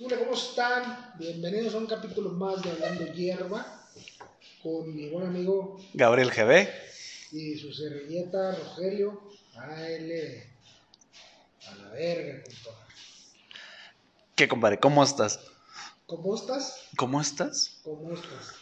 Hola, 0.00 0.18
¿cómo 0.18 0.32
están? 0.32 1.12
Bienvenidos 1.18 1.74
a 1.74 1.78
un 1.78 1.86
capítulo 1.86 2.30
más 2.30 2.62
de 2.62 2.70
Hablando 2.70 3.12
Hierba 3.12 3.84
con 4.62 4.94
mi 4.94 5.08
buen 5.10 5.26
amigo 5.26 5.80
Gabriel 5.92 6.30
GB. 6.30 6.68
y 7.32 7.58
su 7.58 7.72
servilleta 7.72 8.56
Rogelio. 8.56 9.22
AL 9.54 10.10
a 11.66 11.74
la 11.76 11.88
verga, 11.90 12.42
compa. 12.42 12.86
¿Qué, 14.34 14.48
compadre? 14.48 14.78
¿Cómo 14.80 15.04
estás? 15.04 15.40
¿Cómo 16.06 16.34
estás? 16.34 16.88
¿Cómo 16.96 17.20
estás? 17.20 17.80
¿Cómo 17.84 18.14
estás? 18.14 18.54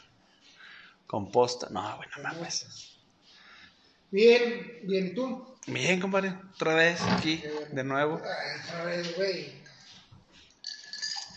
Composta. 1.07 1.69
No, 1.71 1.97
bueno, 1.97 2.13
¿Cómo 2.17 2.29
mames. 2.29 2.97
Bien, 4.11 4.81
bien, 4.83 5.07
¿y 5.09 5.15
tú? 5.15 5.47
Bien, 5.69 6.01
compadre. 6.01 6.35
Otra 6.55 6.75
vez 6.75 7.01
aquí, 7.03 7.43
de 7.73 7.85
nuevo. 7.85 8.21
Ay, 8.25 8.61
otra 8.65 8.85
vez, 8.85 9.17
güey. 9.17 9.60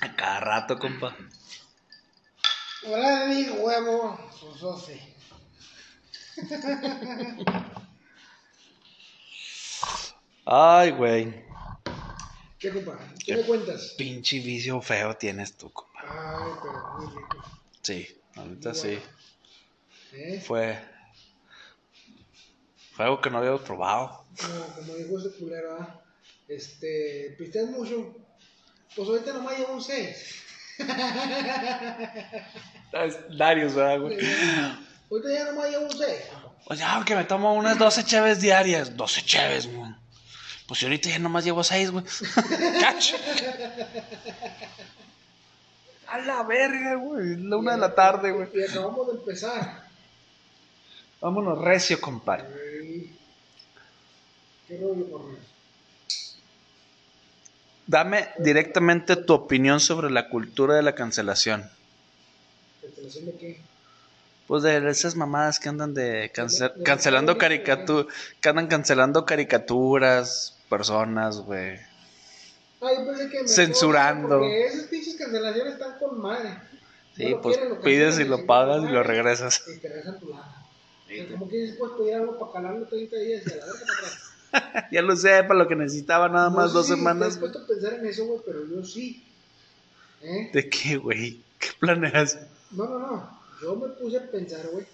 A 0.04 0.16
cada 0.18 0.40
rato, 0.42 0.78
compa. 0.78 1.16
Hola, 2.86 3.26
mi 3.28 3.48
huevo, 3.52 4.20
sus 4.38 4.60
doce. 4.60 5.00
Ay, 10.46 10.92
güey. 10.92 11.46
¿Qué, 12.60 12.74
compa? 12.74 13.00
¿Qué 13.26 13.38
me 13.38 13.44
cuentas? 13.44 13.96
Pinche 13.98 14.40
vicio 14.40 14.82
feo 14.82 15.16
tienes 15.16 15.56
tú, 15.56 15.72
compa. 15.72 16.02
Ay, 16.02 16.52
pero 16.62 16.96
muy 16.98 17.08
rico. 17.16 17.38
Sí, 17.82 18.22
ahorita 18.36 18.74
sí. 18.74 19.00
¿Eh? 20.12 20.44
Fue. 20.46 20.78
Fue 22.92 23.06
algo 23.06 23.22
que 23.22 23.30
no 23.30 23.38
había 23.38 23.56
probado. 23.56 24.26
Como, 24.38 24.66
como 24.76 24.96
dijo 24.96 25.18
ese 25.18 25.32
culero, 25.40 25.78
¿ah? 25.80 26.02
Este, 26.50 27.38
pisteas 27.38 27.70
mucho. 27.70 28.14
Pues 28.96 29.10
ahorita 29.10 29.34
nomás 29.34 29.58
llevo 29.58 29.74
un 29.74 29.82
6. 29.82 30.44
Es 32.94 33.38
Darius, 33.38 33.74
¿verdad, 33.74 34.00
güey? 34.00 34.18
Ahorita 35.10 35.32
ya 35.32 35.46
nomás 35.46 35.70
llevo 35.70 35.86
un 35.86 35.98
6. 35.98 36.10
Pues 36.66 36.80
ya, 36.80 37.04
que 37.06 37.16
me 37.16 37.24
tomo 37.24 37.54
unas 37.56 37.78
12 37.78 38.04
cheves 38.04 38.40
diarias. 38.40 38.96
12 38.96 39.22
cheves, 39.24 39.74
güey. 39.74 39.92
Pues 40.68 40.80
yo 40.80 40.88
ahorita 40.88 41.10
ya 41.10 41.20
nomás 41.20 41.44
llevo 41.44 41.64
6, 41.64 41.92
güey. 41.92 42.06
Cacho. 42.80 43.18
A 46.08 46.20
la 46.20 46.44
verga, 46.44 46.96
güey. 46.96 47.34
Es 47.34 47.40
la 47.40 47.58
una 47.58 47.72
de 47.74 47.78
la 47.80 47.96
tarde, 47.96 48.32
güey. 48.32 48.48
Y 48.54 48.64
acabamos 48.64 49.08
de 49.08 49.14
empezar. 49.14 49.84
Vámonos 51.20 51.58
recio, 51.58 52.00
compadre. 52.00 52.48
¿Qué 54.68 54.78
rollo, 54.78 55.10
corre? 55.12 55.53
Dame 57.88 58.30
directamente 58.40 59.16
tu 59.16 59.34
opinión 59.34 59.80
sobre 59.80 60.10
la 60.10 60.30
cultura 60.30 60.76
de 60.76 60.84
la 60.84 60.96
cancelación. 60.96 61.70
¿Cancelación 62.82 63.26
de 63.26 63.38
qué? 63.38 63.62
Pues 64.48 64.64
de 64.64 64.90
esas 64.90 65.16
mamadas 65.16 65.60
que 65.60 65.70
andan 65.70 65.94
de 65.94 66.32
cance- 66.34 66.72
cancelando 66.84 67.38
caricaturas, 67.38 68.14
que 68.42 68.50
andan 68.50 68.68
cancelando 68.68 69.26
caricaturas, 69.26 70.58
personas, 70.70 71.38
güey. 71.40 71.78
Yo 72.82 73.06
pensé 73.06 73.30
que 73.30 73.42
me 73.44 73.48
Censurando. 73.48 74.40
Porque 74.40 74.66
esas 74.66 74.84
pinches 74.88 75.16
cancelaciones 75.16 75.74
están 75.74 75.98
con 76.00 76.22
madre. 76.22 76.50
Sí, 77.16 77.24
No 77.26 77.30
lo 77.32 77.42
pues 77.42 77.58
quieren, 77.58 77.74
lo 77.76 77.82
pides 77.82 78.20
y 78.20 78.24
lo 78.26 78.38
no, 78.40 78.46
pagas 78.46 78.84
y 78.84 78.88
lo 78.92 79.04
regresas. 79.04 79.64
Y 79.68 79.80
te 79.80 79.88
regresan 79.88 80.20
tu 80.20 80.30
lana. 80.30 80.56
Como 81.32 81.48
que 81.48 81.58
dices, 81.58 81.78
puedes 81.78 81.98
pedir 81.98 82.16
algo 82.16 82.40
para 82.40 82.52
calarlo 82.54 82.88
30 82.88 83.16
días 83.18 83.44
y 83.46 83.52
a 83.52 83.56
la 83.58 83.66
verga 83.66 83.80
para 83.86 84.08
atrás. 84.08 84.33
ya 84.92 85.02
lo 85.02 85.16
sé, 85.16 85.44
para 85.44 85.56
lo 85.60 85.68
que 85.68 85.76
necesitaba 85.76 86.30
nada 86.30 86.50
No 86.50 86.56
más 86.58 86.74
dos 86.74 86.88
semanas. 86.88 87.30
has 87.30 87.38
puesto 87.38 87.60
a 87.60 87.68
pensar 87.68 87.94
en 87.96 88.06
eso, 88.06 88.26
güey, 88.26 88.40
pero 88.46 88.66
yo 88.68 88.84
sí. 88.86 89.24
¿Eh? 90.22 90.50
¿De 90.54 90.70
qué, 90.70 90.98
güey? 90.98 91.42
¿Qué 91.60 91.68
planeas? 91.80 92.40
No, 92.72 92.88
no, 92.88 93.00
no. 93.00 93.40
Yo 93.62 93.76
me 93.76 93.88
puse 93.90 94.18
a 94.18 94.30
pensar, 94.32 94.68
güey, 94.72 94.86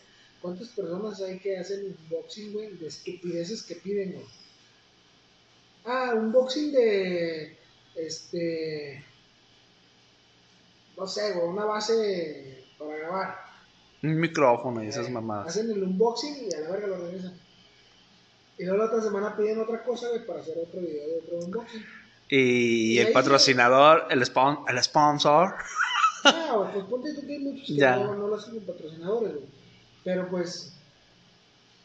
¿cuántas 0.42 0.70
personas 0.70 1.22
hay 1.22 1.40
que 1.40 1.58
hacen 1.58 1.96
unboxing, 2.10 2.54
güey, 2.54 2.78
de 2.78 2.88
estupideces 2.88 3.64
que 3.64 3.76
piden, 3.76 4.14
güey? 4.14 4.26
Ah, 5.86 6.14
unboxing 6.16 6.72
de, 6.72 7.58
este, 7.96 9.04
no 10.98 11.08
sé, 11.08 11.34
güey, 11.34 11.48
una 11.48 11.66
base 11.66 12.64
para 12.78 12.96
grabar. 12.98 13.36
Un 14.04 14.20
micrófono 14.20 14.84
y 14.84 14.88
esas 14.88 15.08
Eh, 15.08 15.12
mamadas. 15.12 15.48
Hacen 15.48 15.72
el 15.72 15.84
unboxing 15.84 16.48
y 16.50 16.54
a 16.54 16.60
la 16.62 16.70
verga 16.72 16.88
lo 16.88 16.98
regresan. 17.06 17.34
Y 18.60 18.66
luego 18.66 18.78
la 18.78 18.86
otra 18.90 19.02
semana 19.02 19.36
piden 19.38 19.60
otra 19.62 19.82
cosa, 19.84 20.10
güey, 20.10 20.26
para 20.26 20.42
hacer 20.42 20.58
otro 20.58 20.82
video 20.82 21.08
de 21.08 21.18
otro 21.20 21.38
unboxing. 21.40 21.86
Y 22.30 22.94
Y 22.94 23.00
el 23.00 23.12
patrocinador, 23.14 24.06
el, 24.12 24.22
spon- 24.22 24.64
el 24.68 24.84
sponsor. 24.84 25.56
Ah, 26.26 26.54
güey, 26.58 26.74
pues 26.74 26.86
ponte 26.86 27.14
tú 27.16 27.26
que 27.26 27.34
hay 27.34 27.40
muchos 27.40 27.66
que 27.68 27.76
Ya. 27.76 27.96
no, 27.96 28.16
no 28.16 28.28
lo 28.28 28.36
hacen 28.36 28.56
con 28.56 28.66
patrocinadores, 28.76 29.32
güey. 29.34 29.46
Pero 30.04 30.30
pues, 30.30 30.74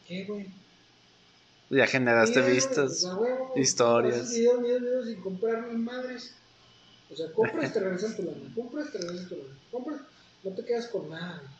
¿qué, 0.07 0.25
güey? 0.25 0.47
Ya 1.69 1.87
generaste 1.87 2.41
vistas. 2.41 2.91
o 2.91 2.95
sea, 3.07 3.15
huevo, 3.15 3.53
historias. 3.55 4.15
haces 4.17 4.37
Videos, 4.37 4.61
videos, 4.61 4.81
videos 4.81 5.05
sin 5.07 5.21
comprar 5.21 5.67
ni 5.67 5.77
madres. 5.77 6.35
O 7.11 7.15
sea, 7.15 7.31
compras, 7.33 7.73
te 7.73 7.79
regresan 7.79 8.15
tu 8.15 8.21
lana. 8.23 8.53
Compras, 8.53 8.91
te 8.91 8.97
regresan 8.99 9.29
tu 9.29 9.35
lana. 9.37 9.55
Compras, 9.71 10.01
no 10.43 10.51
te 10.51 10.65
quedas 10.65 10.87
con 10.89 11.09
nada. 11.09 11.41
güey. 11.41 11.55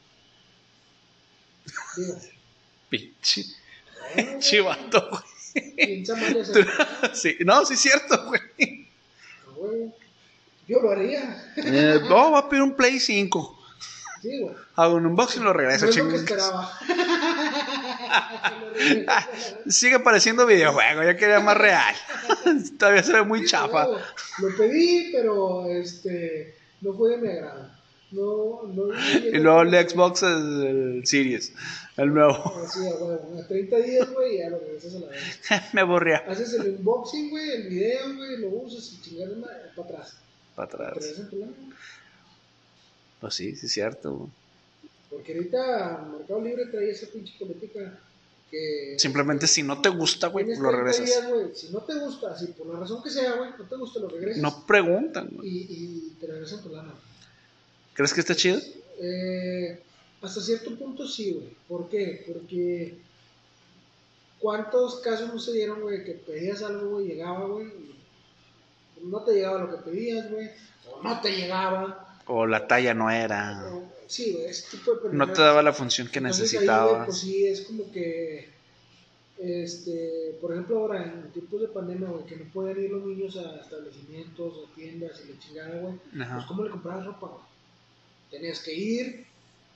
Digo, 2.08 2.20
Pinche, 2.90 3.42
güey, 3.44 3.56
chivato, 4.40 5.10
güey. 5.10 5.24
Sí, 7.14 7.38
no, 7.46 7.66
sí 7.66 7.76
es 7.76 7.80
cierto, 7.80 8.26
güey. 8.28 8.42
a 9.46 9.52
huevo. 9.58 9.96
Yo 10.68 10.82
lo 10.82 10.92
haría. 10.92 11.54
Eh, 11.58 12.00
no, 12.10 12.32
va 12.32 12.40
a 12.40 12.50
pedir 12.50 12.64
un 12.64 12.76
Play 12.76 13.00
5. 13.00 13.60
Sí, 14.22 14.40
güey. 14.40 14.56
Hago 14.76 14.96
un 14.96 15.06
unboxing 15.06 15.44
y 15.44 15.46
lo 15.46 15.54
regreso, 15.54 15.86
No 15.86 15.92
es 15.92 15.98
lo 15.98 16.26
que. 16.26 16.36
Sigue 19.72 20.00
pareciendo 20.00 20.46
videojuego, 20.46 21.04
yo 21.04 21.16
quería 21.16 21.40
más 21.40 21.58
real. 21.58 21.96
Todavía 22.78 23.04
se 23.04 23.14
ve 23.14 23.24
muy 23.24 23.46
chafa. 23.46 23.86
Lo 23.86 24.58
pedí, 24.58 25.12
pero 25.14 25.68
este 25.68 26.58
no 26.82 26.94
fue 26.94 27.12
de 27.12 27.18
mi 27.18 27.30
agrado. 27.30 27.70
No, 28.12 28.64
no. 28.74 28.84
Y 29.34 29.40
luego 29.40 29.62
el 29.64 29.90
Xbox 29.90 30.24
es 30.24 30.30
el 30.30 31.02
Series, 31.06 31.54
el 31.98 32.14
nuevo. 32.14 32.34
Así, 32.64 32.80
a 32.88 32.92
huevo. 32.96 33.40
A 33.44 33.48
30 33.48 33.78
días, 33.78 34.10
güey, 34.14 34.38
ya 34.40 34.50
lo 34.50 34.60
regresas 34.60 34.96
a 34.96 35.00
la 35.00 35.08
vez. 35.08 35.40
Me 35.74 35.82
aburría. 35.82 36.18
Haces 36.28 36.54
el 36.54 36.76
unboxing, 36.78 37.30
güey, 37.30 37.50
el 37.52 37.68
video, 37.70 38.16
güey, 38.16 38.38
lo 38.38 38.50
usas 38.50 38.94
y 38.94 39.02
chingar 39.02 39.30
para 39.76 39.88
atrás. 39.88 40.18
Para 40.56 40.70
Te 40.70 40.76
atrás. 40.76 40.94
regresan 40.98 41.30
tu 41.30 41.38
lana. 41.40 41.54
Pues 43.20 43.34
sí, 43.34 43.56
sí 43.56 43.66
es 43.66 43.72
cierto. 43.72 44.14
güey. 44.14 44.30
Porque 45.10 45.34
ahorita 45.34 46.08
Mercado 46.18 46.42
Libre 46.42 46.66
trae 46.68 46.90
esa 46.92 47.08
pinche 47.08 47.34
política 47.40 48.00
que. 48.52 48.96
Simplemente 48.98 49.48
si 49.48 49.64
no 49.64 49.82
te 49.82 49.90
gusta, 49.90 50.28
güey, 50.28 50.46
lo 50.46 50.54
30 50.70 50.72
regresas. 50.72 51.06
días, 51.06 51.28
güey. 51.30 51.56
Si 51.56 51.70
no 51.70 51.80
te 51.80 51.96
gusta, 51.96 52.32
así 52.32 52.48
por 52.48 52.68
la 52.68 52.80
razón 52.80 53.02
que 53.04 53.10
sea, 53.10 53.34
güey, 53.34 53.50
no 53.58 53.66
te 53.66 53.76
gusta, 53.76 54.00
lo 54.00 54.10
regresas. 54.10 54.42
No 54.42 54.66
preguntan, 54.66 55.30
güey. 55.34 55.48
Y, 55.50 55.58
y 55.70 56.18
te 56.20 56.28
regresan 56.28 56.62
tu 56.62 56.70
lana. 56.70 56.94
¿Crees 57.96 58.14
que 58.14 58.20
está 58.20 58.36
chido? 58.36 58.60
Eh, 59.02 59.80
hasta 60.22 60.42
cierto 60.42 60.76
punto 60.78 61.08
sí, 61.08 61.34
güey. 61.34 61.50
¿Por 61.68 61.90
qué? 61.90 62.24
Porque 62.28 62.98
¿cuántos 64.40 64.96
casos 64.98 65.34
no 65.34 65.40
se 65.40 65.54
dieron, 65.54 65.82
güey, 65.82 66.04
que 66.04 66.12
pedías 66.12 66.62
algo, 66.62 66.92
güey, 66.92 67.08
llegaba, 67.08 67.46
güey, 67.48 67.68
no 69.04 69.22
te 69.24 69.34
llegaba 69.34 69.60
lo 69.64 69.72
que 69.72 69.90
pedías, 69.90 70.30
güey, 70.32 70.50
o 70.92 71.02
no 71.04 71.20
te 71.22 71.32
llegaba. 71.32 72.20
O 72.28 72.46
la 72.46 72.68
talla 72.68 72.94
no 72.94 73.10
era. 73.10 73.66
o- 73.74 73.92
sí, 74.08 74.34
güey, 74.34 74.46
ese 74.46 74.78
tipo 74.78 74.96
de 74.96 75.14
No 75.18 75.32
te 75.32 75.42
daba 75.42 75.64
la 75.64 75.74
función 75.74 76.08
que 76.10 76.20
Entonces, 76.20 76.54
ahí, 76.60 76.68
pues 77.06 77.18
sí, 77.18 77.48
es 77.48 77.62
como 77.62 77.92
que, 77.92 78.50
este, 79.40 80.38
por 80.42 80.52
ejemplo, 80.52 80.80
ahora 80.80 81.04
en 81.04 81.32
tiempos 81.32 81.62
de 81.62 81.68
pandemia, 81.68 82.10
güey, 82.10 82.26
que 82.26 82.36
no 82.38 82.46
pueden 82.54 82.84
ir 82.84 82.92
los 82.92 83.04
niños 83.06 83.38
a 83.38 83.56
establecimientos, 83.62 84.54
a 84.70 84.76
tiendas 84.76 85.22
y 85.26 85.32
la 85.34 85.40
chingada, 85.40 85.80
güey, 85.80 85.96
pues. 86.16 86.46
¿cómo 86.48 86.64
le 86.64 86.70
comprabas 86.72 87.06
ropa, 87.06 87.28
güey? 87.28 87.55
Tenías 88.32 88.60
que 88.62 88.74
ir, 88.74 89.26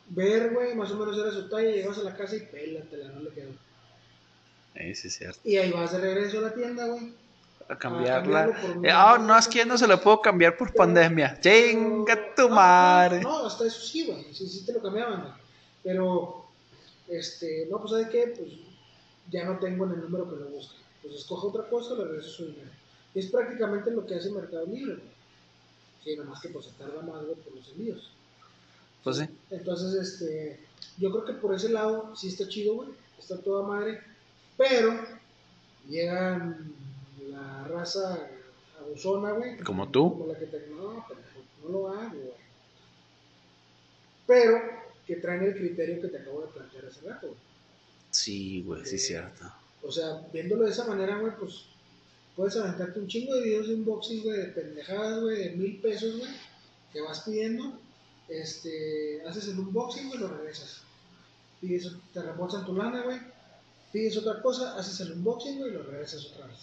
ver, 0.10 0.54
güey, 0.54 0.76
más 0.76 0.92
o 0.92 0.98
menos 0.98 1.18
era 1.18 1.32
su 1.32 1.50
talla, 1.50 1.70
llegabas 1.70 2.00
a 2.00 2.04
la 2.04 2.18
casa 2.18 2.36
y 2.36 2.42
pélatela, 2.42 3.12
no 3.12 3.22
le 3.22 3.30
quedó. 3.30 3.52
Sí, 4.76 5.08
es 5.08 5.16
cierto. 5.16 5.40
Y 5.44 5.58
ahí 5.58 5.72
vas 5.72 5.92
de 5.92 6.00
regreso 6.00 6.40
a 6.40 6.42
la 6.44 6.54
tienda, 6.54 6.86
güey. 6.88 7.14
A 7.68 7.78
cambiarla. 7.78 8.48
Eh, 8.84 8.90
Ah, 8.92 9.18
no, 9.20 9.38
es 9.38 9.48
que 9.48 9.66
no 9.66 9.78
se 9.78 9.88
la 9.88 10.00
puedo 10.02 10.22
cambiar 10.22 10.58
por 10.58 10.74
pandemia. 10.74 11.40
Chinga 11.40 12.34
tu 12.36 12.44
No, 12.50 12.56
madre. 12.56 13.22
No, 13.22 13.46
hasta 13.46 13.66
eso 13.68 13.80
sí, 13.82 14.06
güey, 14.06 14.34
sí, 14.34 14.48
sí 14.48 14.66
te 14.66 14.74
lo 14.74 14.82
cambiaban, 14.82 15.22
güey. 15.22 15.34
Pero, 15.84 16.46
este, 17.08 17.68
no, 17.70 17.80
pues, 17.80 17.92
¿sabes 17.92 18.10
qué? 18.10 18.34
Pues, 18.38 18.52
ya 19.30 19.46
no 19.46 19.60
tengo 19.60 19.86
en 19.86 19.92
el 19.92 20.02
número 20.02 20.30
que 20.30 20.38
lo 20.38 20.50
busque. 20.50 20.78
Pues, 21.04 21.16
escoge 21.16 21.48
otra 21.48 21.70
cosa, 21.70 21.94
le 21.96 22.06
regreso 22.06 22.30
su 22.30 22.46
dinero. 22.48 22.72
Y 23.14 23.20
es 23.20 23.28
prácticamente 23.28 23.92
lo 23.92 24.06
que 24.06 24.16
hace 24.16 24.32
Mercado 24.32 24.66
Libre, 24.66 24.96
güey. 24.96 25.10
Sí, 26.04 26.16
nomás 26.16 26.42
que, 26.42 26.50
pues, 26.50 26.66
se 26.66 26.72
tarda 26.72 27.02
más, 27.02 27.24
güey, 27.24 27.36
por 27.36 27.54
los 27.56 27.68
envíos. 27.70 28.12
Pues 29.04 29.18
sí. 29.18 29.26
Entonces, 29.52 29.94
este, 29.94 30.60
yo 30.98 31.12
creo 31.12 31.26
que 31.26 31.34
por 31.34 31.54
ese 31.56 31.70
lado 31.70 32.16
sí 32.16 32.28
está 32.28 32.48
chido, 32.48 32.76
güey. 32.76 32.90
Está 33.18 33.38
toda 33.38 33.68
madre. 33.68 34.00
Pero 34.58 35.00
llegan 35.88 36.74
la 37.30 37.68
raza 37.68 38.30
abusona, 38.80 39.32
güey. 39.32 39.58
Como 39.60 39.90
tú. 39.90 40.12
Como 40.12 40.32
la 40.32 40.40
que 40.40 40.46
te. 40.46 40.68
No, 40.70 41.06
pendejo, 41.08 41.40
no 41.64 41.70
lo 41.70 41.90
hago, 41.90 42.12
güey. 42.12 42.34
Pero 44.28 44.62
que 45.08 45.16
traen 45.16 45.44
el 45.44 45.56
criterio 45.56 46.02
que 46.02 46.08
te 46.10 46.18
acabo 46.18 46.42
de 46.42 46.48
plantear 46.48 46.86
hace 46.86 47.08
rato, 47.08 47.28
güey. 47.28 47.40
Sí, 48.12 48.64
güey, 48.64 48.86
sí, 48.86 48.96
Eh, 48.96 49.00
cierto. 49.00 49.46
O 49.82 49.92
sea, 49.92 50.28
viéndolo 50.34 50.66
de 50.66 50.72
esa 50.72 50.86
manera, 50.86 51.18
güey, 51.20 51.34
pues 51.40 51.66
puedes 52.36 52.56
aventarte 52.58 53.00
un 53.00 53.08
chingo 53.08 53.36
de 53.36 53.44
videos 53.44 53.68
de 53.68 53.76
unboxing, 53.76 54.24
güey, 54.24 54.38
de 54.38 54.46
pendejadas, 54.46 55.22
güey, 55.22 55.38
de 55.38 55.56
mil 55.56 55.82
pesos, 55.82 56.18
güey, 56.18 56.32
que 56.92 57.02
vas 57.02 57.22
pidiendo. 57.22 57.80
Este, 58.30 59.22
haces 59.28 59.48
el 59.50 59.60
unboxing, 59.60 60.08
güey, 60.10 60.20
lo 60.20 60.28
regresas. 60.28 60.82
Pides, 61.62 61.92
te 62.14 62.22
reembolsan 62.22 62.66
tu 62.66 62.76
lana, 62.76 63.02
güey. 63.04 63.20
Pides 63.92 64.18
otra 64.18 64.42
cosa, 64.42 64.78
haces 64.78 65.00
el 65.02 65.14
unboxing, 65.14 65.58
güey, 65.60 65.72
y 65.72 65.74
lo 65.74 65.84
regresas 65.84 66.26
otra 66.28 66.46
vez. 66.48 66.58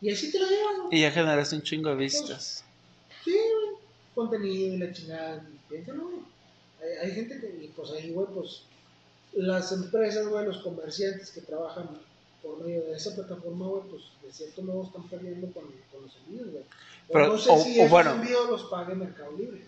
Y 0.00 0.10
así 0.10 0.32
te 0.32 0.38
lo 0.38 0.46
llevan, 0.48 0.76
güey. 0.86 0.98
Y 0.98 1.02
ya 1.02 1.10
generaste 1.10 1.56
un 1.56 1.62
chingo 1.62 1.90
de 1.90 1.96
vistas. 1.96 2.64
Sí, 3.24 3.32
güey. 3.32 3.76
Contenido 4.14 4.74
y 4.74 4.78
la 4.78 4.92
chingada. 4.92 5.46
Piénsalo, 5.68 6.04
güey. 6.08 6.20
Hay, 6.82 7.08
hay 7.08 7.14
gente 7.14 7.38
que, 7.40 7.70
pues 7.76 7.90
ahí, 7.92 8.10
güey, 8.12 8.26
pues 8.34 8.62
las 9.34 9.70
empresas, 9.72 10.26
güey, 10.26 10.46
los 10.46 10.58
comerciantes 10.62 11.30
que 11.30 11.42
trabajan 11.42 11.88
por 12.42 12.58
medio 12.64 12.82
de 12.86 12.96
esa 12.96 13.14
plataforma, 13.14 13.66
güey, 13.66 13.82
pues 13.90 14.02
de 14.24 14.32
cierto 14.32 14.62
modo 14.62 14.84
están 14.84 15.06
perdiendo 15.08 15.52
con, 15.52 15.64
con 15.92 16.02
los 16.02 16.16
envíos, 16.26 16.50
güey. 16.50 16.64
Pero- 17.12 17.26
no 17.28 17.38
sé 17.38 17.50
o- 17.50 17.58
si 17.62 17.70
o 17.78 17.82
esos 17.82 17.90
bueno. 17.90 18.12
envíos 18.12 18.48
los 18.48 18.64
pague 18.64 18.94
Mercado 18.94 19.32
Libre. 19.36 19.66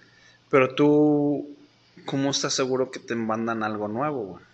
Pero 0.53 0.75
tú, 0.77 1.57
¿cómo 2.07 2.31
estás 2.31 2.55
seguro 2.55 2.91
que 2.93 3.01
te 3.01 3.15
mandan 3.17 3.63
algo 3.65 3.89
nuevo, 3.89 4.21
güey? 4.27 4.45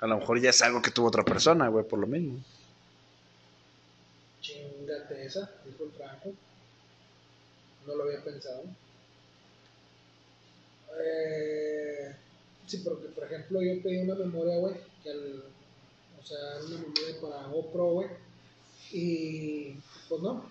A 0.00 0.06
lo 0.06 0.18
mejor 0.18 0.40
ya 0.40 0.50
es 0.50 0.60
algo 0.62 0.82
que 0.82 0.90
tuvo 0.90 1.08
otra 1.08 1.24
persona, 1.24 1.68
güey, 1.68 1.86
por 1.88 1.98
lo 2.00 2.06
mismo. 2.06 2.40
Chingate 4.40 5.26
esa, 5.26 5.50
dijo 5.64 5.84
el 5.84 5.90
Franco. 5.92 6.32
No 7.86 7.94
lo 7.94 8.04
había 8.04 8.24
pensado. 8.24 8.64
Eh, 11.00 12.14
sí, 12.66 12.78
porque 12.78 13.08
por 13.08 13.24
ejemplo 13.24 13.62
yo 13.62 13.82
pedí 13.82 13.98
una 13.98 14.14
memoria, 14.14 14.58
güey, 14.58 14.74
que 15.02 15.10
al- 15.10 15.44
o 16.20 16.26
sea, 16.26 16.38
una 16.66 16.78
memoria 16.78 17.20
para 17.20 17.46
GoPro, 17.48 17.84
güey, 17.92 18.08
y 18.92 19.74
pues 20.08 20.22
no, 20.22 20.44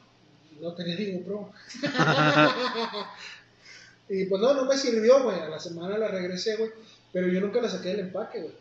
no 0.62 0.74
tenía 0.76 0.96
ni 0.98 1.14
GoPro. 1.14 1.52
y 4.10 4.26
pues 4.26 4.42
no, 4.42 4.54
no 4.54 4.66
me 4.66 4.78
sirvió, 4.78 5.24
güey, 5.24 5.40
a 5.40 5.50
la 5.50 5.60
semana 5.60 5.98
la 5.98 6.10
regresé, 6.10 6.58
güey, 6.58 6.72
pero 7.12 7.28
yo 7.28 7.40
nunca 7.42 7.62
la 7.62 7.70
saqué 7.70 7.90
del 7.90 8.02
empaque, 8.02 8.42
güey. 8.42 8.54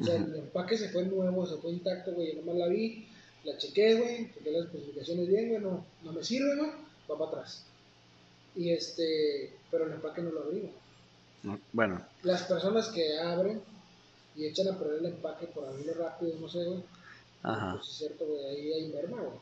O 0.00 0.04
sea, 0.04 0.16
el 0.16 0.34
empaque 0.34 0.78
se 0.78 0.88
fue 0.90 1.04
nuevo, 1.04 1.46
se 1.46 1.56
fue 1.56 1.72
intacto, 1.72 2.12
güey, 2.12 2.34
yo 2.34 2.40
nomás 2.40 2.56
la 2.56 2.68
vi, 2.68 3.06
la 3.44 3.56
chequé, 3.56 3.94
güey, 3.94 4.32
chequé 4.32 4.50
las 4.50 4.66
especificaciones 4.66 5.28
bien, 5.28 5.48
güey, 5.48 5.60
no, 5.60 5.84
no 6.02 6.12
me 6.12 6.22
sirve, 6.22 6.56
güey, 6.56 6.70
va 7.10 7.18
para 7.18 7.30
atrás. 7.30 7.64
Y 8.54 8.70
este, 8.70 9.56
pero 9.70 9.86
el 9.86 9.92
empaque 9.92 10.22
no 10.22 10.30
lo 10.30 10.44
güey. 10.44 10.70
¿no? 11.42 11.58
Bueno, 11.72 12.04
Las 12.22 12.42
personas 12.42 12.88
que 12.88 13.18
abren 13.18 13.62
y 14.36 14.46
echan 14.46 14.68
a 14.68 14.78
perder 14.78 15.00
el 15.00 15.06
empaque 15.06 15.46
por 15.46 15.66
abrirlo 15.66 15.94
rápido, 15.94 16.34
no 16.40 16.48
sé, 16.48 16.64
güey. 16.64 16.82
ajá. 17.42 17.76
Pues 17.76 17.88
es 17.88 17.96
cierto, 17.96 18.26
güey, 18.26 18.44
ahí 18.44 18.72
hay 18.72 18.92
merma, 18.92 19.18
güey. 19.18 19.38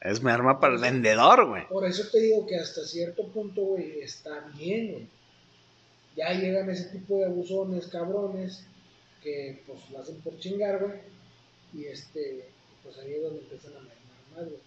Es 0.00 0.22
mi 0.22 0.30
arma 0.30 0.60
para 0.60 0.74
el 0.74 0.80
vendedor, 0.80 1.46
güey. 1.46 1.68
Por 1.68 1.86
eso 1.86 2.08
te 2.10 2.20
digo 2.20 2.46
que 2.46 2.56
hasta 2.56 2.86
cierto 2.86 3.26
punto, 3.28 3.62
güey, 3.62 4.00
está 4.00 4.48
bien, 4.56 4.92
güey. 4.92 5.06
Ya 6.16 6.32
llegan 6.32 6.70
ese 6.70 6.84
tipo 6.86 7.18
de 7.18 7.26
abusones, 7.26 7.86
cabrones, 7.88 8.64
que 9.22 9.62
pues 9.66 9.78
lo 9.90 9.98
hacen 9.98 10.16
por 10.22 10.38
chingar, 10.38 10.82
güey. 10.82 10.98
Y 11.74 11.84
este, 11.84 12.48
pues 12.82 12.96
ahí 12.98 13.12
es 13.12 13.22
donde 13.22 13.40
empiezan 13.40 13.72
a 13.72 13.80
mermar 13.80 14.36
más, 14.36 14.44
güey. 14.46 14.60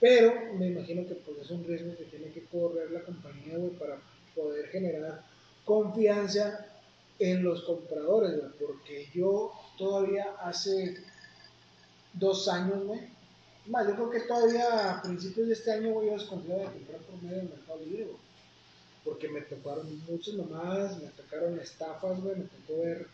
Pero 0.00 0.54
me 0.54 0.68
imagino 0.68 1.06
que 1.06 1.14
pues 1.16 1.38
es 1.38 1.50
un 1.50 1.64
riesgo 1.66 1.94
que 1.96 2.04
tiene 2.04 2.30
que 2.32 2.44
correr 2.44 2.90
la 2.90 3.02
compañía, 3.02 3.58
güey, 3.58 3.72
para 3.72 3.98
poder 4.34 4.68
generar 4.68 5.22
confianza 5.64 6.66
en 7.18 7.42
los 7.42 7.62
compradores, 7.62 8.38
güey. 8.38 8.52
Porque 8.58 9.06
yo 9.14 9.52
todavía 9.76 10.34
hace 10.40 10.96
dos 12.14 12.48
años, 12.48 12.84
güey, 12.84 13.00
más, 13.68 13.86
yo 13.86 13.94
creo 13.94 14.10
que 14.10 14.20
todavía 14.20 14.90
a 14.98 15.02
principios 15.02 15.46
de 15.48 15.52
este 15.54 15.72
año, 15.72 15.92
güey, 15.92 16.08
yo 16.08 16.14
desconfiaba 16.14 16.62
de 16.62 16.66
comprar 16.78 17.00
por 17.02 17.22
medio 17.22 17.36
del 17.36 17.48
mercado 17.48 17.78
libre, 17.84 18.04
güey. 18.04 18.16
Porque 19.04 19.28
me 19.28 19.40
tocaron 19.42 19.86
muchas 20.08 20.34
mamadas, 20.34 21.00
me 21.02 21.08
tocaron 21.10 21.58
estafas, 21.60 22.20
güey, 22.20 22.36
me 22.36 22.44
tocó 22.44 22.82
ver, 22.82 23.06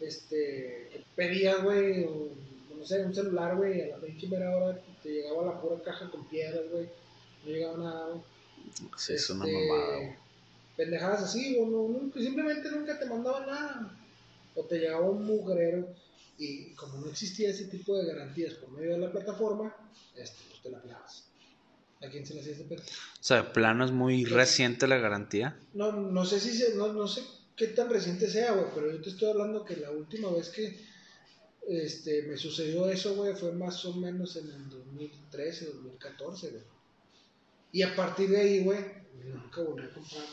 este, 0.00 0.88
que 0.92 1.04
pedías, 1.16 1.62
güey, 1.62 2.06
no 2.06 2.84
sé, 2.86 3.04
un 3.04 3.14
celular, 3.14 3.56
güey, 3.56 3.82
a 3.82 3.88
la 3.88 3.96
pinche 3.98 4.28
mera 4.28 4.56
hora 4.56 4.78
te 5.02 5.08
llegaba 5.10 5.44
la 5.46 5.60
pura 5.60 5.82
caja 5.82 6.10
con 6.10 6.26
piedras, 6.28 6.62
güey, 6.70 6.88
no 7.44 7.50
llegaba 7.50 7.78
nada, 7.78 8.06
güey. 8.08 8.20
Sí, 8.96 9.14
es 9.14 9.30
una 9.30 9.44
Este, 9.46 9.68
mamada, 9.68 9.96
güey. 9.96 10.10
Pendejadas 10.76 11.22
así, 11.22 11.56
güey, 11.56 11.70
no, 11.70 11.88
nunca- 11.88 12.20
simplemente 12.20 12.70
nunca 12.70 12.98
te 12.98 13.06
mandaban 13.06 13.46
nada. 13.46 13.96
O 14.54 14.62
te 14.64 14.78
llegaba 14.78 15.08
un 15.10 15.24
mugrero 15.24 15.88
y 16.38 16.72
como 16.74 16.98
no 16.98 17.10
existía 17.10 17.50
ese 17.50 17.64
tipo 17.64 17.96
de 17.96 18.06
garantías 18.06 18.54
por 18.54 18.70
medio 18.70 18.92
de 18.92 18.98
la 18.98 19.10
plataforma, 19.10 19.74
este, 20.16 20.38
pues 20.48 20.62
te 20.62 20.70
la 20.70 20.80
pelabas. 20.80 21.24
¿A 22.00 22.08
quién 22.08 22.24
se 22.24 22.34
le 22.34 22.40
hacía 22.40 22.52
este 22.52 22.64
pedo? 22.64 22.82
O 22.82 23.22
sea, 23.22 23.38
de 23.38 23.50
plano 23.50 23.84
es 23.84 23.90
muy 23.90 24.24
reciente 24.24 24.86
la 24.86 24.98
garantía. 24.98 25.58
No, 25.74 25.90
no 25.92 26.24
sé 26.24 26.38
si 26.38 26.56
se, 26.56 26.76
no, 26.76 26.92
no 26.92 27.08
sé 27.08 27.22
qué 27.56 27.66
tan 27.68 27.90
reciente 27.90 28.30
sea, 28.30 28.52
güey, 28.52 28.66
pero 28.72 28.92
yo 28.92 29.02
te 29.02 29.10
estoy 29.10 29.30
hablando 29.30 29.64
que 29.64 29.76
la 29.76 29.90
última 29.90 30.30
vez 30.30 30.48
que 30.50 30.78
este, 31.66 32.22
me 32.22 32.36
sucedió 32.36 32.88
eso, 32.88 33.16
güey, 33.16 33.34
fue 33.34 33.52
más 33.52 33.84
o 33.84 33.94
menos 33.94 34.36
en 34.36 34.48
el 34.48 34.70
2013, 34.70 35.66
2014, 35.66 36.50
güey. 36.50 36.62
Y 37.72 37.82
a 37.82 37.94
partir 37.96 38.30
de 38.30 38.40
ahí, 38.40 38.64
güey, 38.64 38.78
nunca 39.24 39.62
volví 39.62 39.84
a 39.84 39.90
comprar 39.90 40.24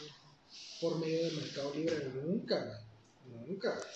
por 0.79 0.99
medio 0.99 1.25
del 1.25 1.35
Mercado 1.37 1.73
Libre, 1.73 2.11
nunca, 2.23 2.63
güey. 2.63 3.47
Nunca, 3.47 3.73
güey. 3.73 3.87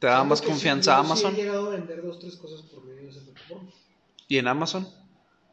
¿Te 0.00 0.06
da 0.06 0.24
más 0.24 0.40
confianza 0.40 0.94
sí, 0.94 1.00
Amazon? 1.06 1.34
Sí 1.34 1.40
he 1.40 1.44
llegado 1.44 1.66
a 1.66 1.70
vender 1.70 2.02
dos, 2.02 2.18
tres 2.18 2.36
cosas 2.36 2.62
por 2.62 2.82
medio 2.84 3.02
de 3.02 3.10
esa 3.10 3.20
plataforma. 3.20 3.70
¿Y 4.26 4.38
en 4.38 4.48
Amazon? 4.48 4.88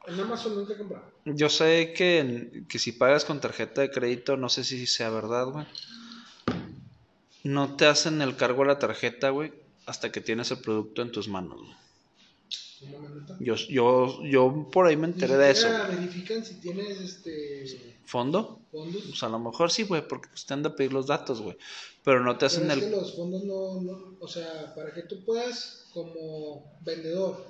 En 0.07 0.19
Amazon 0.19 0.55
nunca 0.55 0.73
he 0.73 0.77
comprado. 0.77 1.11
Yo 1.25 1.49
sé 1.49 1.93
que, 1.93 2.63
que 2.69 2.79
si 2.79 2.93
pagas 2.93 3.25
con 3.25 3.41
tarjeta 3.41 3.81
de 3.81 3.91
crédito, 3.91 4.37
no 4.37 4.47
sé 4.47 4.63
si 4.63 4.87
sea 4.87 5.09
verdad, 5.09 5.47
güey. 5.47 5.65
No 7.43 7.75
te 7.75 7.85
hacen 7.85 8.21
el 8.21 8.37
cargo 8.37 8.63
a 8.63 8.67
la 8.67 8.79
tarjeta, 8.79 9.29
güey, 9.29 9.53
hasta 9.85 10.11
que 10.13 10.21
tienes 10.21 10.49
el 10.51 10.59
producto 10.59 11.01
en 11.01 11.11
tus 11.11 11.27
manos, 11.27 11.59
güey. 11.59 11.75
Yo, 13.39 13.55
yo, 13.55 14.23
yo 14.23 14.69
por 14.71 14.85
ahí 14.85 14.95
me 14.95 15.07
enteré 15.07 15.35
de 15.35 15.51
eso. 15.51 15.67
verifican 15.89 16.45
si 16.45 16.55
tienes 16.55 16.99
este 16.99 17.97
¿Fondo? 18.05 18.61
fondos. 18.71 19.03
Pues 19.09 19.23
a 19.23 19.29
lo 19.29 19.39
mejor 19.39 19.71
sí, 19.71 19.83
güey, 19.83 20.07
porque 20.07 20.29
pues, 20.29 20.45
te 20.45 20.53
han 20.53 20.63
de 20.63 20.69
pedir 20.69 20.93
los 20.93 21.07
datos, 21.07 21.41
güey. 21.41 21.57
Pero 22.07 22.21
no 22.21 22.37
te 22.37 22.47
Pero 22.47 22.47
hacen 22.47 22.71
es 22.71 22.77
que 22.77 22.85
el... 22.85 22.91
los 22.91 23.15
fondos 23.17 23.43
no, 23.43 23.81
no, 23.81 24.15
o 24.21 24.27
sea, 24.29 24.73
para 24.73 24.93
que 24.93 25.01
tú 25.01 25.25
puedas 25.25 25.87
como 25.93 26.63
vendedor 26.79 27.45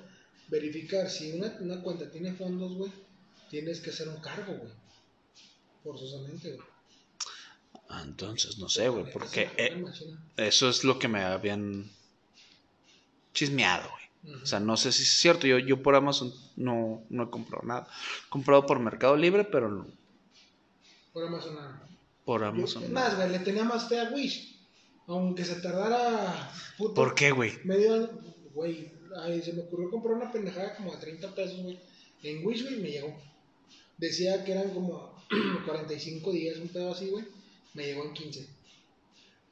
verificar 0.48 1.08
si 1.08 1.30
una, 1.30 1.56
una 1.60 1.80
cuenta 1.80 2.10
tiene 2.10 2.32
fondos, 2.32 2.74
güey, 2.74 2.90
tienes 3.50 3.78
que 3.78 3.90
hacer 3.90 4.08
un 4.08 4.16
cargo, 4.16 4.54
güey. 4.54 4.72
Forzosamente, 5.84 6.54
güey. 6.54 6.66
Ah, 7.88 8.02
entonces, 8.04 8.58
no 8.58 8.68
sé, 8.68 8.88
güey, 8.88 9.08
porque 9.12 9.48
es 9.56 9.70
eh, 9.70 9.84
eso 10.36 10.68
es 10.68 10.82
lo 10.82 10.98
que 10.98 11.06
me 11.06 11.22
habían 11.22 11.88
chismeado, 13.34 13.88
güey. 13.88 14.42
O 14.42 14.46
sea, 14.46 14.58
no 14.58 14.76
sé 14.76 14.90
si 14.90 15.04
es 15.04 15.10
cierto. 15.10 15.46
Yo, 15.46 15.60
yo 15.60 15.84
por 15.84 15.94
Amazon 15.94 16.34
no, 16.56 17.04
no 17.10 17.22
he 17.22 17.30
comprado 17.30 17.64
nada. 17.64 17.88
He 18.26 18.28
comprado 18.28 18.66
por 18.66 18.80
Mercado 18.80 19.16
Libre, 19.16 19.44
pero 19.44 19.68
no 19.68 19.86
Por 21.12 21.28
Amazon 21.28 21.54
nada. 21.54 21.88
Por 22.28 22.42
Yo- 22.42 22.46
Amazon. 22.48 22.82
es 22.84 22.90
no. 22.90 22.94
más, 22.94 23.16
güey, 23.16 23.30
le 23.30 23.38
tenía 23.38 23.64
más 23.64 23.88
fe 23.88 23.98
a 23.98 24.10
Wish. 24.10 24.54
Aunque 25.06 25.46
se 25.46 25.54
tardara. 25.62 26.52
puto, 26.76 26.92
¿Por 26.92 27.14
qué, 27.14 27.30
güey? 27.30 27.52
Medio 27.64 28.10
güey. 28.52 28.92
Se 29.42 29.54
me 29.54 29.62
ocurrió 29.62 29.90
comprar 29.90 30.14
una 30.16 30.30
pendejada 30.30 30.76
como 30.76 30.92
de 30.92 30.98
30 30.98 31.34
pesos, 31.34 31.62
güey. 31.62 31.78
En 32.22 32.46
Wish, 32.46 32.64
güey, 32.64 32.76
me 32.76 32.90
llegó. 32.90 33.16
Decía 33.96 34.44
que 34.44 34.52
eran 34.52 34.68
como 34.74 35.16
45 35.66 36.30
días, 36.32 36.58
un 36.58 36.68
pedo 36.68 36.92
así, 36.92 37.06
güey. 37.08 37.24
Me 37.72 37.86
llegó 37.86 38.04
en 38.04 38.12
15. 38.12 38.46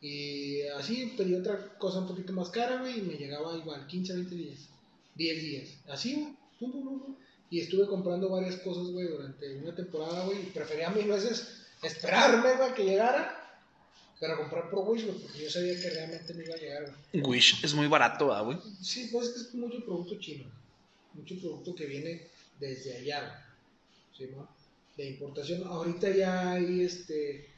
Y 0.02 0.60
así 0.78 1.14
pedí 1.16 1.34
otra 1.34 1.78
cosa 1.78 2.00
un 2.00 2.08
poquito 2.08 2.34
más 2.34 2.50
cara, 2.50 2.78
güey, 2.82 2.98
y 2.98 3.02
me 3.02 3.14
llegaba 3.14 3.56
igual, 3.56 3.86
15, 3.86 4.12
20 4.12 4.34
días. 4.34 4.68
10 5.14 5.42
días. 5.42 5.68
Así, 5.88 6.12
güey. 6.14 6.36
Pum, 6.60 6.72
pum, 6.72 6.84
pum, 6.84 7.00
pum. 7.00 7.16
Y 7.48 7.60
estuve 7.60 7.86
comprando 7.86 8.28
varias 8.28 8.56
cosas, 8.56 8.88
güey, 8.88 9.08
durante 9.08 9.56
una 9.56 9.74
temporada, 9.74 10.26
güey. 10.26 10.42
Y 10.42 10.50
prefería 10.50 10.90
mil 10.90 11.06
veces 11.08 11.62
esperarme, 11.82 12.54
güey, 12.56 12.74
que 12.74 12.84
llegara. 12.84 13.32
Pero 14.18 14.38
comprar 14.38 14.70
por 14.70 14.88
Wish, 14.88 15.04
güey, 15.04 15.18
porque 15.18 15.44
yo 15.44 15.50
sabía 15.50 15.78
que 15.78 15.90
realmente 15.90 16.32
me 16.34 16.44
iba 16.44 16.54
a 16.54 16.58
llegar, 16.58 16.94
güey. 17.12 17.22
Wish 17.24 17.62
es 17.64 17.74
muy 17.74 17.86
barato, 17.86 18.32
¿ah, 18.32 18.40
güey? 18.40 18.56
Sí, 18.80 19.08
pues 19.12 19.28
es 19.28 19.32
que 19.34 19.40
es 19.50 19.54
mucho 19.54 19.84
producto 19.84 20.18
chino. 20.18 20.50
Mucho 21.12 21.38
producto 21.38 21.74
que 21.74 21.86
viene 21.86 22.26
desde 22.58 22.96
allá. 22.96 23.42
¿sí, 24.16 24.28
no? 24.34 24.48
De 24.96 25.10
importación. 25.10 25.64
Ahorita 25.66 26.08
ya 26.10 26.52
hay 26.52 26.80
este 26.80 27.50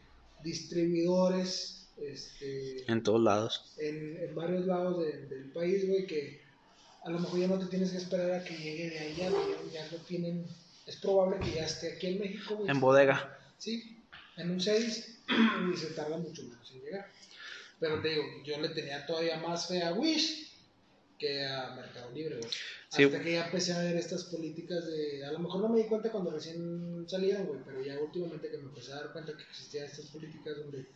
distribuidores 0.43 1.89
este, 2.01 2.91
En 2.91 3.03
todos 3.03 3.21
lados. 3.23 3.75
en, 3.79 4.17
en 4.23 4.35
varios 4.35 4.67
lados 4.67 4.99
de- 5.05 5.27
del 5.27 5.51
país, 5.53 5.87
güey, 5.89 6.07
que 6.07 6.41
a 7.05 7.11
lo 7.11 7.19
mejor 7.21 7.41
ya 7.41 7.47
no 7.49 7.59
te 7.59 7.67
tienes 7.67 7.91
que 7.91 7.99
esperar 7.99 8.33
a 8.33 8.45
que 8.45 8.57
llegue 8.57 8.91
de 8.91 8.99
allá, 8.99 9.31
güey, 9.31 9.47
ya, 9.73 9.81
ya 9.87 9.89
lo 9.93 9.99
tienen. 9.99 10.47
Es 10.87 10.97
probable 10.97 11.39
que 11.45 11.55
ya 11.57 11.65
esté 11.67 11.93
aquí 11.95 12.07
en 12.09 12.19
México, 12.21 12.57
güey. 12.57 12.71
En 12.71 12.81
bodega. 12.81 13.37
Sí, 13.59 13.98
en 14.39 14.51
un 14.51 14.61
6 14.61 15.19
y 15.73 15.77
se 15.77 15.91
tarda 15.91 16.17
mucho 16.17 16.43
menos 16.45 16.71
en 16.73 16.81
llegar. 16.83 17.13
Pero 17.81 18.01
te 18.01 18.09
digo, 18.09 18.23
yo 18.45 18.61
le 18.61 18.71
tenía 18.71 19.07
todavía 19.07 19.39
más 19.39 19.69
fe 19.69 19.83
a 19.83 19.93
Wish 19.93 20.49
que 21.19 21.45
a 21.45 21.75
Mercado 21.75 22.11
Libre, 22.13 22.37
güey. 22.37 22.51
Sí. 22.89 23.05
Hasta 23.05 23.21
que 23.21 23.33
ya 23.33 23.45
empecé 23.45 23.73
a 23.73 23.83
ver 23.83 23.97
estas 23.97 24.25
políticas 24.25 24.87
de. 24.87 25.25
A 25.25 25.33
lo 25.33 25.41
mejor 25.41 25.63
no 25.63 25.69
me 25.69 25.83
di 25.83 25.89
cuenta 25.89 26.11
cuando 26.11 26.31
recién 26.31 27.05
salieron, 27.09 27.47
güey, 27.47 27.61
pero 27.65 27.83
ya 27.83 27.99
últimamente 28.01 28.51
que 28.51 28.59
me 28.59 28.65
empecé 28.65 28.93
a 28.93 28.97
dar 28.97 29.13
cuenta 29.13 29.37
que 29.37 29.43
existían 29.43 29.85
estas 29.85 30.07
políticas 30.07 30.57
donde 30.57 30.87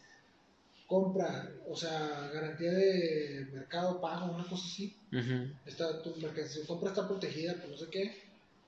compra, 0.87 1.51
o 1.69 1.77
sea, 1.77 2.31
garantía 2.33 2.71
de 2.71 3.49
mercado 3.53 4.01
pago, 4.01 4.33
una 4.33 4.45
cosa 4.47 4.65
así. 4.65 4.97
Está, 5.67 6.03
tu 6.03 6.15
mercancía, 6.17 6.65
compra 6.67 6.91
está 6.91 7.07
protegida, 7.07 7.55
pues 7.55 7.69
no 7.69 7.77
sé 7.77 7.87
qué. 7.91 8.23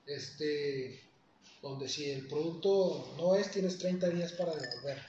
Este. 0.05 1.01
Donde 1.65 1.89
si 1.89 2.11
el 2.11 2.27
producto 2.27 3.11
no 3.17 3.33
es, 3.33 3.49
tienes 3.49 3.79
30 3.79 4.09
días 4.09 4.33
para 4.33 4.53
devolver. 4.53 5.01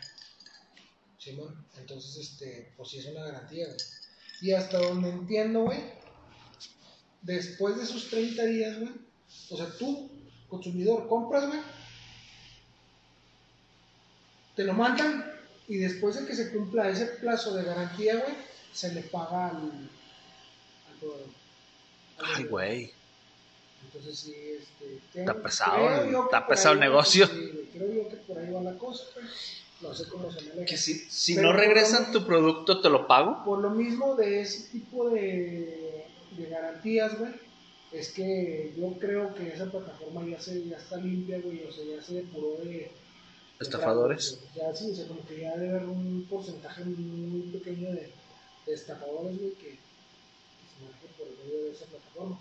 Simón, 1.18 1.66
entonces, 1.76 2.16
este, 2.16 2.72
pues 2.78 2.88
sí 2.88 2.96
es 2.96 3.06
una 3.08 3.26
garantía, 3.26 3.66
güey. 3.66 3.76
Y 4.40 4.52
hasta 4.52 4.78
donde 4.78 5.10
entiendo, 5.10 5.64
güey, 5.64 5.80
después 7.20 7.76
de 7.76 7.82
esos 7.82 8.08
30 8.08 8.42
días, 8.46 8.78
güey, 8.78 8.90
o 9.50 9.56
sea, 9.58 9.68
tú, 9.78 10.10
consumidor, 10.48 11.06
compras, 11.08 11.46
güey, 11.46 11.60
te 14.54 14.64
lo 14.64 14.72
mandan 14.72 15.30
y 15.68 15.76
después 15.76 16.18
de 16.18 16.26
que 16.26 16.34
se 16.34 16.52
cumpla 16.52 16.88
ese 16.88 17.04
plazo 17.04 17.54
de 17.54 17.64
garantía, 17.64 18.16
güey, 18.16 18.34
se 18.72 18.94
le 18.94 19.02
paga 19.02 19.50
al, 19.50 19.90
al. 20.88 21.10
Al 22.16 22.34
Ay, 22.34 22.44
güey. 22.44 22.92
Entonces 23.86 24.18
sí, 24.18 24.34
este, 24.34 25.18
Está 25.20 25.32
creo- 25.32 25.42
pesado, 25.42 26.02
que 26.02 26.10
está 26.10 26.40
por 26.40 26.48
pesado 26.48 26.74
el 26.74 26.80
negocio. 26.80 27.26
sí, 27.26 27.68
creo 27.72 27.92
yo 27.92 28.08
que 28.08 28.16
por 28.16 28.38
ahí 28.38 28.50
va 28.50 28.62
la 28.62 28.76
cosa, 28.78 29.04
pues. 29.14 29.26
No 29.80 29.94
sé 29.94 30.08
cómo 30.08 30.32
se 30.32 30.40
maneja. 30.42 30.64
Que 30.64 30.76
si, 30.78 30.94
si 30.94 31.34
Pero 31.34 31.48
no 31.48 31.52
por 31.54 31.60
regresan 31.60 32.04
lo- 32.06 32.12
tu 32.20 32.26
producto, 32.26 32.80
¿te 32.80 32.88
lo 32.88 33.06
pago? 33.06 33.44
Por 33.44 33.58
lo 33.60 33.70
mismo 33.70 34.14
de 34.16 34.40
ese 34.40 34.70
tipo 34.70 35.10
de, 35.10 36.06
de 36.36 36.46
garantías, 36.48 37.18
güey, 37.18 37.32
es 37.92 38.08
que 38.10 38.72
yo 38.76 38.94
creo 38.98 39.34
que 39.34 39.48
esa 39.48 39.70
plataforma 39.70 40.26
ya 40.26 40.40
se 40.40 40.64
ya 40.66 40.78
está 40.78 40.96
limpia, 40.96 41.38
güey, 41.40 41.62
o 41.64 41.70
sea, 41.72 41.84
ya 41.84 42.02
se 42.02 42.14
depuró 42.14 42.56
de... 42.64 42.90
¿Estafadores? 43.60 44.38
Ya 44.54 44.74
sí, 44.74 44.90
o 44.90 44.94
sea, 44.94 45.06
como 45.08 45.24
que 45.26 45.40
ya 45.40 45.56
debe 45.56 45.76
haber 45.76 45.88
un 45.88 46.26
porcentaje 46.28 46.82
muy 46.84 47.42
pequeño 47.52 47.90
de, 47.90 48.10
de 48.66 48.74
estafadores, 48.74 49.38
güey, 49.38 49.52
que, 49.52 49.68
que 49.70 49.76
se 50.72 50.84
manejan 50.84 51.08
por 51.18 51.26
el 51.28 51.36
medio 51.44 51.64
de 51.64 51.70
esa 51.72 51.84
plataforma. 51.86 52.38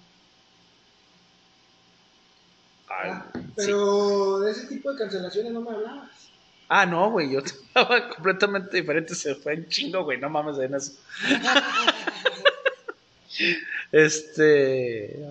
Ah, 2.90 3.26
sí. 3.34 3.40
pero 3.56 4.40
de 4.40 4.52
ese 4.52 4.68
tipo 4.68 4.92
de 4.92 5.00
cancelaciones 5.00 5.52
no 5.52 5.62
me 5.62 5.72
hablabas. 5.72 6.30
Ah, 6.68 6.86
no, 6.86 7.12
güey, 7.12 7.32
yo 7.32 7.40
estaba 7.46 8.10
completamente 8.10 8.78
diferente, 8.78 9.16
se 9.16 9.36
fue 9.36 9.54
en 9.54 9.68
chingo, 9.68 10.04
güey, 10.04 10.20
no 10.20 10.30
mames 10.30 10.58
en 10.60 10.76
eso. 10.76 10.94
Este, 13.92 15.26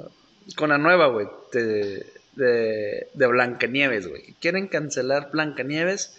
con 0.57 0.69
la 0.71 0.79
nueva, 0.79 1.07
güey, 1.07 1.27
de, 1.53 2.07
de, 2.37 3.09
de 3.15 3.27
Blancanieves, 3.27 4.07
güey. 4.07 4.35
Quieren 4.41 4.69
cancelar 4.69 5.31
Blancanieves 5.31 6.15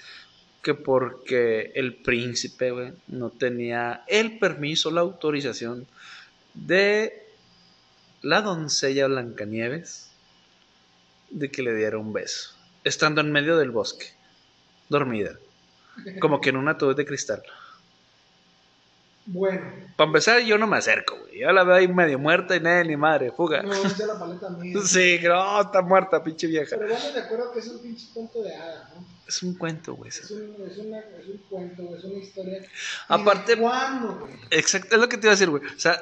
que 0.63 0.74
porque 0.74 1.72
el 1.75 1.94
príncipe, 1.96 2.72
güey, 2.72 2.94
no 3.08 3.30
tenía 3.30 4.04
el 4.08 4.39
permiso, 4.39 4.89
la 4.89 5.01
autorización 5.01 5.86
de 6.56 7.27
la 8.24 8.42
doncella 8.42 9.06
Blancanieves 9.06 10.10
de 11.29 11.50
que 11.51 11.62
le 11.63 11.74
diera 11.74 11.98
un 11.98 12.13
beso, 12.13 12.53
estando 12.84 13.22
en 13.22 13.32
medio 13.32 13.58
del 13.58 13.72
bosque, 13.72 14.08
dormida, 14.89 15.38
como 16.22 16.39
que 16.41 16.50
en 16.50 16.58
un 16.58 16.67
ataúd 16.67 16.96
de 16.96 17.05
cristal. 17.05 17.44
Bueno, 19.27 19.60
Para 19.96 20.08
empezar, 20.08 20.41
yo 20.41 20.55
no 20.60 20.67
me 20.67 20.77
acerco, 20.77 21.17
güey. 21.20 21.39
Yo 21.39 21.51
la 21.51 21.63
veo 21.63 21.74
ahí 21.75 21.88
medio 21.88 22.20
muerta 22.20 22.55
y 22.55 22.60
nada, 22.60 22.84
ni 22.84 22.96
madre, 22.96 23.32
fuga. 23.32 23.63
no 23.63 23.74
es 23.74 23.98
de 23.98 24.05
la 24.05 24.20
paleta 24.20 24.50
mía. 24.51 24.77
Sí, 24.86 25.20
no, 25.24 25.62
está 25.62 25.82
muerta, 25.82 26.24
pinche 26.24 26.46
vieja. 26.46 26.75
Pero 26.77 26.94
vamos 26.94 27.12
de 27.13 27.20
acuerdo 27.22 27.51
que 27.51 27.60
es 27.60 27.67
un 27.67 27.82
pinche 27.82 28.05
cuento 28.13 28.44
de 28.44 28.55
hadas, 28.55 28.89
¿no? 28.96 29.03
Es 29.27 29.41
un 29.41 29.55
cuento, 29.55 29.96
güey. 29.96 30.10
Es 30.10 30.29
un, 30.29 30.55
es, 30.70 30.77
una, 30.77 31.00
es 31.00 31.27
un 31.27 31.38
cuento, 31.50 31.82
güey, 31.82 31.98
es 31.98 32.03
una 32.03 32.20
historia. 32.20 32.60
¿Y 32.60 32.65
Aparte- 33.08 33.55
de 33.55 33.62
¿Cuándo, 33.63 34.20
güey? 34.20 34.34
Exacto, 34.51 34.94
es 34.96 35.01
lo 35.01 35.10
que 35.10 35.17
te 35.17 35.25
iba 35.25 35.32
a 35.32 35.36
decir, 35.36 35.50
güey. 35.50 35.63
O 35.65 35.79
sea, 35.79 36.00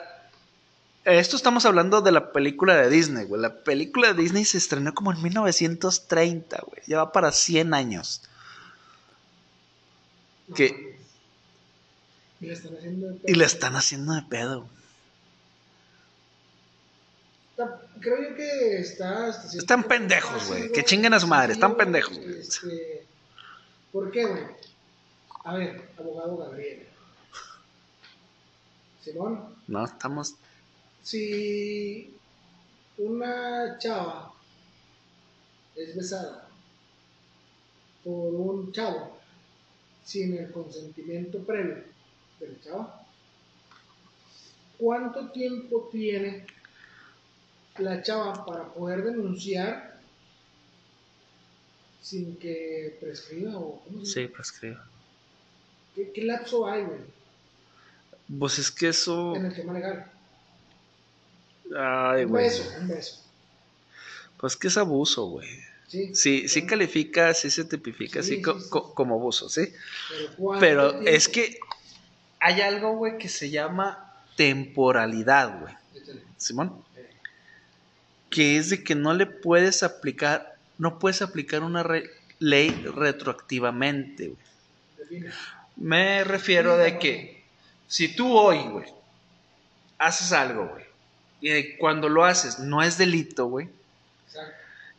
esto 1.06 1.36
estamos 1.36 1.66
hablando 1.66 2.02
de 2.02 2.12
la 2.12 2.32
película 2.32 2.76
de 2.78 2.90
Disney, 2.90 3.26
güey. 3.26 3.42
La 3.42 3.64
película 3.64 4.14
de 4.14 4.22
Disney 4.22 4.46
se 4.46 4.58
estrenó 4.58 4.94
como 4.94 5.12
en 5.12 5.22
1930, 5.22 6.62
güey. 6.68 6.82
Ya 6.88 6.98
va 6.98 7.12
para 7.12 7.32
100 7.32 7.74
años. 7.74 8.22
No 10.48 10.56
que-. 10.56 10.98
Y 12.42 12.46
le 12.46 12.54
están 12.54 12.76
haciendo 12.78 13.08
de 13.08 13.20
Y 13.26 13.36
la 13.36 13.46
están 13.46 13.76
haciendo 13.76 14.14
de 14.14 14.22
pedo. 14.24 14.68
Está- 17.52 17.82
Creo 18.02 18.30
yo 18.30 18.36
que 18.36 18.80
está. 18.80 19.32
cierto 19.34 19.58
Están 19.60 19.84
pendejos, 19.84 20.48
güey. 20.48 20.72
Que 20.72 20.84
chinguen 20.84 21.14
a 21.14 21.20
su 21.20 21.28
madre, 21.28 21.54
están 21.54 21.76
pendejos, 21.78 22.18
güey. 22.18 22.40
Este, 22.40 23.06
¿Por 23.92 24.12
qué, 24.12 24.26
güey? 24.26 24.44
A 25.46 25.56
ver, 25.56 25.90
abogado 25.98 26.38
Gabriel. 26.38 26.88
Simón, 29.04 29.56
No, 29.68 29.86
estamos. 29.86 30.36
Si 31.04 32.14
una 32.98 33.78
chava 33.80 34.34
es 35.76 35.96
besada 35.96 36.48
por 38.04 38.34
un 38.36 38.72
chavo 38.72 39.18
sin 40.06 40.38
el 40.38 40.52
consentimiento 40.52 41.40
previo 41.46 41.84
de 42.40 42.48
la 42.48 42.62
chava, 42.62 43.08
¿cuánto 44.78 45.32
tiempo 45.32 45.90
tiene 45.92 46.46
la 47.78 48.02
chava 48.04 48.46
para 48.46 48.66
poder 48.74 49.04
denunciar 49.04 50.00
sin 52.02 52.36
que 52.38 52.98
prescriba 53.00 53.58
o 53.58 53.82
cómo 53.84 54.06
se 54.06 54.12
Sí, 54.14 54.22
llama? 54.22 54.34
prescribe. 54.36 54.78
¿Qué, 55.96 56.12
qué 56.12 56.24
lapso 56.24 56.68
hay, 56.68 56.84
güey, 56.84 57.00
Pues 58.40 58.60
es 58.60 58.72
que 58.72 58.90
eso. 58.90 59.36
en 59.36 59.46
el 59.46 59.54
tema 59.56 59.74
legal? 59.74 60.12
Ay, 61.78 62.26
un 62.26 62.34
beso, 62.34 62.64
un 62.80 62.88
beso. 62.88 63.24
Pues 64.38 64.56
que 64.56 64.68
es 64.68 64.78
abuso, 64.78 65.26
güey. 65.28 65.48
Sí, 65.88 66.16
Sí, 66.16 66.48
sí 66.48 66.66
califica, 66.66 67.34
sí 67.34 67.50
se 67.52 67.66
tipifica 67.66 68.24
Sí, 68.24 68.42
co- 68.42 68.58
co- 68.70 68.94
como 68.96 69.16
abuso, 69.16 69.48
¿sí? 69.50 69.68
Pero, 70.60 71.02
es 71.02 71.30
que 71.30 71.58
hay 72.40 72.62
algo, 72.62 72.98
güey, 72.98 73.18
que 73.18 73.30
se 73.30 73.50
llama 73.50 74.12
temporalidad, 74.36 75.62
güey. 75.62 75.74
Simón. 76.38 76.84
Eh, 76.96 77.10
Que 78.30 78.58
es 78.58 78.70
de 78.72 78.84
que 78.84 78.96
no 78.96 79.14
le 79.14 79.28
puedes 79.28 79.84
aplicar, 79.84 80.48
no 80.78 80.98
puedes 81.00 81.22
aplicar 81.22 81.62
una 81.64 81.84
re- 81.84 82.10
ley 82.40 82.84
retroactivamente, 82.84 84.30
güey. 84.30 84.46
Me 85.76 86.24
refiero 86.24 86.78
de 86.78 86.98
que 86.98 87.46
si 87.86 88.16
tú 88.16 88.36
hoy, 88.36 88.58
güey, 88.70 88.86
haces 90.00 90.32
algo, 90.34 90.68
güey, 90.70 90.84
y 91.46 91.78
cuando 91.78 92.10
lo 92.10 92.24
haces 92.26 92.60
no 92.60 92.82
es 92.82 92.98
delito, 92.98 93.48
güey, 93.48 93.70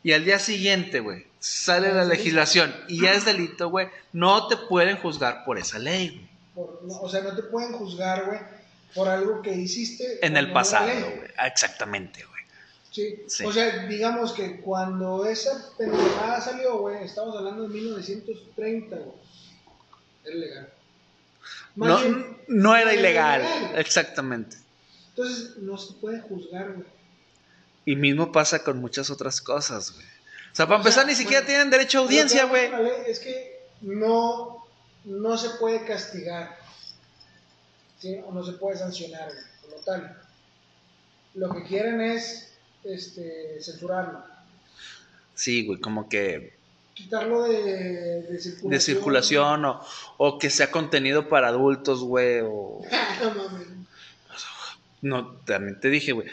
y 0.03 0.13
al 0.13 0.25
día 0.25 0.39
siguiente, 0.39 1.01
güey, 1.01 1.27
sale 1.41 1.89
la 1.89 2.05
delito. 2.05 2.15
legislación 2.17 2.75
y 2.89 3.01
ya 3.03 3.13
es 3.13 3.25
delito, 3.25 3.71
güey, 3.71 3.89
no 4.13 4.47
te 4.49 4.57
pueden 4.57 4.97
juzgar 4.99 5.45
por 5.45 5.59
esa 5.59 5.79
ley, 5.79 6.29
güey. 6.55 6.69
No, 6.87 7.01
o 7.01 7.09
sea, 7.09 7.23
no 7.23 7.35
te 7.35 7.43
pueden 7.45 7.73
juzgar, 7.73 8.27
güey, 8.27 8.39
por 8.95 9.09
algo 9.09 9.43
que 9.43 9.53
hiciste 9.55 10.25
En 10.25 10.37
el 10.37 10.53
pasado, 10.53 10.87
güey. 10.87 11.31
Ah, 11.37 11.47
Exactamente, 11.49 12.23
güey. 12.25 12.35
Sí. 12.93 13.25
Sí. 13.27 13.45
O 13.45 13.53
sea, 13.53 13.87
digamos 13.87 14.33
que 14.35 14.61
cuando 14.61 15.27
esa 15.27 15.73
pendejada 15.77 16.41
salió, 16.41 16.79
güey, 16.79 17.03
estamos 17.03 17.37
hablando 17.37 17.63
de 17.63 17.69
1930, 17.71 18.97
güey. 18.97 19.17
Era 20.25 20.37
legal. 20.37 20.69
Más 21.75 21.89
No, 21.89 21.99
bien, 21.99 22.37
no 22.47 22.77
era 22.77 22.93
era 22.93 23.01
ilegal, 23.01 23.41
ilegal. 23.41 23.79
exactamente. 23.81 24.57
Entonces, 25.17 25.59
no 25.59 25.79
se 25.79 25.93
puede 25.95 26.21
juzgar, 26.21 26.73
güey. 26.73 26.87
Y 27.85 27.95
mismo 27.95 28.33
pasa 28.33 28.65
con 28.65 28.81
muchas 28.81 29.11
otras 29.11 29.41
cosas, 29.41 29.93
güey. 29.93 30.05
O 30.05 30.57
sea, 30.57 30.67
para 30.67 30.81
O 30.81 30.83
sea, 30.83 30.91
empezar, 30.91 31.07
ni 31.07 31.15
siquiera 31.15 31.41
bueno, 31.43 31.47
tienen 31.47 31.71
derecho 31.71 31.99
a 31.99 32.03
audiencia, 32.03 32.43
Lo 32.45 32.49
güey. 32.49 32.71
Es 33.07 33.21
que 33.21 33.69
no, 33.83 34.67
no 35.05 35.39
se 35.39 35.51
puede 35.51 35.85
castigar. 35.85 36.57
¿sí? 37.99 38.21
O 38.27 38.33
no 38.33 38.45
se 38.45 38.53
puede 38.53 38.77
sancionar, 38.77 39.29
güey, 39.29 39.45
como 39.63 39.83
tal. 39.85 40.21
Lo 41.35 41.55
que 41.55 41.65
quieren 41.65 42.01
es 42.01 42.57
este, 42.83 43.61
censurarlo. 43.61 44.25
Sí, 45.35 45.67
güey, 45.67 45.81
como 45.81 46.09
que 46.09 46.55
Quitarlo 46.95 47.43
de, 47.43 48.23
de 48.23 48.39
circulación. 48.39 48.71
de 48.71 48.81
circulación 48.81 49.65
o, 49.65 49.85
o 50.17 50.39
que 50.39 50.49
sea 50.49 50.71
contenido 50.71 51.29
para 51.29 51.49
adultos, 51.49 52.05
güey, 52.05 52.41
o... 52.45 52.83
no 53.23 53.35
mames. 53.35 53.84
No, 55.05 55.33
también 55.45 55.79
te 55.79 55.91
dije, 55.91 56.13
güey. 56.13 56.29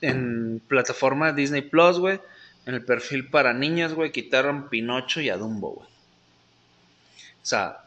En 0.00 0.62
plataforma 0.68 1.32
Disney 1.32 1.62
Plus, 1.62 1.98
güey, 1.98 2.20
en 2.64 2.74
el 2.74 2.84
perfil 2.84 3.28
para 3.28 3.52
niños, 3.52 3.94
güey, 3.94 4.12
quitaron 4.12 4.68
Pinocho 4.68 5.20
y 5.20 5.28
a 5.28 5.36
Dumbo, 5.36 5.72
güey. 5.72 5.88
O 5.88 7.46
sea, 7.46 7.84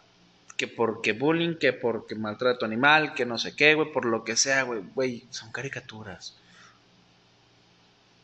que 0.57 0.67
porque 0.67 1.13
bullying, 1.13 1.55
que 1.55 1.71
porque 1.71 2.15
maltrato 2.15 2.65
animal, 2.65 3.13
que 3.13 3.25
no 3.25 3.37
sé 3.37 3.55
qué, 3.55 3.75
güey, 3.75 3.93
por 3.93 4.03
lo 4.03 4.25
que 4.25 4.35
sea, 4.35 4.63
güey, 4.63 4.81
güey, 4.93 5.25
son 5.29 5.53
caricaturas. 5.53 6.35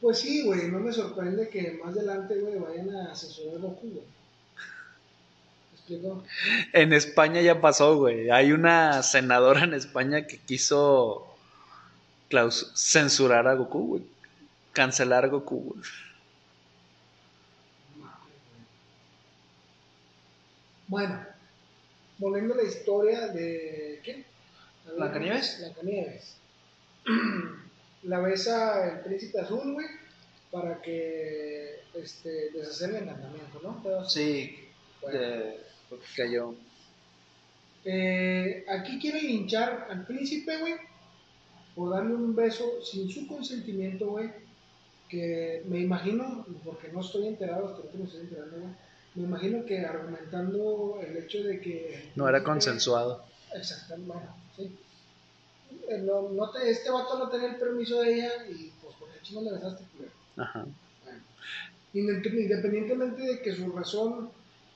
Pues 0.02 0.20
sí, 0.20 0.44
güey, 0.44 0.68
no 0.70 0.82
me 0.82 0.92
sorprende 0.92 1.48
que 1.48 1.80
más 1.82 1.96
adelante, 1.96 2.36
güey, 2.40 2.60
vayan 2.60 2.94
a 2.94 3.16
censurar 3.16 3.56
a 3.56 3.60
Goku, 3.60 3.90
güey. 3.90 4.04
¿Me 5.72 5.78
explico? 5.78 6.24
En 6.74 6.92
España 6.92 7.40
ya 7.40 7.62
pasó, 7.62 7.96
güey. 7.96 8.30
Hay 8.32 8.52
una 8.52 9.02
senadora 9.02 9.64
en 9.64 9.74
España 9.74 10.28
que 10.28 10.40
quiso 10.40 11.29
claus- 12.30 12.72
censurar 12.76 13.48
a 13.48 13.56
Goku, 13.56 13.88
güey. 13.88 14.04
Cancelar 14.74 15.26
a 15.26 15.28
Goku, 15.28 15.60
güey. 15.74 15.82
Bueno, 20.88 21.24
volviendo 22.18 22.54
a 22.56 22.58
la 22.58 22.64
historia 22.64 23.28
de. 23.28 24.00
¿Quién? 24.04 24.26
¿Blancanieves? 24.96 25.58
Blancanieves. 25.60 26.36
La 28.04 28.20
besa 28.20 28.88
el 28.94 29.00
príncipe 29.02 29.42
azul, 29.42 29.74
güey, 29.74 29.86
para 30.52 30.82
que 30.82 31.82
este, 31.94 32.50
deshacer 32.52 32.92
el 32.92 32.96
encantamiento, 33.04 33.60
¿no? 33.62 33.82
Pero, 33.84 34.10
Sí, 34.10 34.58
bueno. 35.02 35.20
de- 35.20 35.60
porque 35.90 36.06
cayó. 36.16 36.56
Eh, 37.84 38.66
aquí 38.70 39.00
quieren 39.00 39.26
linchar 39.28 39.88
al 39.90 40.06
príncipe, 40.06 40.58
güey, 40.60 40.76
por 41.80 41.92
darle 41.92 42.14
un 42.14 42.36
beso 42.36 42.66
sin 42.84 43.10
su 43.10 43.26
consentimiento, 43.26 44.08
güey. 44.08 44.30
Que 45.08 45.64
me 45.68 45.80
imagino, 45.80 46.46
porque 46.66 46.90
no 46.90 47.00
estoy 47.00 47.28
enterado, 47.28 47.68
hasta 47.68 47.78
ahorita 47.78 47.98
me 47.98 48.04
estoy 48.04 48.20
enterando, 48.22 48.58
güey. 48.58 48.72
Me 49.16 49.24
imagino 49.24 49.66
que 49.66 49.80
argumentando 49.80 51.00
el 51.02 51.16
hecho 51.18 51.42
de 51.44 51.62
que. 51.62 52.12
No 52.16 52.28
era 52.28 52.44
consensuado. 52.44 53.24
Exactamente, 53.56 54.12
bueno, 54.14 54.36
sí. 54.58 54.76
Eh, 55.88 56.00
No, 56.06 56.30
no 56.30 56.50
te- 56.52 56.70
este 56.70 56.92
vato 56.92 57.18
no 57.18 57.30
tenía 57.30 57.50
el 57.52 57.56
permiso 57.56 58.02
de 58.02 58.14
ella 58.14 58.32
y 58.50 58.72
pues 58.82 58.96
por 58.98 59.08
qué 59.10 59.20
chingos 59.24 59.46
le 59.46 59.54
besaste, 59.54 59.84
culero? 59.96 60.12
Ajá. 60.38 60.66
Bueno. 61.06 61.20
Indep- 61.94 62.40
Independientemente 62.44 63.22
de 63.24 63.42
que 63.42 63.56
su 63.56 63.72
razón 63.72 64.30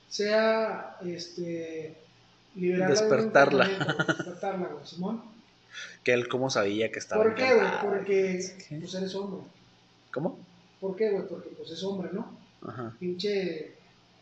sea 0.08 0.96
este 1.04 1.96
liberarla 2.56 2.88
Despertarla. 2.94 3.68
despertarla, 3.68 4.66
güey, 4.68 4.86
Simón. 4.86 5.33
Que 6.02 6.12
él 6.12 6.28
cómo 6.28 6.50
sabía 6.50 6.90
que 6.90 6.98
estaba 6.98 7.22
¿Por 7.22 7.34
qué, 7.34 7.54
güey? 7.54 7.68
Porque 7.82 8.52
¿Qué? 8.68 8.76
pues 8.76 8.94
eres 8.94 9.14
hombre. 9.14 9.42
¿Cómo? 10.12 10.38
¿Por 10.80 10.96
qué, 10.96 11.10
güey? 11.10 11.26
Porque 11.26 11.48
pues 11.50 11.70
es 11.70 11.82
hombre, 11.82 12.10
¿no? 12.12 12.36
Ajá. 12.66 12.94
Pinche 12.98 13.74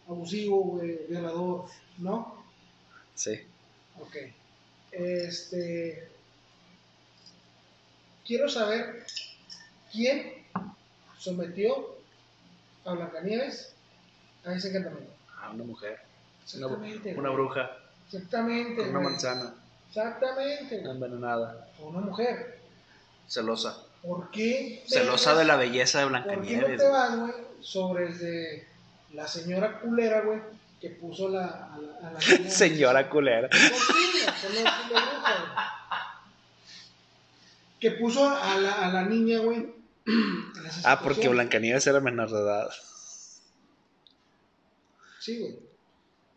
abusivo, 0.09 0.63
güey, 0.63 1.07
violador, 1.09 1.67
¿no? 1.99 2.45
Sí. 3.15 3.41
Ok. 4.01 4.17
Este. 4.93 6.09
Quiero 8.27 8.49
saber 8.49 9.05
quién 9.91 10.33
sometió 11.19 11.97
a 12.85 12.93
Blancanieves 12.95 13.75
a 14.45 14.55
ese 14.55 14.69
encantamiento. 14.69 15.13
Ah, 15.37 15.51
una 15.53 15.65
mujer. 15.65 16.01
Una, 16.55 16.67
Exactamente. 16.67 17.15
una 17.17 17.31
bruja. 17.31 17.71
Exactamente. 18.07 18.77
Con 18.77 18.89
una 18.91 18.99
güey. 18.99 19.11
manzana. 19.11 19.55
Exactamente. 19.97 20.81
Envenenada. 20.81 21.69
O 21.81 21.89
una 21.89 22.01
mujer. 22.01 22.59
Celosa. 23.29 23.77
¿Por 24.03 24.31
qué? 24.31 24.83
Celosa 24.89 25.35
de 25.35 25.45
la 25.45 25.57
belleza 25.57 26.01
de 26.01 26.07
¿Por 26.07 26.13
qué 26.13 26.19
no 26.19 26.25
Blancanieves. 26.41 26.79
te 26.81 26.89
van, 26.89 27.21
güey, 27.21 27.35
sobre 27.61 28.07
el 28.07 28.19
de 28.19 28.67
la 29.13 29.29
señora 29.29 29.81
culera, 29.81 30.23
güey, 30.23 30.41
que 30.81 30.91
puso 30.91 31.29
la, 31.29 31.45
a 31.47 31.79
la, 31.79 32.09
a 32.09 32.13
la 32.13 32.19
niña? 32.39 32.51
Señora 32.51 33.09
culera. 33.11 33.49
Que 37.79 37.91
puso 37.93 38.29
a 38.29 38.57
la, 38.59 38.73
a 38.87 38.89
la 38.93 39.03
niña, 39.05 39.39
güey. 39.41 39.73
Ah, 40.85 41.01
porque. 41.03 41.29
Blancanieves 41.29 41.87
era 41.87 42.01
menor 42.01 42.31
de 42.31 42.41
edad. 42.41 42.71
Sí, 45.21 45.39
güey. 45.39 45.72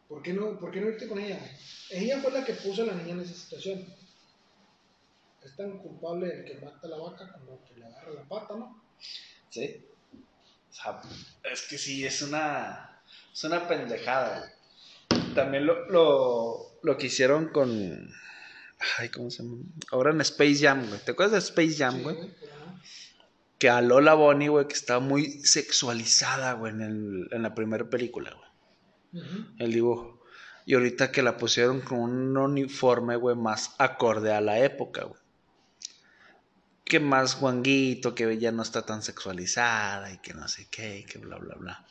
¿Por 0.10 0.22
qué, 0.22 0.34
no, 0.34 0.60
¿Por 0.60 0.72
qué 0.72 0.82
no 0.82 0.90
irte 0.90 1.08
con 1.08 1.20
ella? 1.20 1.40
Ella 1.90 2.20
fue 2.22 2.32
la 2.32 2.46
que 2.46 2.54
puso 2.54 2.84
a 2.84 2.86
la 2.86 2.94
niña 2.94 3.14
en 3.14 3.22
esa 3.22 3.34
situación. 3.34 3.86
Es 5.44 5.56
tan 5.56 5.78
culpable 5.80 6.32
el 6.34 6.46
que 6.46 6.56
mata 6.64 6.80
a 6.84 6.88
la 6.90 6.98
vaca 6.98 7.32
como 7.34 7.54
el 7.54 7.60
que 7.68 7.80
le 7.80 7.86
agarra 7.86 8.12
la 8.12 8.24
pata, 8.24 8.56
¿no? 8.56 8.84
Sí. 9.50 9.86
O 10.70 10.74
sea, 10.74 11.02
es 11.52 11.62
que 11.68 11.78
sí, 11.78 12.06
es 12.06 12.22
una. 12.22 13.02
Es 13.34 13.44
una 13.44 13.68
pendejada, 13.68 14.40
güey. 14.40 15.34
También 15.34 15.66
lo, 15.66 15.90
lo, 15.90 16.80
lo 16.84 16.98
que 16.98 17.08
hicieron 17.08 17.50
con. 17.50 18.12
Ay, 18.98 19.10
¿cómo 19.10 19.30
se 19.32 19.44
llama? 19.44 19.58
Ahora 19.92 20.12
en 20.12 20.22
Space 20.22 20.58
Jam, 20.60 20.88
güey. 20.88 21.00
¿Te 21.04 21.12
acuerdas 21.12 21.34
de 21.34 21.40
Space 21.40 21.78
Jam, 21.78 21.98
Sí, 21.98 22.04
güey? 22.04 22.18
que 23.58 23.70
a 23.70 23.82
Lola 23.82 24.14
Bonnie, 24.16 24.50
güey, 24.50 24.68
que 24.68 24.74
estaba 24.74 25.00
muy 25.00 25.26
sexualizada, 25.46 26.54
güey, 26.54 26.74
en, 26.74 26.82
el- 26.82 27.28
en 27.32 27.42
la 27.42 27.56
primera 27.56 27.90
película, 27.90 28.32
güey, 28.34 28.50
El 29.60 29.74
dibujo. 29.74 30.22
Y 30.66 30.74
ahorita 30.74 31.12
que 31.12 31.22
la 31.22 31.38
pusieron 31.38 31.82
con 31.82 32.00
un 32.00 32.38
uniforme, 32.38 33.16
güey, 33.16 33.36
más 33.36 33.76
acorde 33.78 34.34
a 34.34 34.42
la 34.42 34.60
época, 34.60 35.04
güey. 35.04 35.22
Que 36.84 37.00
más 37.00 37.40
guanguito, 37.40 38.16
que 38.16 38.38
ya 38.38 38.52
no 38.52 38.64
está 38.64 38.84
tan 38.86 39.02
sexualizada 39.02 40.12
y 40.12 40.18
que 40.20 40.34
no 40.34 40.48
sé 40.48 40.68
qué, 40.70 41.00
y 41.00 41.04
que 41.04 41.20
bla, 41.20 41.38
bla, 41.38 41.56
bla. 41.56 41.86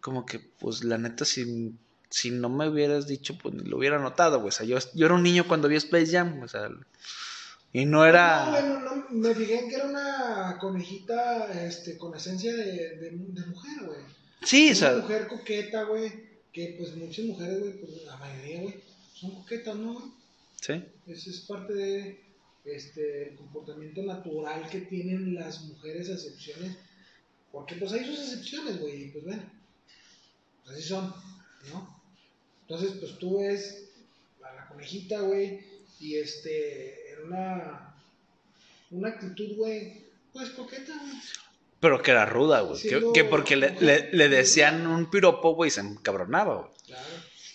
Como 0.00 0.24
que, 0.24 0.38
pues, 0.38 0.84
la 0.84 0.96
neta, 0.98 1.24
si, 1.24 1.74
si 2.08 2.30
no 2.30 2.48
me 2.48 2.68
hubieras 2.68 3.06
dicho, 3.06 3.36
pues, 3.36 3.54
lo 3.54 3.76
hubiera 3.76 3.98
notado, 3.98 4.38
güey. 4.38 4.48
O 4.48 4.52
sea, 4.52 4.66
yo, 4.66 4.78
yo 4.94 5.06
era 5.06 5.14
un 5.14 5.22
niño 5.22 5.46
cuando 5.46 5.68
vi 5.68 5.76
Space 5.76 6.12
Jam, 6.12 6.42
o 6.42 6.48
sea, 6.48 6.70
y 7.72 7.84
no 7.84 8.06
era... 8.06 8.46
No, 8.46 8.50
bueno, 8.50 8.80
no, 8.80 9.06
me 9.10 9.34
fijé 9.34 9.60
en 9.60 9.68
que 9.68 9.76
era 9.76 9.86
una 9.86 10.56
conejita 10.58 11.52
este, 11.52 11.98
con 11.98 12.14
esencia 12.14 12.54
de, 12.54 12.96
de, 12.96 13.10
de 13.10 13.46
mujer, 13.46 13.84
güey. 13.84 13.98
Sí, 14.42 14.68
o 14.68 14.70
Una 14.70 14.76
sea, 14.76 14.92
mujer 14.96 15.28
coqueta, 15.28 15.82
güey. 15.84 16.27
Que 16.52 16.74
pues 16.78 16.96
muchas 16.96 17.26
mujeres, 17.26 17.60
güey, 17.60 17.72
pues 17.80 18.04
la 18.04 18.16
mayoría, 18.16 18.62
güey, 18.62 18.74
son 19.14 19.30
coquetas, 19.32 19.76
¿no, 19.76 20.14
sí. 20.60 20.82
Ese 21.06 21.30
es 21.30 21.40
parte 21.40 21.72
de 21.74 22.20
este 22.64 23.30
el 23.30 23.36
comportamiento 23.36 24.02
natural 24.02 24.68
que 24.68 24.80
tienen 24.82 25.34
las 25.34 25.62
mujeres 25.62 26.08
excepciones. 26.08 26.76
Porque 27.52 27.76
pues 27.76 27.92
hay 27.92 28.04
sus 28.04 28.18
excepciones, 28.18 28.80
güey, 28.80 29.04
y 29.04 29.08
pues 29.08 29.24
bueno, 29.24 29.42
pues 30.64 30.76
así 30.76 30.88
son, 30.88 31.14
¿no? 31.72 31.98
Entonces, 32.62 32.98
pues 33.00 33.18
tú 33.18 33.38
ves 33.38 33.88
a 34.42 34.54
la 34.54 34.68
conejita, 34.68 35.20
güey, 35.20 35.60
y 36.00 36.16
este, 36.16 37.14
en 37.14 37.26
una, 37.28 37.94
una 38.90 39.08
actitud, 39.08 39.56
güey, 39.56 40.04
pues 40.32 40.50
coqueta, 40.50 40.92
güey. 41.00 41.14
Pero 41.80 42.02
que 42.02 42.10
era 42.10 42.26
ruda, 42.26 42.60
güey. 42.62 42.80
Sí, 42.80 42.88
que, 42.88 43.00
no, 43.00 43.12
que 43.12 43.24
porque 43.24 43.56
le, 43.56 43.70
no, 43.72 43.80
le- 43.80 44.28
decían 44.28 44.86
un 44.86 45.10
piropo, 45.10 45.54
güey, 45.54 45.70
se 45.70 45.80
encabronaba, 45.80 46.56
güey. 46.56 46.70
Claro, 46.86 47.04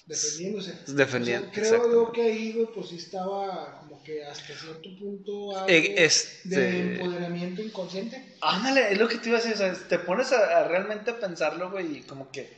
defendiéndose. 0.06 0.78
Defendiendo, 0.88 1.48
O 1.50 1.54
sea, 1.54 1.64
creo 1.64 1.92
yo 1.92 2.12
que 2.14 2.22
ahí, 2.24 2.54
güey, 2.54 2.68
pues 2.74 2.88
sí 2.90 2.96
estaba 2.96 3.80
como 3.80 4.02
que 4.04 4.24
hasta 4.26 4.46
cierto 4.58 4.90
punto 4.98 5.58
algo 5.58 5.68
Eh, 5.70 5.96
este- 5.98 6.50
de 6.50 6.80
empoderamiento 6.96 7.62
inconsciente. 7.62 8.36
Ándale, 8.42 8.94
es 8.94 8.98
lo 8.98 9.08
que 9.10 9.18
te 9.18 9.30
iba 9.30 9.38
a 9.38 9.42
decir. 9.42 9.56
O 9.56 9.58
sea, 9.58 9.74
te 9.88 10.00
pones 10.00 10.32
a, 10.32 10.60
a 10.60 10.68
realmente 10.70 11.12
a 11.12 11.20
pensarlo, 11.20 11.70
güey, 11.72 11.98
y 11.98 12.02
como 12.04 12.32
que 12.32 12.54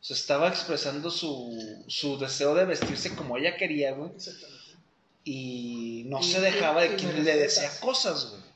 se 0.00 0.14
estaba 0.14 0.48
expresando 0.48 1.10
su, 1.10 1.84
su 1.88 2.16
deseo 2.18 2.54
de 2.54 2.64
vestirse 2.64 3.14
como 3.16 3.36
ella 3.36 3.56
quería, 3.56 3.92
güey. 3.92 4.10
Exactamente. 4.14 4.60
Y 5.24 6.04
no 6.06 6.20
Y- 6.20 6.24
se 6.24 6.40
dejaba 6.40 6.86
y 6.86 6.90
de 6.90 6.96
quien 6.96 7.24
le 7.24 7.36
decía 7.36 7.70
cosas, 7.80 8.30
güey. 8.30 8.49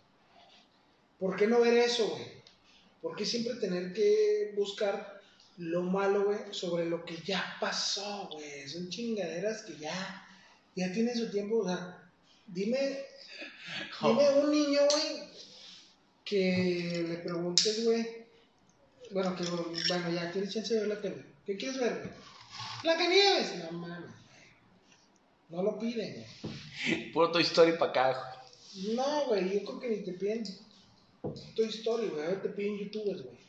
¿Por 1.18 1.36
qué 1.36 1.46
no 1.46 1.60
ver 1.60 1.74
eso, 1.74 2.08
güey? 2.08 2.24
¿Por 3.00 3.16
qué 3.16 3.24
siempre 3.24 3.54
tener 3.56 3.92
que 3.92 4.52
buscar 4.56 5.20
lo 5.58 5.82
malo, 5.82 6.24
güey, 6.24 6.38
sobre 6.50 6.86
lo 6.86 7.04
que 7.04 7.16
ya 7.18 7.56
pasó, 7.60 8.28
güey? 8.32 8.68
Son 8.68 8.88
chingaderas 8.88 9.62
que 9.62 9.76
ya, 9.76 10.26
ya 10.74 10.92
tienen 10.92 11.16
su 11.16 11.30
tiempo. 11.30 11.58
O 11.58 11.66
sea, 11.66 12.10
dime, 12.46 13.04
dime 14.00 14.28
un 14.40 14.50
niño, 14.50 14.80
güey, 14.90 15.28
que 16.24 17.04
le 17.08 17.16
preguntes, 17.18 17.84
güey. 17.84 18.24
Bueno, 19.10 19.36
que, 19.36 19.44
bueno, 19.44 20.10
ya 20.10 20.32
tienes 20.32 20.52
chance 20.52 20.74
de 20.74 20.80
ver 20.80 20.88
la 20.88 21.00
tele. 21.00 21.24
¿Qué 21.46 21.56
quieres 21.56 21.78
ver, 21.78 21.98
güey? 21.98 22.10
Blancanieves. 22.82 23.56
No 23.70 23.78
mames, 23.78 24.00
güey. 24.00 24.14
No 25.50 25.62
lo 25.62 25.78
piden, 25.78 26.26
güey. 26.42 27.12
Puro 27.12 27.30
Toy 27.30 27.42
Story 27.42 27.72
para 27.72 27.90
acá, 27.90 28.40
güey. 28.72 28.96
No, 28.96 29.26
güey, 29.26 29.52
yo 29.52 29.64
creo 29.64 29.80
que 29.80 29.88
ni 29.88 29.96
te 29.98 30.12
piden 30.14 30.42
Toy 31.54 31.66
Story, 31.66 32.08
güey. 32.08 32.24
A 32.24 32.28
ver, 32.30 32.42
te 32.42 32.48
piden 32.50 32.78
youtubers, 32.78 33.22
güey. 33.22 33.44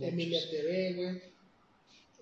Emilia 0.00 0.40
TV, 0.50 0.94
güey. 0.94 1.22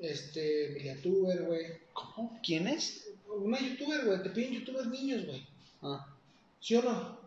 Este, 0.01 0.71
Emilia 0.71 1.01
Tuber, 1.03 1.43
güey. 1.43 1.67
¿Cómo? 1.93 2.41
¿Quién 2.43 2.67
es? 2.69 3.09
Una 3.29 3.61
youtuber, 3.61 4.05
güey. 4.05 4.23
Te 4.23 4.31
piden 4.31 4.55
youtubers 4.55 4.89
niños, 4.89 5.27
güey. 5.27 5.47
Ah, 5.83 6.15
¿Sí 6.61 6.75
o 6.77 6.83
no? 6.83 7.25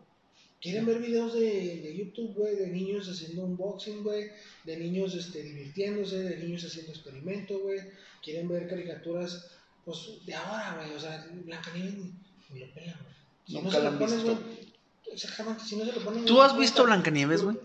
Quieren 0.60 0.86
ver 0.86 0.98
videos 0.98 1.34
de, 1.34 1.80
de 1.80 1.96
YouTube, 1.96 2.34
güey, 2.34 2.56
de 2.56 2.66
niños 2.66 3.08
haciendo 3.08 3.44
unboxing, 3.44 4.02
güey, 4.02 4.28
de 4.64 4.76
niños 4.76 5.14
este, 5.14 5.44
divirtiéndose, 5.44 6.18
de 6.18 6.36
niños 6.38 6.64
haciendo 6.64 6.90
experimentos, 6.90 7.62
güey. 7.62 7.78
Quieren 8.22 8.48
ver 8.48 8.68
caricaturas, 8.68 9.52
pues, 9.84 10.18
de 10.26 10.34
ahora, 10.34 10.76
güey. 10.76 10.96
O 10.96 11.00
sea, 11.00 11.28
Blancanieves 11.44 11.94
ni, 11.94 12.12
ni 12.50 12.60
lo 12.60 12.74
pelan, 12.74 12.98
güey. 13.00 13.14
Si 13.46 13.54
Nunca 13.54 13.66
no 13.66 13.70
se 13.70 13.82
la 13.82 13.98
pones, 13.98 14.24
visto. 14.24 14.67
Exactamente, 15.12 15.64
si 15.64 15.76
no 15.76 15.84
se 15.84 15.92
lo 15.92 16.00
ponen. 16.04 16.24
¿Tú 16.24 16.40
has 16.42 16.56
visto. 16.56 16.84
Blancanieves, 16.84 17.42
güey? 17.42 17.58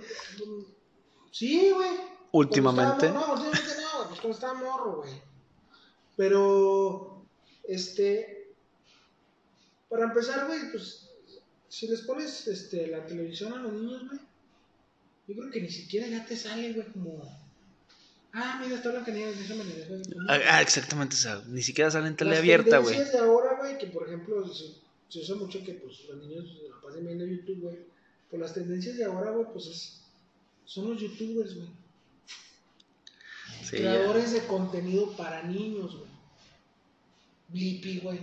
Sí, 1.32 1.72
güey. 1.72 1.90
Últimamente. 2.32 3.08
Estaba- 3.08 3.28
No, 3.28 3.34
últimamente 3.34 3.76
no, 3.82 4.08
pues 4.08 4.20
cuando 4.22 4.36
estaba 4.36 4.54
morro, 4.56 4.98
güey. 5.04 5.12
Pero, 6.16 7.26
este, 7.68 8.54
para 9.90 10.06
empezar, 10.06 10.48
güey, 10.48 10.72
pues, 10.72 11.10
si 11.70 11.88
les 11.88 12.02
pones 12.02 12.48
este, 12.48 12.88
la 12.88 13.06
televisión 13.06 13.54
a 13.54 13.58
los 13.58 13.74
niños, 13.74 14.04
güey, 14.08 14.20
yo 15.28 15.36
creo 15.36 15.52
que 15.52 15.62
ni 15.62 15.70
siquiera 15.70 16.08
ya 16.08 16.26
te 16.26 16.36
sale, 16.38 16.74
güey, 16.74 16.88
como, 16.92 17.22
ah, 18.34 18.60
mira, 18.64 18.76
está 18.76 18.90
Blancanieves, 18.92 19.40
déjame 19.40 19.64
dejo. 19.66 19.96
Ah, 20.30 20.40
ah, 20.52 20.62
exactamente, 20.62 21.16
o 21.16 21.20
sea, 21.20 21.42
ni 21.48 21.62
siquiera 21.64 21.90
salen 21.90 22.10
en 22.10 22.16
tele 22.16 22.38
abierta, 22.38 22.78
güey. 22.78 22.94
tendencias 22.96 23.14
de 23.22 23.28
ahora, 23.28 23.58
güey, 23.58 23.78
que 23.78 23.88
por 23.88 24.08
ejemplo, 24.08 24.46
se 25.14 25.20
usa 25.20 25.36
mucho 25.36 25.64
que, 25.64 25.74
pues, 25.76 26.06
los 26.06 26.18
niños 26.26 26.58
se 26.58 26.68
la 26.68 26.82
pasen 26.82 27.06
viendo 27.06 27.24
YouTube, 27.24 27.62
güey. 27.62 27.78
Pues 28.32 28.42
las 28.42 28.54
tendencias 28.56 28.98
de 28.98 29.06
ahora, 29.06 29.30
güey, 29.30 29.46
pues, 29.54 29.68
es, 29.68 30.02
son 30.66 30.90
los 30.90 31.00
youtubers, 31.00 31.56
güey. 31.56 31.68
Sí, 33.62 33.78
ya. 33.78 33.82
creadores 33.82 34.34
de 34.34 34.48
contenido 34.48 35.12
para 35.16 35.44
niños, 35.44 35.96
güey. 35.96 36.10
Blippi, 37.50 38.00
güey. 38.00 38.20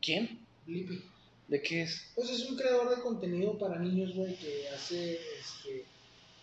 ¿Quién? 0.00 0.40
Blippi. 0.66 1.04
¿De 1.46 1.62
qué 1.62 1.82
es? 1.82 2.08
Pues 2.16 2.30
es 2.30 2.50
un 2.50 2.56
creador 2.56 2.96
de 2.96 3.00
contenido 3.00 3.56
para 3.56 3.78
niños, 3.78 4.12
güey, 4.16 4.34
que 4.36 4.68
hace 4.70 5.20
este, 5.38 5.84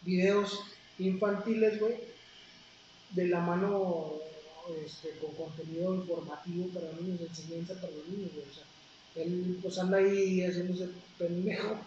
videos 0.04 0.58
infantiles, 1.00 1.82
güey, 1.82 1.96
de 3.12 3.28
la 3.28 3.42
mano 3.42 4.14
este, 4.86 5.10
con 5.20 5.36
contenido 5.36 5.96
informativo 5.96 6.68
para 6.70 6.94
niños, 6.94 7.20
de 7.20 7.26
enseñanza 7.26 7.74
para 7.74 7.92
los 7.92 8.08
niños, 8.08 8.32
güey. 8.34 8.48
O 8.50 8.54
sea, 8.54 8.64
él 9.16 9.60
pues 9.62 9.78
anda 9.80 9.98
ahí 9.98 10.42
haciéndose 10.46 10.90
pendejo. 11.18 11.78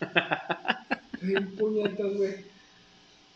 Puñetas, 1.58 2.16
güey. 2.16 2.52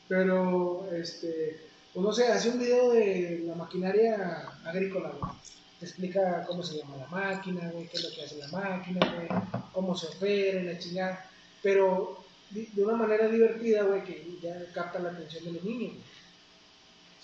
Pero, 0.09 0.89
este, 0.93 1.61
pues 1.93 2.05
no 2.05 2.13
sé, 2.13 2.27
hace 2.29 2.51
un 2.51 2.59
video 2.59 2.93
de 2.93 3.45
la 3.47 3.55
maquinaria 3.55 4.49
agrícola, 4.65 5.11
güey. 5.11 5.33
Te 5.79 5.87
explica 5.87 6.45
cómo 6.47 6.63
se 6.63 6.79
llama 6.79 6.97
la 6.97 7.07
máquina, 7.09 7.71
güey, 7.71 7.87
qué 7.89 7.97
es 7.97 8.05
lo 8.05 8.11
que 8.11 8.23
hace 8.23 8.37
la 8.37 8.49
máquina, 8.49 9.01
güey, 9.01 9.29
cómo 9.73 9.97
se 9.97 10.07
opera, 10.07 10.63
la 10.63 10.79
chingada. 10.79 11.29
Pero 11.63 12.25
de 12.51 12.85
una 12.85 12.97
manera 12.97 13.29
divertida, 13.29 13.83
güey, 13.83 14.05
que 14.05 14.39
ya 14.41 14.57
capta 14.73 14.99
la 14.99 15.11
atención 15.11 15.45
de 15.45 15.53
los 15.53 15.65
niños, 15.65 15.93
güey. 15.93 16.05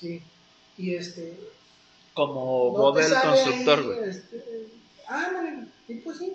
Sí. 0.01 0.23
Y 0.77 0.95
este. 0.95 1.39
Como 2.15 2.73
no 2.75 2.79
Bob 2.79 2.99
el 2.99 3.13
constructor, 3.13 3.83
güey. 3.85 4.11
este, 4.11 4.69
ah, 5.13 5.31
man, 5.33 5.73
sí, 5.87 6.01
pues 6.05 6.19
sí. 6.19 6.33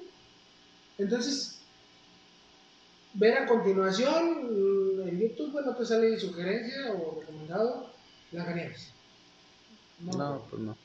Entonces, 0.97 1.59
ver 3.13 3.37
a 3.37 3.45
continuación 3.45 5.03
en 5.07 5.19
YouTube, 5.19 5.51
güey, 5.51 5.65
no 5.65 5.75
te 5.75 5.85
sale 5.85 6.19
sugerencia 6.19 6.91
o 6.93 7.19
recomendado, 7.19 7.91
Blancanieves. 8.31 8.91
No, 9.99 10.45
pues 10.49 10.61
no. 10.61 10.77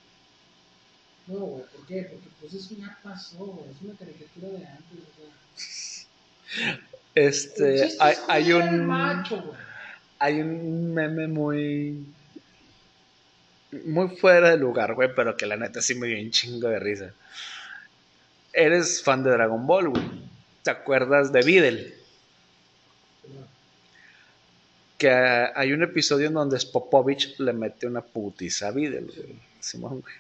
No, 1.27 1.39
güey, 1.39 1.65
¿por 1.65 1.87
qué? 1.87 2.09
Porque 2.11 2.29
pues 2.41 2.55
eso 2.55 2.75
ya 2.75 2.99
pasó, 3.03 3.45
güey, 3.45 3.71
es 3.71 3.83
una 3.83 3.95
caricatura 3.95 4.49
de 4.49 4.67
antes, 4.67 4.99
o 4.99 6.57
sea. 6.57 6.81
Este, 7.15 7.97
hay, 8.01 8.17
hay 8.29 8.53
un 8.53 8.87
macho, 8.87 9.43
güey. 9.43 9.59
hay 10.19 10.41
un 10.41 10.95
meme 10.95 11.29
muy 11.29 12.07
muy 13.85 14.17
fuera 14.17 14.51
de 14.51 14.59
lugar, 14.59 14.95
güey, 14.95 15.15
pero 15.15 15.37
que 15.37 15.47
la 15.47 15.57
neta 15.57 15.81
sí 15.81 15.95
me 15.95 16.07
dio 16.07 16.19
un 16.19 16.31
chingo 16.31 16.69
de 16.69 16.79
risa. 16.79 17.15
Eres 18.53 19.03
fan 19.03 19.23
de 19.23 19.31
Dragon 19.31 19.67
Ball, 19.67 19.89
güey. 19.89 20.03
¿Te 20.63 20.71
acuerdas 20.71 21.33
de 21.33 21.43
Videl? 21.43 21.95
Que 24.99 25.11
hay 25.11 25.73
un 25.73 25.83
episodio 25.83 26.29
en 26.29 26.35
donde 26.35 26.61
Spopovich 26.61 27.39
le 27.39 27.53
mete 27.53 27.87
una 27.87 28.03
putiza 28.03 28.69
a 28.69 28.71
Videl, 28.71 29.07
güey. 29.07 30.15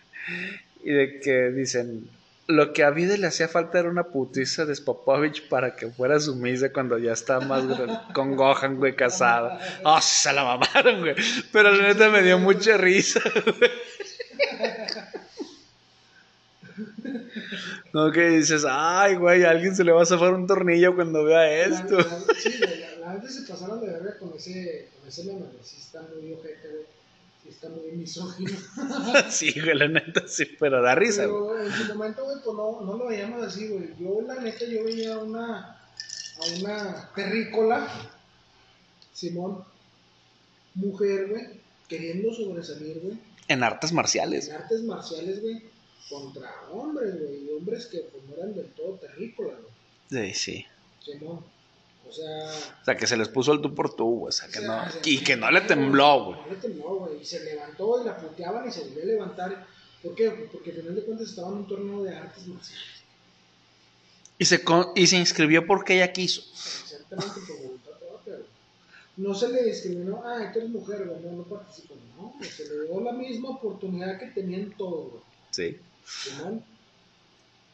Y 0.84 0.90
de 0.90 1.20
que 1.20 1.50
dicen, 1.50 2.08
lo 2.48 2.72
que 2.72 2.82
a 2.82 2.90
Videl 2.90 3.20
le 3.20 3.28
hacía 3.28 3.48
falta 3.48 3.78
era 3.78 3.88
una 3.88 4.04
putiza 4.04 4.64
de 4.64 4.74
Spopovich 4.74 5.48
para 5.48 5.76
que 5.76 5.88
fuera 5.88 6.18
sumisa 6.18 6.72
cuando 6.72 6.98
ya 6.98 7.12
estaba 7.12 7.44
más 7.44 7.64
con 8.14 8.34
Gohan, 8.34 8.76
güey, 8.76 8.96
casada. 8.96 9.60
Oh, 9.84 10.00
se 10.00 10.32
la 10.32 10.44
mamaron, 10.44 11.00
güey. 11.00 11.14
Pero 11.52 11.70
la 11.70 11.88
neta 11.88 12.08
me 12.08 12.22
dio 12.22 12.38
mucha 12.38 12.76
risa, 12.76 13.20
güey. 13.58 13.70
No, 17.92 18.10
que 18.10 18.28
dices, 18.28 18.64
ay, 18.68 19.16
güey, 19.16 19.44
a 19.44 19.50
alguien 19.50 19.76
se 19.76 19.84
le 19.84 19.92
va 19.92 20.02
a 20.02 20.06
zafar 20.06 20.32
un 20.34 20.46
tornillo 20.46 20.94
cuando 20.94 21.24
vea 21.24 21.64
esto. 21.66 21.98
La, 21.98 22.04
la- 22.04 22.20
sí, 22.40 22.58
güey, 22.58 22.80
la, 23.00 23.06
la 23.06 23.14
neta 23.14 23.28
se 23.28 23.42
pasaron 23.42 23.80
de 23.80 23.86
verga 23.88 24.18
con 24.18 24.32
ese, 24.34 24.88
con 24.98 25.08
ese 25.08 25.24
meme. 25.24 25.44
Sí 25.62 25.76
está 25.78 26.00
muy 26.02 26.32
ojete, 26.32 26.68
güey. 26.68 26.84
Sí 27.42 27.48
está 27.50 27.68
muy 27.68 27.92
misógino. 27.92 28.50
Sí, 29.30 29.52
güey, 29.60 29.76
la 29.76 29.88
neta 29.88 30.22
sí, 30.26 30.46
pero 30.58 30.80
da 30.80 30.94
risa, 30.94 31.26
güey. 31.26 31.42
Pero 31.58 31.66
en 31.66 31.72
su 31.72 31.94
momento, 31.94 32.24
güey, 32.24 32.36
pues 32.42 32.56
no, 32.56 32.80
no 32.80 32.96
lo 32.96 33.06
veíamos 33.08 33.42
así, 33.44 33.68
güey. 33.68 33.90
Yo, 34.00 34.22
la 34.26 34.40
neta, 34.40 34.64
yo 34.64 34.84
veía 34.84 35.14
a 35.14 35.18
una, 35.18 35.58
a 35.58 36.60
una 36.60 37.10
terrícola, 37.14 37.88
Simón, 39.12 39.64
mujer, 40.74 41.28
güey, 41.28 41.46
queriendo 41.88 42.32
sobresalir, 42.32 43.00
güey, 43.02 43.18
En 43.48 43.62
artes 43.62 43.92
marciales. 43.92 44.48
en 44.48 44.54
artes 44.54 44.82
marciales, 44.84 45.42
güey, 45.42 45.62
contra 46.12 46.50
hombres, 46.72 47.18
güey, 47.18 47.44
y 47.46 47.50
hombres 47.56 47.86
que 47.86 47.98
pues 48.00 48.22
no 48.24 48.36
eran 48.36 48.54
del 48.54 48.66
todo 48.72 48.94
terrícolas, 48.96 49.56
güey. 50.10 50.32
Sí, 50.32 50.38
sí. 50.38 50.66
Simón. 51.04 51.44
O 52.08 52.12
sea, 52.12 52.48
O 52.82 52.84
sea, 52.84 52.96
que 52.96 53.06
se 53.06 53.16
les 53.16 53.28
puso 53.28 53.52
el 53.52 53.62
tú 53.62 53.74
por 53.74 53.94
tú, 53.96 54.18
güey. 54.20 54.28
O 54.28 54.32
sea, 54.32 54.48
que 54.48 54.58
O 54.58 54.62
no. 54.62 54.84
Y 55.04 55.18
que 55.24 55.36
no 55.36 55.50
le 55.50 55.62
tembló, 55.62 56.24
güey. 56.26 56.40
No 56.40 56.46
le 56.50 56.56
tembló, 56.56 56.96
güey. 56.96 57.22
Y 57.22 57.24
se 57.24 57.42
levantó 57.44 58.02
y 58.02 58.04
la 58.04 58.16
puteaban 58.18 58.68
y 58.68 58.72
se 58.72 58.80
volvió 58.82 59.02
a 59.02 59.06
levantar. 59.06 59.66
¿Por 60.02 60.14
qué? 60.14 60.30
Porque 60.52 60.70
al 60.70 60.76
final 60.78 60.94
de 60.96 61.02
cuentas 61.04 61.28
estaba 61.28 61.48
en 61.48 61.54
un 61.54 61.68
torneo 61.68 62.02
de 62.02 62.14
artes 62.14 62.46
marciales. 62.46 62.84
Y 64.38 64.44
se, 64.44 64.62
con- 64.64 64.88
y 64.96 65.06
se 65.06 65.16
inscribió 65.16 65.66
porque 65.66 65.94
ella 65.94 66.12
quiso. 66.12 66.42
Exactamente 66.52 67.40
por 67.46 67.56
voluntad 67.62 67.92
propia, 67.92 68.34
güey. 68.34 68.46
No 69.16 69.34
se 69.34 69.48
le 69.48 69.62
discriminó, 69.64 70.22
ah, 70.24 70.50
tú 70.52 70.58
eres 70.58 70.70
mujer, 70.70 71.06
güey, 71.06 71.20
no, 71.22 71.32
no 71.38 71.42
participo. 71.44 71.94
No, 72.18 72.34
se 72.44 72.64
le 72.68 72.86
dio 72.86 73.00
la 73.00 73.12
misma 73.12 73.50
oportunidad 73.50 74.18
que 74.18 74.26
tenían 74.26 74.72
todos, 74.76 75.10
güey. 75.12 75.22
Sí. 75.50 75.78
Simón. 76.06 76.64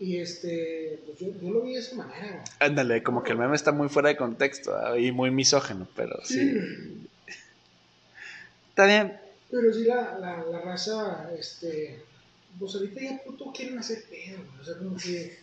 Y 0.01 0.19
este, 0.19 1.01
pues 1.07 1.19
yo, 1.19 1.27
yo 1.43 1.51
lo 1.51 1.63
vi 1.63 1.73
de 1.75 1.81
esa 1.81 1.97
manera, 1.97 2.31
güey. 2.31 2.43
Ándale, 2.61 3.03
como 3.03 3.23
que 3.25 3.33
el 3.33 3.39
meme 3.39 3.57
está 3.57 3.73
muy 3.73 3.89
fuera 3.89 4.09
de 4.11 4.17
contexto 4.17 4.77
¿ah? 4.77 4.97
y 4.99 5.11
muy 5.11 5.31
misógeno, 5.33 5.89
pero 5.97 6.19
sí. 6.25 6.53
Está 8.71 8.87
bien. 8.87 9.19
Pero 9.51 9.73
sí, 9.73 9.85
la, 9.85 10.19
la, 10.19 10.45
la 10.45 10.61
raza, 10.61 11.31
este, 11.37 12.01
pues 12.59 12.75
ahorita 12.77 13.01
ya 13.01 13.23
puto 13.25 13.53
quieren 13.53 13.79
hacer 13.79 14.05
pedo, 14.09 14.37
güey. 14.39 14.61
O 14.61 14.65
sea, 14.65 14.79
como 14.79 14.97
que, 14.97 15.39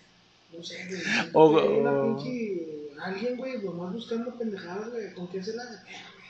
no 0.58 0.64
sé, 0.64 0.86
güey. 0.88 1.02
O- 1.34 1.56
que 1.56 1.62
hay 1.62 1.68
una 1.80 1.92
o- 1.92 2.16
pinche, 2.16 2.90
alguien, 3.02 3.36
güey, 3.38 3.62
nomás 3.62 3.94
buscando 3.94 4.38
pendejadas, 4.38 4.90
güey, 4.90 5.14
con 5.14 5.28
qué 5.30 5.40
hacerlas 5.42 5.70
de 5.72 5.78
pedo, 5.80 5.98
güey. 6.14 6.26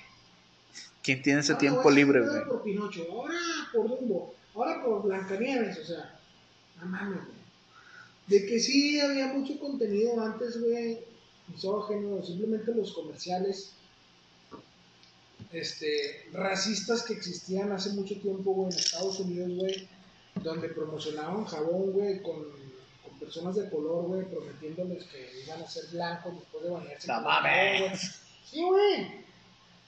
¿Quién 1.04 1.22
tiene 1.22 1.42
ese 1.42 1.52
Ahora 1.52 1.60
tiempo 1.60 1.92
libre, 1.92 2.22
güey? 2.26 2.46
por 2.46 2.64
Pinocho, 2.64 3.06
ahora 3.12 3.36
por 3.72 3.88
Dumbo, 3.88 4.34
ahora 4.56 4.84
por 4.84 5.04
Blancanieves, 5.04 5.78
o 5.78 5.86
sea, 5.86 6.15
no 6.80 6.86
mames, 6.88 7.24
güey. 7.24 7.46
De 8.28 8.46
que 8.48 8.60
sí 8.60 9.00
había 9.00 9.28
mucho 9.28 9.60
contenido 9.60 10.20
antes, 10.20 10.60
güey, 10.60 11.00
misógeno, 11.48 12.24
simplemente 12.26 12.74
los 12.74 12.92
comerciales, 12.94 13.74
este, 15.52 16.28
racistas 16.34 17.04
que 17.04 17.14
existían 17.14 17.72
hace 17.72 17.92
mucho 17.92 18.20
tiempo, 18.20 18.52
güey, 18.52 18.74
en 18.74 18.80
Estados 18.80 19.20
Unidos, 19.20 19.52
güey, 19.56 19.88
donde 20.42 20.70
promocionaban 20.70 21.46
jabón, 21.46 21.92
güey, 21.92 22.22
con, 22.24 22.44
con 23.04 23.20
personas 23.20 23.56
de 23.56 23.70
color, 23.70 24.06
güey, 24.06 24.26
prometiéndoles 24.26 25.04
que 25.06 25.44
iban 25.44 25.62
a 25.62 25.70
ser 25.70 25.86
blancos 25.92 26.34
después 26.40 26.64
de 26.64 26.70
bañarse. 26.72 27.08
No 27.08 27.22
mames. 27.22 28.20
Sí, 28.50 28.64
güey. 28.64 29.24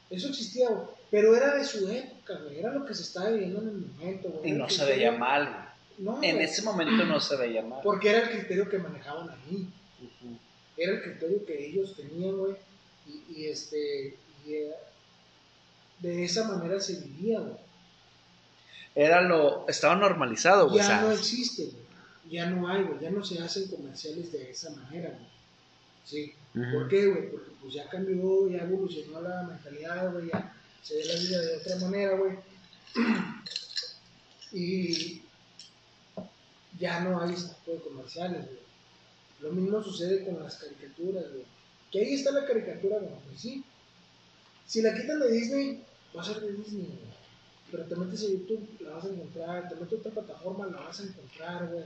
Eso 0.09 0.29
existía, 0.29 0.69
güey. 0.69 0.87
Pero 1.09 1.35
era 1.35 1.55
de 1.55 1.63
su 1.65 1.89
época, 1.89 2.35
güey. 2.43 2.59
Era 2.59 2.71
lo 2.73 2.85
que 2.85 2.93
se 2.93 3.03
estaba 3.03 3.29
viviendo 3.29 3.61
en 3.61 3.67
el 3.67 3.75
momento, 3.75 4.29
güey. 4.29 4.51
Y 4.51 4.53
no 4.53 4.69
se 4.69 4.85
veía 4.85 5.11
mal, 5.11 5.45
güey. 5.45 5.66
No, 5.97 6.21
En 6.21 6.41
ese 6.41 6.61
momento 6.61 7.05
no 7.05 7.19
se 7.19 7.35
veía 7.37 7.63
mal. 7.63 7.81
Porque 7.83 8.09
era 8.09 8.19
el 8.19 8.37
criterio 8.37 8.69
que 8.69 8.77
manejaban 8.77 9.29
ahí. 9.29 9.67
Era 10.77 10.93
el 10.93 11.01
criterio 11.01 11.45
que 11.45 11.67
ellos 11.67 11.95
tenían, 11.95 12.37
güey. 12.37 12.55
Y, 13.07 13.33
y 13.35 13.45
este. 13.47 14.15
Y, 14.45 14.51
de 15.99 16.23
esa 16.23 16.47
manera 16.47 16.79
se 16.79 16.99
vivía, 17.01 17.39
güey. 17.39 17.55
Era 18.93 19.21
lo. 19.21 19.67
Estaba 19.67 19.95
normalizado, 19.95 20.69
güey. 20.69 20.79
Ya 20.79 21.01
no 21.01 21.11
existe, 21.11 21.63
güey. 21.65 21.87
Ya 22.29 22.45
no 22.47 22.67
hay, 22.67 22.83
güey. 22.83 22.99
Ya 22.99 23.09
no 23.09 23.23
se 23.23 23.41
hacen 23.41 23.67
comerciales 23.67 24.31
de 24.31 24.51
esa 24.51 24.69
manera, 24.71 25.09
güey. 25.09 25.27
Sí. 26.03 26.33
Ujú. 26.53 26.71
¿Por 26.73 26.87
qué, 26.87 27.07
güey? 27.07 27.31
Porque 27.31 27.51
pues 27.61 27.73
ya 27.73 27.89
cambió, 27.89 28.47
ya 28.49 28.59
evolucionó 28.59 29.21
la 29.21 29.43
mentalidad, 29.43 30.11
güey, 30.11 30.29
ya 30.29 30.53
se 30.81 30.95
ve 30.95 31.05
la 31.05 31.19
vida 31.19 31.41
de 31.41 31.57
otra 31.57 31.75
manera, 31.77 32.15
güey. 32.15 32.37
Y 34.53 35.21
ya 36.79 37.01
no 37.01 37.21
hay 37.21 37.33
ese 37.33 37.49
tipo 37.49 37.71
de 37.71 37.81
comerciales, 37.81 38.45
güey. 38.45 38.67
Lo 39.41 39.51
mismo 39.51 39.83
sucede 39.83 40.25
con 40.25 40.41
las 40.41 40.57
caricaturas, 40.57 41.31
güey. 41.31 41.45
Que 41.91 41.99
ahí 41.99 42.13
está 42.13 42.31
la 42.31 42.45
caricatura, 42.45 42.97
güey, 42.97 43.11
pues 43.27 43.39
sí. 43.39 43.63
Si 44.65 44.81
la 44.81 44.93
quitan 44.93 45.19
de 45.19 45.31
Disney, 45.31 45.83
va 46.15 46.21
a 46.21 46.25
ser 46.25 46.41
de 46.41 46.53
Disney, 46.53 46.85
güey. 46.85 47.17
Pero 47.71 47.83
te 47.85 47.95
metes 47.95 48.23
a 48.23 48.27
YouTube, 48.27 48.67
la 48.79 48.91
vas 48.91 49.05
a 49.05 49.09
encontrar. 49.09 49.69
Te 49.69 49.75
metes 49.75 49.93
a 49.93 49.95
otra 49.97 50.11
plataforma, 50.11 50.67
la 50.67 50.79
vas 50.79 50.99
a 50.99 51.03
encontrar, 51.03 51.67
güey. 51.71 51.83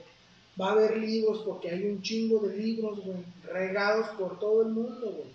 Va 0.60 0.70
a 0.70 0.72
haber 0.74 0.98
libros 0.98 1.44
porque 1.46 1.70
hay 1.70 1.86
un 1.86 2.02
chingo 2.02 2.40
de 2.40 2.58
libros, 2.58 3.00
güey, 3.04 3.24
regados 3.44 4.16
por 4.18 4.40
todo 4.40 4.64
el 4.64 4.70
mundo, 4.70 5.12
güey. 5.12 5.30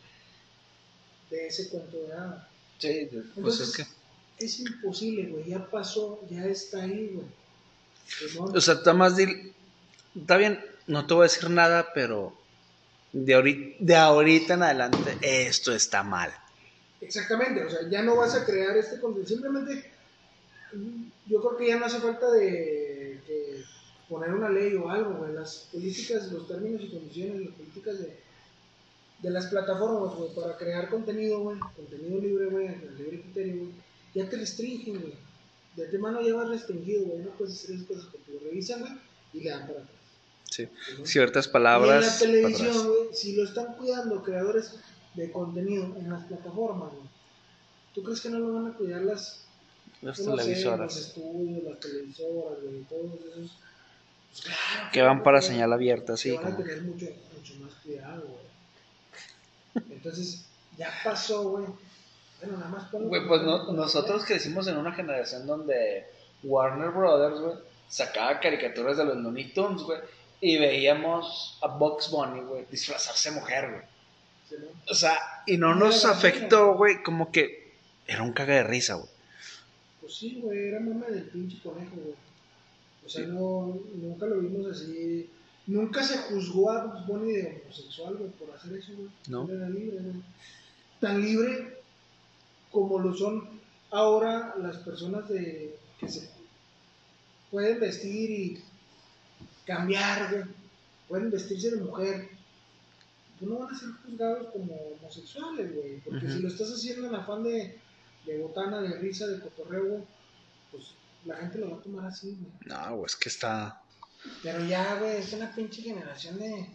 De 1.31 1.47
ese 1.49 1.69
cuento 1.71 1.97
de 1.97 2.13
hadas. 2.13 2.47
Sí, 2.79 3.09
pues 3.11 3.25
Entonces, 3.37 3.69
es 3.69 3.77
que. 3.77 4.45
es 4.45 4.61
imposible, 4.61 5.27
güey. 5.31 5.51
Ya 5.51 5.69
pasó, 5.71 6.21
ya 6.31 6.45
está 6.47 6.83
ahí, 6.83 7.11
güey. 7.15 7.27
O 8.55 8.61
sea, 8.61 8.75
está 8.75 8.93
más 8.95 9.17
dil- 9.17 9.53
Está 10.19 10.37
bien, 10.37 10.65
no 10.87 11.07
te 11.07 11.15
voy 11.15 11.23
a 11.27 11.31
decir 11.31 11.51
nada, 11.51 11.93
pero 11.93 12.33
de 13.13 13.35
ahorita, 13.35 14.55
en 14.55 14.63
adelante 14.63 15.19
esto 15.21 15.75
está 15.75 16.03
mal. 16.03 16.33
Exactamente, 17.01 17.65
o 17.65 17.71
sea, 17.71 17.89
ya 17.89 18.03
no 18.03 18.17
vas 18.17 18.35
a 18.35 18.45
crear 18.45 18.77
este 18.77 19.01
contenido. 19.01 19.29
Simplemente, 19.29 19.91
yo 21.27 21.41
creo 21.41 21.57
que 21.57 21.69
ya 21.69 21.77
no 21.77 21.87
hace 21.87 22.01
falta 22.01 22.31
de, 22.31 23.21
poner 24.09 24.33
una 24.33 24.49
ley 24.49 24.75
o 24.75 24.89
algo, 24.89 25.15
güey. 25.15 25.33
Las 25.33 25.69
políticas, 25.73 26.31
los 26.33 26.47
términos 26.49 26.81
y 26.83 26.91
condiciones, 26.91 27.47
las 27.47 27.55
políticas 27.55 27.99
de, 27.99 28.17
de 29.19 29.31
las 29.31 29.47
plataformas, 29.47 30.15
güey, 30.17 30.35
para 30.35 30.57
crear 30.57 30.89
contenido, 30.89 31.41
güey, 31.41 31.59
contenido 31.75 32.21
libre, 32.21 32.47
güey, 32.47 32.69
libre 32.97 33.21
criterio, 33.23 33.57
güey, 33.57 33.73
ya 34.15 34.29
te 34.29 34.37
restringen, 34.37 35.01
güey. 35.01 35.26
De 35.77 35.85
antemano 35.85 36.21
ya 36.23 36.35
vas 36.35 36.49
restringido, 36.49 37.05
güey. 37.05 37.19
No 37.21 37.31
puedes 37.33 37.55
hacer 37.55 37.77
esas 37.77 37.87
cosas 37.87 38.05
porque 38.11 38.33
lo 38.33 38.41
revisan, 38.41 38.81
güey, 38.81 38.93
y 39.35 39.41
le 39.41 39.51
dan 39.51 39.61
para 39.67 39.81
atrás. 39.81 39.91
Sí. 40.51 40.69
¿no? 40.99 41.07
Ciertas 41.07 41.45
Y 41.47 41.49
en 41.49 41.53
palabras. 41.53 42.05
la 42.07 42.19
televisión, 42.19 42.87
güey, 42.87 43.09
si 43.13 43.37
lo 43.37 43.45
están 43.45 43.75
cuidando 43.75 44.23
creadores 44.23 44.77
de 45.15 45.31
contenido 45.33 45.85
en 45.99 46.11
las 46.11 46.25
plataformas, 46.27 46.93
güey, 46.93 47.09
¿tú 47.95 48.03
crees 48.03 48.21
que 48.21 48.31
no 48.31 48.39
lo 48.39 48.53
van 48.55 48.67
a 48.69 48.75
cuidar 48.75 49.03
las, 49.03 49.45
Las 50.03 50.19
no 50.19 50.25
sé, 50.25 50.31
los 50.31 50.41
televisoras. 50.41 50.97
estudios, 50.97 51.65
las 51.65 51.81
televisoras, 51.81 52.63
güey, 52.63 52.81
todos 52.85 53.13
esos? 53.31 53.51
Pues 54.31 54.43
claro, 54.43 54.91
Que 54.93 55.03
van 55.03 55.23
para 55.23 55.43
señal 55.43 55.73
abierta, 55.73 56.13
que 56.15 56.19
sí. 56.19 56.31
van 56.33 56.53
a 56.53 56.57
tener 56.57 56.83
mucho, 56.83 57.07
mucho 57.37 57.55
más 57.57 57.73
cuidado, 57.83 58.23
güey. 58.27 59.85
Entonces, 59.91 60.47
ya 60.79 60.91
pasó, 61.05 61.51
güey. 61.51 61.67
Bueno, 62.41 62.59
nada 62.59 62.71
más 62.71 62.91
Güey, 62.93 63.27
pues 63.27 63.43
no- 63.43 63.73
nosotros 63.73 64.25
crecimos 64.25 64.67
en 64.69 64.77
una 64.77 64.93
generación 64.93 65.47
donde 65.47 66.07
Warner 66.43 66.91
Brothers, 66.91 67.41
güey, 67.41 67.55
sacaba 67.89 68.41
caricaturas 68.41 68.97
de 68.97 69.05
los 69.05 69.17
Looney 69.17 69.53
Tunes, 69.53 69.83
güey, 69.83 69.99
y 70.41 70.59
veíamos 70.59 71.59
a 71.63 71.69
Bugs 71.69 72.11
Bunny, 72.11 72.41
güey, 72.41 72.67
disfrazarse 72.71 73.31
mujer, 73.31 73.71
güey. 73.71 73.83
Sí, 74.49 74.55
¿no? 74.61 74.67
O 74.93 74.95
sea, 74.95 75.19
y 75.47 75.57
no 75.57 75.75
nos 75.75 76.05
afectó, 76.05 76.75
güey, 76.75 77.03
como 77.03 77.33
que 77.33 77.73
era 78.07 78.23
un 78.23 78.33
caga 78.33 78.55
de 78.55 78.65
risa, 78.65 78.95
güey. 78.95 79.09
Pues 80.01 80.15
sí, 80.15 80.41
güey, 80.43 80.69
era 80.69 80.79
mame 80.81 81.07
del 81.11 81.25
pinche 81.25 81.59
conejo, 81.63 81.97
güey. 81.97 82.15
O 83.05 83.09
sea, 83.09 83.25
no, 83.27 83.79
nunca 83.95 84.27
lo 84.27 84.37
vimos 84.41 84.71
así. 84.71 85.31
Nunca 85.67 86.03
se 86.03 86.19
juzgó 86.19 86.71
a 86.71 86.85
Bugs 86.85 87.07
Bunny 87.07 87.33
de 87.33 87.63
homosexual, 87.65 88.15
güey, 88.17 88.31
por 88.31 88.55
hacer 88.55 88.77
eso, 88.77 88.93
güey. 88.97 89.09
No. 89.29 89.49
Era 89.51 89.69
libre, 89.69 89.97
güey. 90.01 90.23
Tan 91.01 91.21
libre 91.21 91.77
como 92.77 92.99
lo 92.99 93.15
son 93.15 93.49
ahora 93.91 94.55
las 94.59 94.77
personas 94.77 95.27
de 95.31 95.79
que 95.99 96.09
se 96.11 96.29
pueden 97.51 97.81
vestir 97.81 98.31
y 98.31 98.63
cambiar, 99.65 100.31
güey. 100.31 100.45
Pueden 101.09 101.31
vestirse 101.31 101.71
de 101.71 101.83
mujer. 101.83 102.29
Pues 103.39 103.51
no 103.51 103.61
van 103.61 103.75
a 103.75 103.79
ser 103.79 103.89
juzgados 104.05 104.49
como 104.53 104.75
homosexuales, 104.75 105.75
güey. 105.75 106.01
Porque 106.01 106.31
si 106.31 106.41
lo 106.41 106.49
estás 106.49 106.71
haciendo 106.71 107.09
en 107.09 107.15
afán 107.15 107.45
de, 107.45 107.79
de 108.27 108.43
botana, 108.43 108.83
de 108.83 108.99
risa, 108.99 109.27
de 109.27 109.41
cotorreo, 109.41 110.05
pues 110.71 110.85
la 111.25 111.37
gente 111.37 111.57
lo 111.57 111.71
va 111.71 111.77
a 111.79 111.83
tomar 111.83 112.05
así, 112.05 112.37
güey. 112.39 112.53
No, 112.67 112.97
güey, 112.97 113.07
es 113.07 113.17
que 113.17 113.31
está... 113.31 113.81
Pero 114.43 114.63
ya, 114.67 114.99
güey, 114.99 115.17
es 115.17 115.33
una 115.33 115.51
pinche 115.55 115.81
generación 115.81 116.39
de 116.39 116.69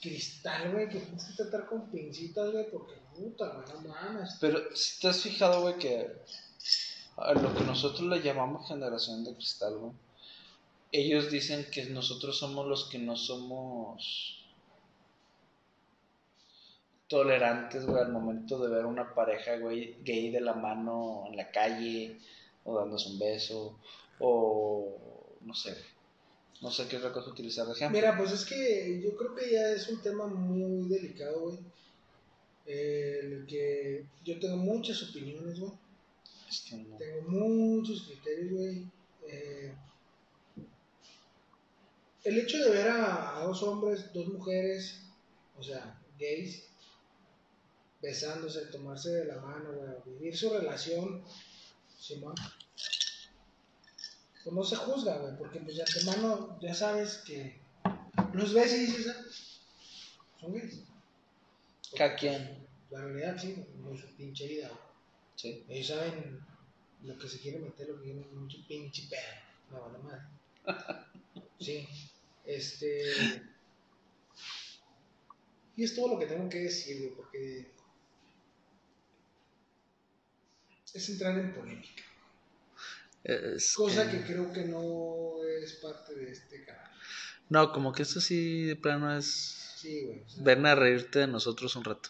cristal, 0.00 0.70
güey, 0.70 0.88
que 0.88 1.00
tienes 1.00 1.24
que 1.24 1.42
tratar 1.42 1.66
con 1.66 1.90
pincitas, 1.90 2.52
güey, 2.52 2.70
porque 2.70 3.01
puta, 3.14 3.64
no 3.82 3.88
mames. 3.88 4.36
Pero 4.40 4.74
si 4.74 5.00
te 5.00 5.08
has 5.08 5.20
fijado, 5.20 5.62
güey, 5.62 5.78
que 5.78 6.10
a 7.16 7.34
lo 7.34 7.54
que 7.54 7.64
nosotros 7.64 8.02
le 8.02 8.22
llamamos 8.22 8.68
generación 8.68 9.24
de 9.24 9.34
cristal, 9.34 9.78
güey, 9.78 9.92
ellos 10.92 11.30
dicen 11.30 11.66
que 11.70 11.86
nosotros 11.86 12.38
somos 12.38 12.66
los 12.66 12.88
que 12.88 12.98
no 12.98 13.16
somos 13.16 14.38
tolerantes, 17.08 17.86
güey, 17.86 18.02
al 18.02 18.12
momento 18.12 18.58
de 18.58 18.74
ver 18.74 18.86
una 18.86 19.14
pareja, 19.14 19.58
güey, 19.58 20.02
gay 20.02 20.30
de 20.30 20.40
la 20.40 20.54
mano 20.54 21.24
en 21.28 21.36
la 21.36 21.50
calle, 21.50 22.18
o 22.64 22.78
dándose 22.78 23.10
un 23.10 23.18
beso, 23.18 23.78
o 24.18 24.96
no 25.42 25.54
sé, 25.54 25.76
no 26.62 26.70
sé 26.70 26.86
qué 26.88 26.96
otra 26.96 27.12
cosa 27.12 27.30
utilizar 27.30 27.66
de 27.66 27.72
ejemplo. 27.72 27.98
Mira, 27.98 28.16
pues 28.16 28.32
es 28.32 28.44
que 28.44 29.00
yo 29.02 29.16
creo 29.16 29.34
que 29.34 29.50
ya 29.50 29.70
es 29.70 29.88
un 29.88 30.00
tema 30.00 30.26
muy 30.26 30.88
delicado, 30.88 31.40
güey. 31.40 31.58
El 32.66 33.44
que 33.46 34.06
yo 34.24 34.38
tengo 34.38 34.56
muchas 34.56 35.02
opiniones, 35.02 35.58
güey. 35.58 35.72
Es 36.48 36.60
que 36.68 36.76
no. 36.76 36.96
Tengo 36.96 37.28
muchos 37.28 38.02
criterios, 38.02 38.52
güey. 38.52 38.86
Eh, 39.26 39.74
el 42.24 42.38
hecho 42.38 42.58
de 42.58 42.70
ver 42.70 42.88
a, 42.88 43.38
a 43.38 43.44
dos 43.44 43.62
hombres, 43.62 44.12
dos 44.12 44.28
mujeres, 44.28 45.00
o 45.58 45.62
sea, 45.62 46.00
gays, 46.18 46.64
besándose, 48.00 48.66
tomarse 48.66 49.10
de 49.10 49.24
la 49.26 49.40
mano, 49.40 49.72
güey, 49.72 50.18
vivir 50.18 50.36
su 50.36 50.50
relación, 50.50 51.22
Simón, 51.98 52.34
pues 54.42 54.54
no 54.54 54.64
se 54.64 54.76
juzga, 54.76 55.18
güey, 55.18 55.36
porque 55.36 55.60
pues 55.60 55.76
de 55.76 55.82
antemano 55.82 56.58
ya 56.60 56.74
sabes 56.74 57.18
que 57.18 57.60
los 58.32 58.52
ves 58.52 58.72
y 58.72 58.86
dices, 58.86 59.06
ah, 59.08 59.24
son 60.40 60.52
gays. 60.52 60.80
Cada 61.96 62.16
quien, 62.16 62.66
La 62.90 63.00
realidad, 63.04 63.36
sí, 63.40 63.56
es 63.92 64.00
su 64.00 64.06
pinche 64.16 64.46
vida, 64.48 64.70
sí. 65.36 65.64
Ellos 65.68 65.86
saben 65.88 66.40
lo 67.04 67.18
que 67.18 67.28
se 67.28 67.38
quiere 67.40 67.58
meter, 67.58 67.88
lo 67.88 67.98
que 67.98 68.04
quiere 68.12 68.26
mucho 68.32 68.58
pinche 68.68 69.08
pedo. 69.08 69.20
No, 69.70 69.80
vale 69.82 69.98
madre. 69.98 70.22
Sí. 71.58 71.86
Este. 72.44 73.40
Y 75.76 75.84
es 75.84 75.94
todo 75.94 76.08
lo 76.14 76.18
que 76.18 76.26
tengo 76.26 76.48
que 76.48 76.58
decir, 76.60 76.98
güey, 76.98 77.14
porque. 77.14 77.70
Es 80.92 81.08
entrar 81.08 81.38
en 81.38 81.54
polémica. 81.54 82.02
Es 83.24 83.74
Cosa 83.74 84.10
que- 84.10 84.18
que 84.18 84.24
creo 84.26 84.52
que 84.52 84.64
no 84.64 85.36
es 85.62 85.74
parte 85.74 86.14
de 86.14 86.32
este 86.32 86.64
canal. 86.64 86.90
No, 87.48 87.72
como 87.72 87.92
que 87.92 88.02
esto 88.02 88.20
sí 88.20 88.64
de 88.64 88.76
plano 88.76 89.16
es 89.16 89.71
Sí, 89.82 90.02
güey. 90.04 90.20
o 90.20 90.28
sea, 90.30 90.42
ven 90.44 90.64
a 90.66 90.74
reírte 90.76 91.18
de 91.20 91.26
nosotros 91.26 91.74
un 91.76 91.84
rato. 91.84 92.08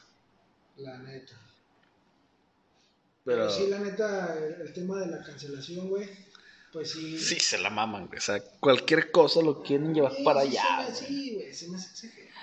La 0.76 0.98
neta. 0.98 1.32
Pero 3.24 3.46
Pero 3.46 3.50
sí, 3.50 3.66
la 3.68 3.78
neta, 3.78 4.36
el, 4.38 4.60
el 4.60 4.72
tema 4.72 4.98
de 5.00 5.06
la 5.06 5.22
cancelación, 5.22 5.88
güey. 5.88 6.08
Pues 6.72 6.90
sí. 6.90 7.18
sí 7.18 7.38
se 7.40 7.58
la 7.58 7.70
maman, 7.70 8.06
güey. 8.06 8.18
O 8.18 8.22
sea, 8.22 8.42
cualquier 8.60 9.10
cosa 9.10 9.40
lo 9.42 9.62
quieren 9.62 9.94
llevar 9.94 10.14
Sí, 10.14 10.24
para 10.24 10.40
allá. 10.40 10.62
se 10.62 10.68
me- 10.68 10.84
güey. 10.84 10.94
Sí, 11.06 11.34
güey, 11.34 11.54
se 11.54 11.68
me 11.68 11.76
hace 11.76 11.88
exagerado. 11.90 12.40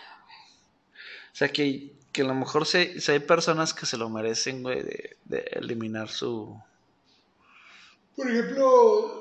O 1.31 1.35
sea, 1.39 1.49
que, 1.51 1.93
que 2.11 2.21
a 2.21 2.25
lo 2.25 2.35
mejor 2.35 2.65
se, 2.65 2.99
se 3.01 3.11
hay 3.13 3.19
personas 3.19 3.73
que 3.73 3.85
se 3.85 3.97
lo 3.97 4.09
merecen, 4.09 4.61
güey, 4.63 4.81
de, 4.83 5.17
de 5.25 5.37
eliminar 5.53 6.09
su... 6.09 6.59
Por 8.15 8.29
ejemplo, 8.29 9.18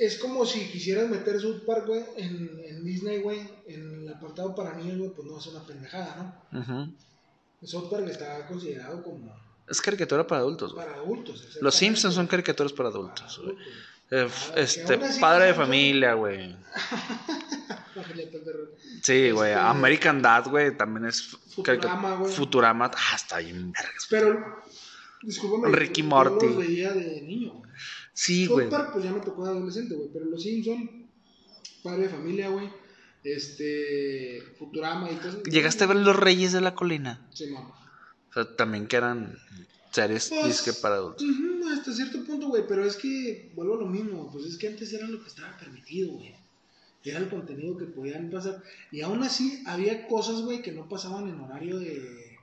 es 0.00 0.18
como 0.18 0.46
si 0.46 0.66
quisieras 0.70 1.08
meter 1.10 1.38
South 1.40 1.62
Park, 1.66 1.86
güey, 1.86 2.02
en, 2.16 2.60
en 2.64 2.84
Disney, 2.84 3.20
güey, 3.20 3.40
en 3.66 4.02
el 4.02 4.08
apartado 4.14 4.54
para 4.54 4.74
niños, 4.74 4.98
güey, 4.98 5.10
pues 5.10 5.28
no 5.28 5.38
es 5.38 5.46
una 5.46 5.64
pendejada, 5.66 6.42
¿no? 6.52 6.92
South 7.62 7.90
Park 7.90 8.08
está 8.08 8.46
considerado 8.46 9.02
como 9.02 9.36
Es 9.68 9.80
caricatura 9.80 10.26
para 10.26 10.40
adultos, 10.40 10.72
güey. 10.72 10.86
para 10.86 10.98
adultos. 10.98 11.58
Los 11.60 11.74
Simpsons 11.74 12.14
son 12.14 12.26
caricaturas 12.26 12.72
para 12.72 12.90
Para 12.90 13.00
adultos, 13.02 13.40
güey. 13.44 13.56
Eh, 14.12 14.26
Ah, 14.28 14.52
este, 14.56 14.98
padre 15.20 15.46
de 15.46 15.54
familia, 15.54 16.14
güey. 16.14 16.56
Sí, 19.02 19.30
güey. 19.30 19.50
Este- 19.52 19.60
American 19.62 20.22
Dad, 20.22 20.46
güey, 20.48 20.76
también 20.76 21.06
es 21.06 21.22
Futurama, 21.54 22.14
güey. 22.16 22.32
Futurama, 22.32 22.90
ah, 22.94 23.16
está 23.16 23.38
bien. 23.38 23.72
Pero, 24.08 24.62
discúlpame. 25.22 25.74
Ricky 25.76 26.02
yo 26.02 26.08
Morty. 26.08 26.46
los 26.46 26.56
veía 26.56 26.92
de 26.92 27.20
niño, 27.22 27.52
güey. 27.54 27.70
Sí, 28.22 28.46
güey. 28.46 28.68
Pues 28.68 29.02
ya 29.02 29.12
me 29.12 29.20
tocó 29.20 29.44
de 29.44 29.50
adolescente, 29.52 29.94
güey. 29.94 30.10
Pero 30.12 30.26
los 30.26 30.42
Simpsons, 30.42 30.90
padre 31.82 32.02
de 32.02 32.08
familia, 32.10 32.50
güey. 32.50 32.68
este, 33.24 34.42
Futurama 34.58 35.10
y 35.10 35.14
cosas. 35.16 35.42
¿Llegaste 35.44 35.84
a 35.84 35.86
ver 35.86 35.96
Los 35.96 36.16
Reyes 36.16 36.52
de 36.52 36.60
la 36.60 36.74
Colina? 36.74 37.26
Sí, 37.32 37.46
mamá. 37.46 37.72
O 38.28 38.32
sea, 38.34 38.56
también 38.56 38.86
que 38.88 38.96
eran 38.96 39.38
series 39.90 40.28
Pues, 40.28 40.44
disque 40.46 40.74
para 40.74 40.96
adultos. 40.96 41.24
hasta 41.72 41.92
cierto 41.94 42.22
punto, 42.24 42.48
güey, 42.48 42.64
pero 42.68 42.84
es 42.84 42.96
que 42.96 43.50
vuelvo 43.54 43.74
a 43.76 43.80
lo 43.80 43.86
mismo, 43.86 44.30
pues 44.30 44.44
es 44.44 44.58
que 44.58 44.68
antes 44.68 44.92
era 44.92 45.06
lo 45.08 45.22
que 45.22 45.28
estaba 45.28 45.56
permitido, 45.56 46.12
güey. 46.12 46.34
Era 47.02 47.20
el 47.20 47.30
contenido 47.30 47.78
que 47.78 47.86
podían 47.86 48.28
pasar. 48.30 48.62
Y 48.92 49.00
aún 49.00 49.22
así 49.22 49.62
había 49.66 50.06
cosas, 50.06 50.42
güey, 50.42 50.60
que 50.60 50.72
no 50.72 50.86
pasaban 50.90 51.26
en 51.26 51.40
horario 51.40 51.78
de, 51.78 52.36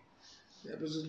pues, 0.80 1.04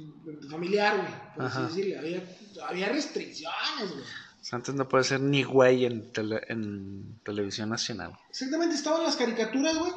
familiar, 0.51 0.99
güey, 0.99 1.35
por 1.35 1.45
Ajá. 1.47 1.65
así 1.67 1.77
decirlo. 1.79 2.01
Había, 2.01 2.23
había 2.69 2.89
restricciones, 2.91 3.93
güey. 3.95 4.05
Antes 4.51 4.75
no 4.75 4.89
puede 4.89 5.05
ser 5.05 5.21
ni 5.21 5.43
güey 5.43 5.85
en, 5.85 6.13
tele- 6.13 6.45
en 6.49 7.19
televisión 7.25 7.69
nacional. 7.69 8.19
Exactamente, 8.31 8.75
estaban 8.77 9.03
las 9.03 9.17
caricaturas, 9.17 9.77
güey. 9.77 9.93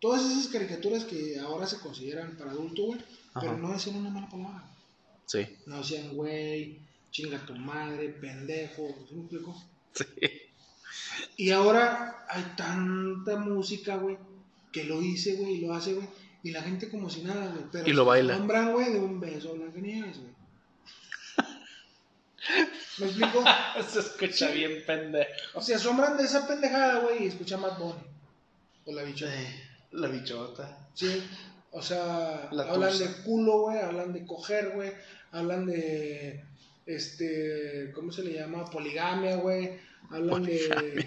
Todas 0.00 0.24
esas 0.24 0.48
caricaturas 0.48 1.04
que 1.04 1.38
ahora 1.38 1.66
se 1.66 1.78
consideran 1.80 2.36
para 2.36 2.52
adulto, 2.52 2.84
güey. 2.84 3.00
Pero 3.38 3.58
no 3.58 3.72
decían 3.72 3.96
una 3.96 4.10
mala 4.10 4.28
palabra. 4.28 4.64
Sí. 5.26 5.46
No 5.66 5.78
decían, 5.78 6.14
güey, 6.14 6.78
chinga 7.10 7.38
tu 7.44 7.54
madre, 7.54 8.08
pendejo. 8.10 8.88
¿Sí 9.08 9.14
me 9.14 9.20
explico? 9.22 9.62
Sí. 9.92 10.04
Y 11.36 11.50
ahora 11.50 12.24
hay 12.30 12.44
tanta 12.56 13.36
música, 13.36 13.96
güey, 13.96 14.16
que 14.72 14.84
lo 14.84 15.02
hice, 15.02 15.34
güey, 15.36 15.54
y 15.56 15.60
lo 15.66 15.74
hace, 15.74 15.94
güey. 15.94 16.08
Y 16.42 16.50
la 16.52 16.62
gente 16.62 16.88
como 16.88 17.10
si 17.10 17.22
nada, 17.22 17.50
güey. 17.52 17.64
Pero 17.72 17.88
Y 17.88 17.92
lo 17.92 18.04
baila. 18.04 18.38
Nombran, 18.38 18.72
güey, 18.72 18.92
de 18.92 19.00
un 19.00 19.18
beso 19.20 19.50
a 19.50 19.54
Blancanieves, 19.54 20.18
güey. 20.18 20.32
¿Me 22.98 23.06
explico? 23.06 23.44
Se 23.88 24.00
escucha 24.00 24.50
bien 24.50 24.82
pendejo. 24.86 25.30
O 25.54 25.60
sea, 25.60 25.76
asombran 25.76 26.16
de 26.16 26.24
esa 26.24 26.46
pendejada, 26.46 27.00
güey, 27.00 27.24
y 27.24 27.26
escuchan 27.28 27.60
Mad 27.60 27.78
Bunny. 27.78 28.00
O 28.86 28.92
la 28.92 29.02
bichota. 29.02 29.32
La 29.92 30.08
bichota. 30.08 30.88
Sí, 30.94 31.22
o 31.72 31.82
sea, 31.82 32.48
La 32.52 32.64
hablan 32.64 32.90
tusa. 32.92 33.04
de 33.04 33.22
culo, 33.22 33.60
güey, 33.62 33.78
hablan 33.78 34.12
de 34.12 34.24
coger, 34.26 34.70
güey, 34.74 34.92
hablan 35.32 35.66
de, 35.66 36.42
este, 36.86 37.92
¿cómo 37.94 38.12
se 38.12 38.22
le 38.22 38.32
llama? 38.34 38.64
Poligamia, 38.70 39.36
güey, 39.36 39.78
hablan 40.10 40.42
de, 40.44 41.06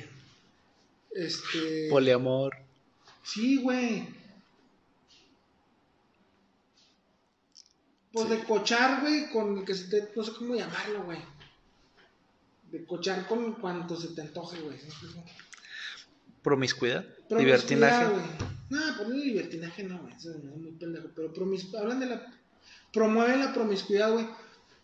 este, 1.15 1.87
Poliamor. 1.89 2.55
sí, 3.23 3.61
güey. 3.61 4.07
Pues 8.11 8.29
de 8.29 8.39
cochar, 8.43 9.01
güey, 9.01 9.29
con 9.29 9.59
el 9.59 9.65
que 9.65 9.75
se 9.75 9.87
te, 9.89 10.09
no 10.15 10.23
sé 10.23 10.31
cómo 10.33 10.55
llamarlo, 10.55 11.03
güey. 11.03 11.19
De 12.71 12.85
cochar 12.85 13.25
con 13.27 13.53
cuanto 13.53 13.95
se 13.95 14.09
te 14.09 14.21
antoje, 14.21 14.59
güey. 14.61 14.77
Promiscuidad. 16.43 17.03
Promiscuidad, 17.27 17.39
Libertinaje. 17.39 18.05
güey. 18.07 18.25
No, 18.69 18.97
por 18.97 19.07
el 19.07 19.19
libertinaje 19.21 19.83
no, 19.83 19.97
güey. 19.99 20.13
Eso 20.15 20.31
es 20.31 20.43
muy 20.43 20.71
pendejo. 20.73 21.07
Pero 21.15 21.33
promis- 21.33 21.75
hablan 21.77 21.99
de 21.99 22.05
la. 22.07 22.33
Promueven 22.93 23.39
la 23.39 23.53
promiscuidad, 23.53 24.11
güey. 24.13 24.27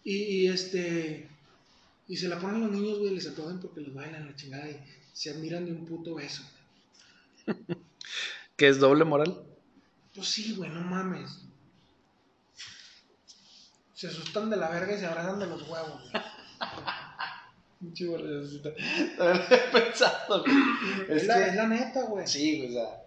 Y, 0.03 0.15
y, 0.15 0.47
este. 0.47 1.29
Y 2.07 2.17
se 2.17 2.27
la 2.27 2.39
ponen 2.39 2.61
los 2.61 2.71
niños, 2.71 2.99
güey. 2.99 3.11
Les 3.13 3.27
aplauden 3.27 3.59
porque 3.59 3.81
los 3.81 3.93
bailan 3.93 4.25
la 4.27 4.35
chingada. 4.35 4.67
Y 4.69 4.79
se 5.13 5.29
admiran 5.31 5.65
de 5.65 5.71
un 5.71 5.85
puto 5.85 6.15
beso. 6.15 6.43
¿Qué 8.57 8.67
es 8.67 8.79
doble 8.79 9.03
moral? 9.05 9.43
Pues 10.15 10.27
sí, 10.27 10.55
güey, 10.55 10.69
no 10.71 10.81
mames. 10.81 11.41
Se 13.93 14.07
asustan 14.07 14.49
de 14.49 14.57
la 14.57 14.69
verga 14.69 14.95
y 14.95 14.99
se 14.99 15.05
abrazan 15.05 15.39
de 15.39 15.47
los 15.47 15.61
huevos, 15.69 16.01
güey. 16.11 16.23
Chivo, 17.93 18.17
También 18.17 19.43
he 19.49 19.57
pensado. 19.79 20.43
Es, 21.09 21.21
Es 21.23 21.27
la, 21.27 21.35
que- 21.35 21.49
es 21.49 21.55
la 21.55 21.67
neta, 21.67 22.03
güey. 22.03 22.27
Sí, 22.27 22.65
o 22.67 22.71
sea. 22.71 23.01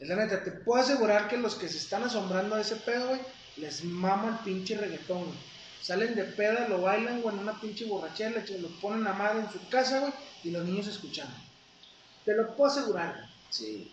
Es 0.00 0.08
la 0.08 0.16
neta, 0.16 0.42
te 0.42 0.50
puedo 0.52 0.82
asegurar 0.82 1.28
que 1.28 1.36
los 1.36 1.54
que 1.56 1.68
se 1.68 1.78
están 1.78 2.02
asombrando 2.04 2.56
de 2.56 2.62
ese 2.62 2.76
pedo, 2.76 3.08
güey, 3.08 3.20
les 3.56 3.84
mama 3.84 4.38
el 4.38 4.44
pinche 4.44 4.76
reggaetón, 4.76 5.24
güey. 5.24 5.38
Salen 5.82 6.14
de 6.14 6.24
peda, 6.24 6.66
lo 6.68 6.80
bailan, 6.80 7.20
güey, 7.22 7.34
en 7.36 7.42
una 7.42 7.60
pinche 7.60 7.84
borrachera, 7.84 8.42
lo 8.60 8.68
ponen 8.80 9.06
a 9.06 9.12
madre 9.12 9.40
en 9.40 9.50
su 9.52 9.68
casa, 9.68 10.00
güey, 10.00 10.12
y 10.42 10.50
los 10.50 10.64
niños 10.64 10.86
escuchando. 10.86 11.34
Te 12.24 12.34
lo 12.34 12.56
puedo 12.56 12.70
asegurar, 12.70 13.14
güey. 13.16 13.28
Sí. 13.50 13.92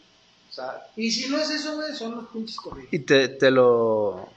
O 0.50 0.54
sea. 0.54 0.88
Y 0.96 1.12
si 1.12 1.30
no 1.30 1.38
es 1.38 1.50
eso, 1.50 1.76
güey, 1.76 1.94
son 1.94 2.15
los 2.15 2.30
pinches 2.30 2.56
corridos. 2.58 2.89
Y 2.94 3.00
te, 3.00 3.28
te 3.28 3.52
lo. 3.52 4.30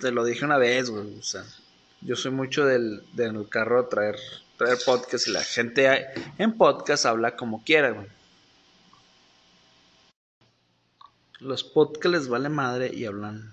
Te 0.00 0.10
lo 0.10 0.24
dije 0.24 0.44
una 0.44 0.58
vez, 0.58 0.90
güey. 0.90 1.18
O 1.18 1.22
sea, 1.22 1.44
yo 2.02 2.16
soy 2.16 2.30
mucho 2.32 2.64
del, 2.66 3.02
del 3.14 3.48
carro 3.48 3.86
traer, 3.88 4.16
traer 4.58 4.78
podcast 4.84 5.28
y 5.28 5.30
la 5.30 5.42
gente 5.42 6.06
en 6.36 6.58
podcast 6.58 7.06
habla 7.06 7.36
como 7.36 7.64
quiera, 7.64 7.92
güey. 7.92 8.08
Los 11.38 11.62
podcasts 11.62 12.10
les 12.10 12.28
vale 12.28 12.48
madre 12.48 12.90
y 12.92 13.06
hablan 13.06 13.52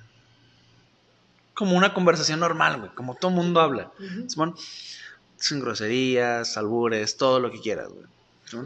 como 1.54 1.78
una 1.78 1.94
conversación 1.94 2.40
normal, 2.40 2.80
güey. 2.80 2.92
Como 2.96 3.16
todo 3.16 3.30
mundo 3.32 3.62
habla. 3.62 3.92
Simón, 4.28 4.56
sin 5.38 5.60
groserías, 5.60 6.58
albures, 6.58 7.16
todo 7.18 7.40
lo 7.40 7.52
que 7.52 7.62
quieras, 7.62 7.90
güey. 7.90 8.08
Sí. 8.46 8.58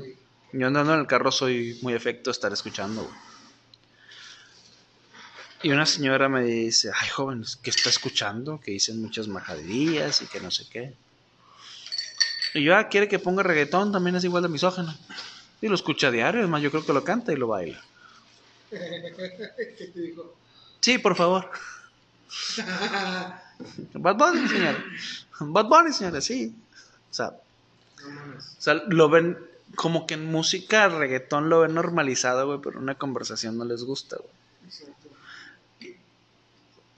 Yo 0.54 0.68
andando 0.68 0.94
en 0.94 1.02
el 1.02 1.08
carro 1.08 1.32
soy 1.32 1.78
muy 1.82 1.94
efecto 1.94 2.30
de 2.30 2.32
estar 2.32 2.54
escuchando, 2.54 3.04
güey. 3.04 3.16
Y 5.62 5.72
una 5.72 5.86
señora 5.86 6.30
me 6.30 6.42
dice, 6.46 6.90
ay, 6.96 7.10
joven, 7.10 7.44
¿qué 7.62 7.70
está 7.70 7.90
escuchando? 7.90 8.62
Que 8.62 8.72
dicen 8.72 9.02
muchas 9.02 9.28
majaderías 9.28 10.22
y 10.22 10.28
que 10.28 10.40
no 10.40 10.52
sé 10.52 10.66
qué. 10.70 10.96
Y 12.54 12.64
yo, 12.64 12.76
ah, 12.76 12.88
quiere 12.90 13.08
que 13.08 13.20
ponga 13.20 13.44
reggaetón, 13.44 13.92
también 13.92 14.16
es 14.16 14.24
igual 14.24 14.44
de 14.44 14.50
misógeno. 14.50 14.96
Y 15.62 15.68
lo 15.68 15.76
escucha 15.76 16.08
a 16.08 16.12
diario, 16.12 16.44
es 16.44 16.50
más, 16.50 16.62
yo 16.62 16.72
creo 16.72 16.86
que 16.86 16.94
lo 16.94 17.04
canta 17.04 17.32
y 17.34 17.36
lo 17.36 17.48
baila. 17.48 17.82
¿Qué 18.70 19.92
te 19.94 20.00
dijo? 20.02 20.36
Sí, 20.80 20.98
por 20.98 21.16
favor. 21.16 21.50
Bad 23.94 24.16
Bunny, 24.16 24.48
señora. 24.48 24.84
Bad 25.40 25.66
Bunny, 25.66 25.94
señora, 25.94 26.22
sí. 26.22 26.56
O 27.12 27.14
sea, 27.14 27.28
o 27.30 28.62
sea, 28.62 28.76
lo 28.88 29.10
ven 29.10 29.38
como 29.76 30.08
que 30.08 30.14
en 30.16 30.26
música, 30.26 30.88
reggaetón 30.90 31.50
lo 31.50 31.62
ven 31.62 31.74
normalizado, 31.76 32.48
güey, 32.48 32.60
pero 32.64 32.78
en 32.78 32.84
una 32.84 32.96
conversación 32.96 33.58
no 33.58 33.66
les 33.66 33.84
gusta, 33.84 34.18
güey. 34.18 35.96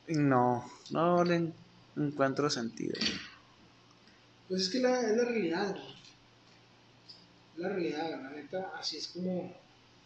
No, 0.07 0.69
no 0.91 1.23
le 1.23 1.35
en- 1.35 1.53
encuentro 1.95 2.49
sentido. 2.49 2.93
güey. 2.99 3.30
Pues 4.51 4.63
es 4.63 4.69
que 4.69 4.79
la, 4.79 4.99
es 4.99 5.15
la 5.15 5.23
realidad, 5.23 5.69
güey. 5.71 5.95
Es 7.53 7.57
la 7.59 7.69
realidad, 7.69 8.09
la 8.21 8.29
neta, 8.31 8.73
así 8.77 8.97
es 8.97 9.07
como. 9.07 9.55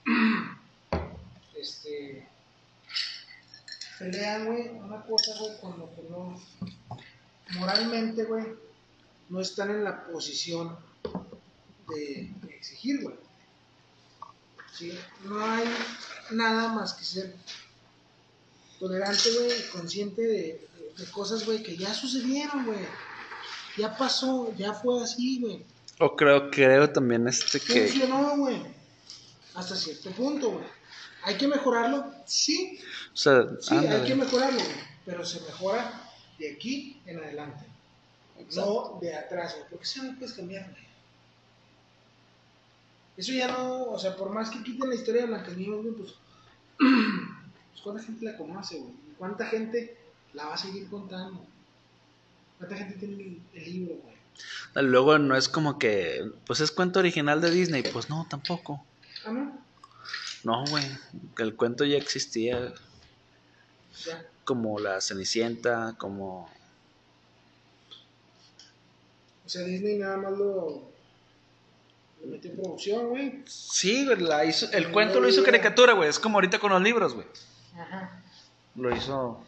este. 1.59 2.27
Pelean, 3.97 4.45
güey, 4.45 4.67
una 4.67 5.01
cosa, 5.01 5.31
güey, 5.39 5.59
con 5.59 5.79
lo 5.79 5.95
que 5.95 6.03
no. 6.11 6.39
Moralmente, 7.57 8.25
güey, 8.25 8.45
no 9.29 9.41
están 9.41 9.71
en 9.71 9.83
la 9.83 10.05
posición 10.05 10.77
de, 11.89 12.31
exigir, 12.49 13.01
güey. 13.01 13.15
¿Sí? 14.77 14.95
No 15.23 15.43
hay 15.43 15.67
nada 16.29 16.67
más 16.71 16.93
que 16.93 17.03
ser 17.03 17.35
tolerante, 18.79 19.31
güey, 19.39 19.59
y 19.59 19.69
consciente 19.71 20.21
de- 20.21 20.67
de 20.99 21.05
cosas, 21.11 21.43
güey, 21.47 21.63
que 21.63 21.75
ya 21.75 21.91
sucedieron, 21.95 22.63
güey. 22.67 22.85
Ya 23.77 23.95
pasó, 23.97 24.53
ya 24.55 24.73
fue 24.73 25.03
así, 25.03 25.39
güey. 25.41 25.65
O 25.99 26.15
creo, 26.15 26.49
creo 26.51 26.89
también 26.89 27.27
este 27.27 27.59
que... 27.59 27.87
Funcionó, 27.87 28.37
güey. 28.37 28.61
Hasta 29.53 29.75
cierto 29.75 30.11
punto, 30.11 30.51
güey. 30.51 30.65
¿Hay 31.23 31.35
que 31.37 31.47
mejorarlo? 31.47 32.05
Sí. 32.25 32.79
O 33.13 33.17
sea, 33.17 33.45
Sí, 33.59 33.75
ándale. 33.75 33.95
hay 34.01 34.07
que 34.07 34.15
mejorarlo, 34.15 34.59
güey. 34.59 34.75
Pero 35.05 35.25
se 35.25 35.39
mejora 35.41 36.11
de 36.37 36.51
aquí 36.53 37.01
en 37.05 37.19
adelante. 37.19 37.65
No 38.55 38.97
de 39.01 39.15
atrás, 39.15 39.55
güey. 39.55 39.69
Porque 39.69 39.83
eso 39.85 40.03
no 40.03 40.17
puedes 40.17 40.33
cambiar, 40.33 40.69
güey. 40.69 40.85
Eso 43.17 43.31
ya 43.31 43.47
no, 43.47 43.83
o 43.85 43.99
sea, 43.99 44.15
por 44.15 44.29
más 44.29 44.49
que 44.49 44.61
quiten 44.61 44.89
la 44.89 44.95
historia 44.95 45.21
de 45.21 45.27
Blancanieves, 45.27 45.81
güey, 45.83 45.95
pues, 45.95 46.13
pues 46.77 47.81
cuánta 47.81 48.03
gente 48.03 48.25
la 48.25 48.37
conoce, 48.37 48.77
güey. 48.77 48.91
¿Y 48.91 49.13
¿Cuánta 49.17 49.45
gente 49.45 49.97
la 50.33 50.47
va 50.47 50.55
a 50.55 50.57
seguir 50.57 50.89
contando? 50.89 51.45
¿Cuánta 52.57 52.75
gente 52.77 52.95
tiene 52.97 53.15
el, 53.15 53.41
el 53.53 53.63
libro, 53.63 53.95
güey? 53.95 54.15
Luego 54.75 55.17
no 55.17 55.37
es 55.37 55.47
como 55.47 55.79
que, 55.79 56.29
pues 56.45 56.59
es 56.59 56.71
cuento 56.71 56.99
original 56.99 57.39
de 57.41 57.51
Disney. 57.51 57.83
Pues 57.83 58.09
no, 58.09 58.27
tampoco. 58.29 58.83
Ah, 59.25 59.31
no, 59.31 59.57
No, 60.43 60.65
güey. 60.65 60.83
El 61.37 61.55
cuento 61.55 61.85
ya 61.85 61.97
existía 61.97 62.73
ya. 64.05 64.25
como 64.43 64.79
la 64.79 64.99
Cenicienta, 64.99 65.95
como... 65.97 66.49
O 69.45 69.49
sea, 69.49 69.61
Disney 69.63 69.97
nada 69.97 70.17
más 70.17 70.31
lo, 70.31 70.89
lo 72.21 72.27
metió 72.27 72.51
en 72.51 72.57
producción, 72.57 73.07
güey. 73.09 73.43
Sí, 73.45 74.05
la 74.05 74.43
hizo, 74.43 74.69
el 74.71 74.91
cuento 74.91 75.21
lo 75.21 75.29
hizo 75.29 75.43
caricatura, 75.43 75.93
güey. 75.93 76.09
Es 76.09 76.19
como 76.19 76.37
ahorita 76.37 76.59
con 76.59 76.71
los 76.71 76.81
libros, 76.81 77.13
güey. 77.13 77.27
Ajá. 77.77 78.21
Lo 78.75 78.95
hizo... 78.95 79.45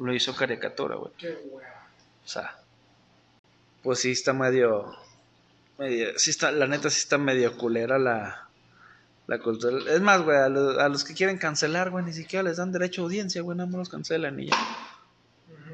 Lo 0.00 0.12
hizo 0.14 0.34
caricatura, 0.34 0.96
güey. 0.96 1.12
Qué 1.18 1.38
hueva. 1.50 1.86
O 2.24 2.28
sea, 2.28 2.58
pues 3.82 4.00
sí 4.00 4.10
está 4.12 4.32
medio, 4.32 4.92
medio, 5.78 6.18
sí 6.18 6.30
está, 6.30 6.50
la 6.52 6.66
neta 6.66 6.90
sí 6.90 6.98
está 7.00 7.16
medio 7.18 7.56
culera 7.56 7.98
la, 7.98 8.46
La 9.26 9.38
cultura. 9.38 9.78
Es 9.94 10.00
más, 10.00 10.22
güey, 10.22 10.36
a, 10.38 10.48
los- 10.48 10.76
a 10.78 10.88
los 10.88 11.04
que 11.04 11.14
quieren 11.14 11.38
cancelar, 11.38 11.90
güey, 11.90 12.04
ni 12.04 12.12
siquiera 12.12 12.42
les 12.42 12.56
dan 12.56 12.72
derecho 12.72 13.02
a 13.02 13.04
audiencia, 13.04 13.42
güey, 13.42 13.56
nada 13.56 13.68
más 13.70 13.78
los 13.78 13.88
cancelan 13.88 14.40
y 14.40 14.46
ya. 14.48 14.56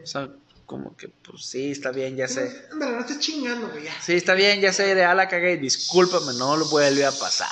O 0.03 0.07
sea, 0.07 0.29
como 0.67 0.95
que, 0.97 1.09
pues 1.09 1.47
sí, 1.47 1.71
está 1.71 1.91
bien, 1.91 2.17
ya 2.17 2.29
sé. 2.29 2.67
Ándale, 2.73 2.93
no 2.93 3.01
estés 3.01 3.19
chingando, 3.21 3.69
güey, 3.71 3.85
ya. 3.85 3.95
Sí, 4.03 4.13
está 4.15 4.35
bien, 4.35 4.61
ya 4.61 4.73
sé, 4.75 4.95
ya 4.95 5.15
la 5.15 5.29
cagué, 5.29 5.57
discúlpame, 5.57 6.35
no 6.39 6.57
lo 6.59 6.67
vuelve 6.69 7.07
a 7.07 7.13
pasar. 7.13 7.49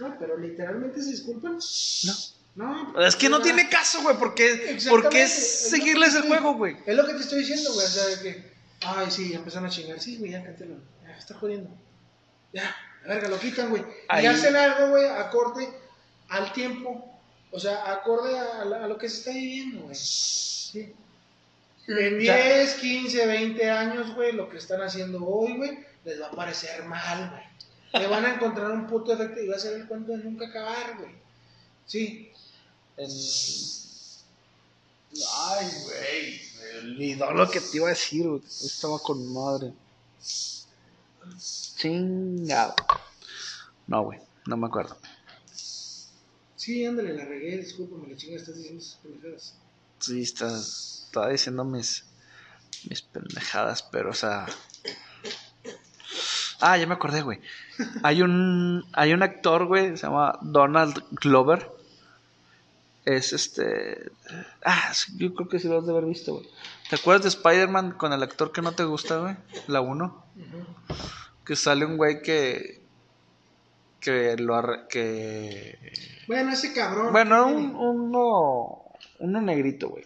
No, 0.00 0.14
pero 0.18 0.36
literalmente 0.36 1.00
se 1.02 1.10
disculpan. 1.12 1.52
No. 1.54 2.12
No. 2.54 3.00
Es 3.00 3.16
que 3.16 3.28
no 3.28 3.40
tiene 3.40 3.68
caso, 3.68 4.02
güey, 4.02 4.16
porque, 4.18 4.78
porque 4.88 5.22
es 5.22 5.70
seguirles 5.70 6.14
el 6.14 6.22
juego, 6.22 6.54
güey. 6.54 6.76
Es 6.84 6.94
lo 6.94 7.06
que 7.06 7.14
te 7.14 7.20
estoy 7.20 7.40
diciendo, 7.40 7.72
güey. 7.72 7.86
O 7.86 7.88
sea, 7.88 8.06
de 8.06 8.22
que. 8.22 8.52
Ay, 8.84 9.10
sí, 9.10 9.30
ya 9.30 9.36
empezaron 9.36 9.66
a 9.66 9.70
chingar. 9.70 10.00
Sí, 10.00 10.18
güey, 10.18 10.32
ya 10.32 10.44
cántelo. 10.44 10.76
Ya, 11.02 11.16
está 11.16 11.34
jodiendo. 11.34 11.70
Ya, 12.52 12.76
la 13.04 13.14
verga, 13.14 13.28
lo 13.28 13.38
quitan, 13.38 13.70
güey. 13.70 13.82
Y 14.20 14.26
hacen 14.26 14.54
algo, 14.54 14.90
güey, 14.90 15.06
acorde 15.06 15.68
al 16.28 16.52
tiempo. 16.52 17.08
O 17.52 17.60
sea, 17.60 17.90
acorde 17.90 18.38
a, 18.38 18.64
lo 18.64 18.98
que 18.98 19.08
se 19.08 19.18
está 19.18 19.30
viviendo, 19.30 19.82
güey. 19.82 19.94
Sí. 19.94 20.94
En 21.88 22.20
Ya. 22.20 22.36
10, 22.36 22.74
15, 22.74 23.26
20 23.26 23.70
años, 23.70 24.14
güey, 24.14 24.32
lo 24.32 24.48
que 24.48 24.58
están 24.58 24.82
haciendo 24.82 25.24
hoy, 25.24 25.56
güey, 25.56 25.78
les 26.04 26.20
va 26.20 26.28
a 26.28 26.30
parecer 26.30 26.84
mal, 26.84 27.30
güey. 27.30 28.02
Le 28.02 28.08
van 28.08 28.24
a 28.24 28.34
encontrar 28.34 28.70
un 28.70 28.86
puto 28.86 29.12
efecto 29.12 29.40
y 29.40 29.48
va 29.48 29.56
a 29.56 29.58
ser 29.58 29.74
el 29.74 29.86
cuento 29.86 30.12
de 30.12 30.18
nunca 30.18 30.46
acabar, 30.46 30.96
güey. 30.98 31.14
Sí. 31.86 32.31
Ay, 35.30 35.70
güey. 35.84 36.40
Me 36.58 36.78
olvidó 36.78 37.30
lo 37.32 37.50
que 37.50 37.60
te 37.60 37.76
iba 37.76 37.86
a 37.86 37.90
decir, 37.90 38.26
güey. 38.28 38.42
Estaba 38.44 38.98
con 38.98 39.32
madre. 39.32 39.72
Chingado. 41.76 42.74
No, 43.86 44.04
güey. 44.04 44.20
No 44.46 44.56
me 44.56 44.66
acuerdo. 44.66 44.96
Sí, 46.56 46.86
ándale, 46.86 47.14
la 47.14 47.24
regué, 47.24 47.58
discúlpame, 47.58 48.08
la 48.08 48.16
chinga 48.16 48.36
estás 48.36 48.56
diciendo 48.56 48.80
esas 48.80 48.96
pendejadas. 49.02 49.54
Sí, 49.98 50.22
estás, 50.22 51.02
estaba 51.06 51.28
diciendo 51.28 51.64
mis, 51.64 52.04
mis 52.88 53.02
pendejadas, 53.02 53.82
pero, 53.82 54.10
o 54.10 54.14
sea. 54.14 54.46
Ah, 56.60 56.78
ya 56.78 56.86
me 56.86 56.94
acordé, 56.94 57.22
güey. 57.22 57.40
Hay 58.04 58.22
un, 58.22 58.84
hay 58.92 59.12
un 59.12 59.24
actor, 59.24 59.66
güey, 59.66 59.96
se 59.96 60.06
llama 60.06 60.38
Donald 60.42 61.02
Glover. 61.10 61.68
Es 63.04 63.32
este. 63.32 64.12
Ah, 64.64 64.92
yo 65.16 65.34
creo 65.34 65.48
que 65.48 65.58
sí 65.58 65.66
lo 65.68 65.78
has 65.78 65.86
de 65.86 65.92
haber 65.92 66.04
visto, 66.04 66.34
güey. 66.34 66.46
¿Te 66.88 66.96
acuerdas 66.96 67.22
de 67.24 67.28
Spider-Man 67.30 67.92
con 67.92 68.12
el 68.12 68.22
actor 68.22 68.52
que 68.52 68.62
no 68.62 68.72
te 68.72 68.84
gusta, 68.84 69.18
güey? 69.18 69.36
La 69.66 69.80
1. 69.80 70.24
Que 71.44 71.56
sale 71.56 71.84
un 71.84 71.96
güey 71.96 72.22
que. 72.22 72.80
Que 73.98 74.36
lo 74.36 74.54
arre- 74.54 74.86
que. 74.88 75.78
Bueno, 76.28 76.52
ese 76.52 76.72
cabrón. 76.72 77.12
Bueno, 77.12 77.46
¿qué 77.46 77.52
un, 77.54 77.74
uno, 77.74 78.82
uno 79.18 79.40
negrito, 79.40 79.88
güey. 79.88 80.04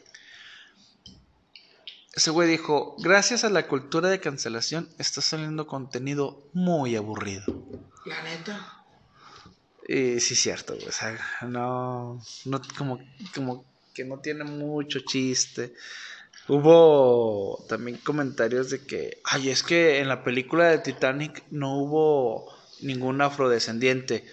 Ese 2.15 2.31
güey 2.31 2.49
dijo, 2.49 2.97
gracias 2.99 3.45
a 3.45 3.51
la 3.51 3.67
cultura 3.69 4.09
de 4.09 4.21
cancelación 4.21 4.89
está 4.99 5.21
saliendo 5.21 5.67
contenido 5.67 6.43
muy 6.55 6.97
aburrido. 6.97 7.45
La 8.07 8.23
neta. 8.23 8.76
Y 9.89 10.21
sí, 10.21 10.35
es 10.35 10.41
cierto, 10.41 10.75
güey. 10.75 10.89
O 10.89 10.93
sea, 10.93 11.19
no, 11.43 12.21
no 12.45 12.61
como, 12.77 12.99
como 13.35 13.65
que 13.95 14.05
no 14.05 14.19
tiene 14.19 14.45
mucho 14.45 15.01
chiste. 15.01 15.75
Hubo 16.49 17.65
también 17.69 17.97
comentarios 17.99 18.71
de 18.71 18.85
que, 18.85 19.19
ay, 19.25 19.51
es 19.51 19.63
que 19.63 19.99
en 20.01 20.09
la 20.09 20.23
película 20.25 20.69
de 20.69 20.79
Titanic 20.79 21.43
no 21.51 21.77
hubo 21.79 22.53
ningún 22.81 23.21
afrodescendiente. 23.21 24.25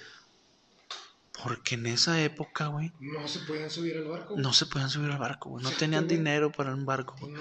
Porque 1.44 1.76
en 1.76 1.88
esa 1.88 2.22
época, 2.22 2.68
güey, 2.68 2.92
No 3.00 3.28
se 3.28 3.40
podían 3.40 3.70
subir 3.70 3.98
al 3.98 4.06
barco. 4.06 4.36
no 4.38 4.54
se 4.54 4.66
podían 4.66 4.90
subir 4.90 5.12
al 5.12 5.18
barco, 5.18 5.50
güey. 5.50 5.64
No 5.64 5.72
tenían 5.72 6.06
güey. 6.06 6.18
dinero 6.18 6.52
para 6.52 6.74
un 6.74 6.86
barco. 6.86 7.16
Pues 7.20 7.34
no. 7.34 7.40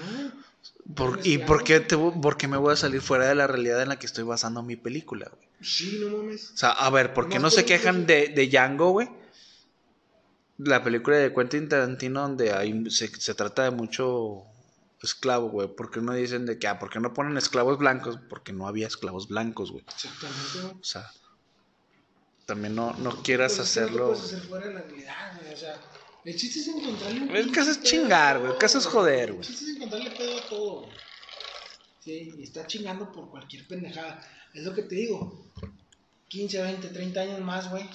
Por- 0.95 1.19
¿Y 1.23 1.37
por 1.37 1.63
qué, 1.63 1.79
te, 1.79 1.95
por 1.97 2.35
qué 2.37 2.47
me 2.47 2.57
voy 2.57 2.73
a 2.73 2.75
salir 2.75 3.01
fuera 3.01 3.27
de 3.27 3.35
la 3.35 3.47
realidad 3.47 3.81
en 3.81 3.89
la 3.89 3.99
que 3.99 4.05
estoy 4.05 4.23
basando 4.23 4.61
mi 4.63 4.75
película, 4.75 5.29
güey? 5.31 5.47
Sí, 5.63 5.99
no 6.01 6.17
mames. 6.17 6.51
O 6.51 6.57
sea, 6.57 6.71
a 6.71 6.89
ver, 6.89 7.13
¿por 7.13 7.29
qué 7.29 7.39
no 7.39 7.49
se 7.49 7.65
quejan 7.65 8.05
de, 8.05 8.27
de 8.29 8.47
Django, 8.47 8.91
güey? 8.91 9.09
La 10.57 10.83
película 10.83 11.17
de 11.17 11.33
Quentin 11.33 11.67
Tarantino 11.67 12.21
donde 12.21 12.53
hay, 12.53 12.89
se, 12.91 13.07
se 13.07 13.33
trata 13.33 13.63
de 13.63 13.71
mucho 13.71 14.43
esclavo, 15.01 15.49
güey. 15.49 15.67
¿Por 15.67 15.89
qué 15.91 15.99
no 15.99 16.13
dicen 16.13 16.45
de 16.45 16.59
que, 16.59 16.67
ah, 16.67 16.79
¿por 16.79 16.89
qué 16.89 16.99
no 16.99 17.13
ponen 17.13 17.37
esclavos 17.37 17.77
blancos? 17.77 18.19
Porque 18.29 18.53
no 18.53 18.67
había 18.67 18.87
esclavos 18.87 19.27
blancos, 19.27 19.71
güey. 19.71 19.83
Exactamente, 19.87 20.59
güey. 20.61 20.73
O 20.79 20.83
sea, 20.83 21.11
también 22.45 22.75
no, 22.75 22.93
no 22.93 23.21
quieras 23.23 23.57
No 23.57 23.63
hacerlo. 23.63 23.97
lo 23.99 24.07
puedes 24.13 24.23
hacer 24.25 24.41
fuera 24.41 24.67
de 24.67 24.73
la 24.75 24.81
realidad, 24.81 25.39
güey. 25.41 25.53
O 25.53 25.57
sea, 25.57 25.75
el 26.25 26.35
chiste 26.37 26.59
es 26.59 26.67
encontrarle 26.67 27.21
un 27.21 27.35
El 27.35 27.51
caso 27.51 27.71
es 27.71 27.81
chingar, 27.81 28.39
güey, 28.39 28.51
el 28.51 28.57
caso 28.57 28.77
es 28.77 28.85
joder, 28.85 29.33
güey. 29.33 29.39
El 29.39 29.45
chiste 29.47 29.65
es 29.71 29.75
encontrarle 29.75 30.11
pedo 30.11 30.37
a 30.37 30.41
todo. 30.47 30.81
güey. 30.81 30.91
Sí, 31.99 32.33
y 32.37 32.43
está 32.43 32.67
chingando 32.67 33.11
por 33.11 33.29
cualquier 33.29 33.65
pendejada. 33.67 34.21
Es 34.53 34.63
lo 34.63 34.73
que 34.73 34.83
te 34.83 34.95
digo. 34.95 35.45
15, 36.27 36.61
20, 36.61 36.87
30 36.89 37.19
años 37.21 37.41
más, 37.41 37.69
güey. 37.69 37.87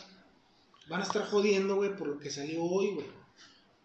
Van 0.88 1.00
a 1.00 1.04
estar 1.04 1.24
jodiendo, 1.26 1.76
güey, 1.76 1.96
por 1.96 2.08
lo 2.08 2.18
que 2.18 2.30
salió 2.30 2.62
hoy, 2.62 2.94
güey. 2.94 3.06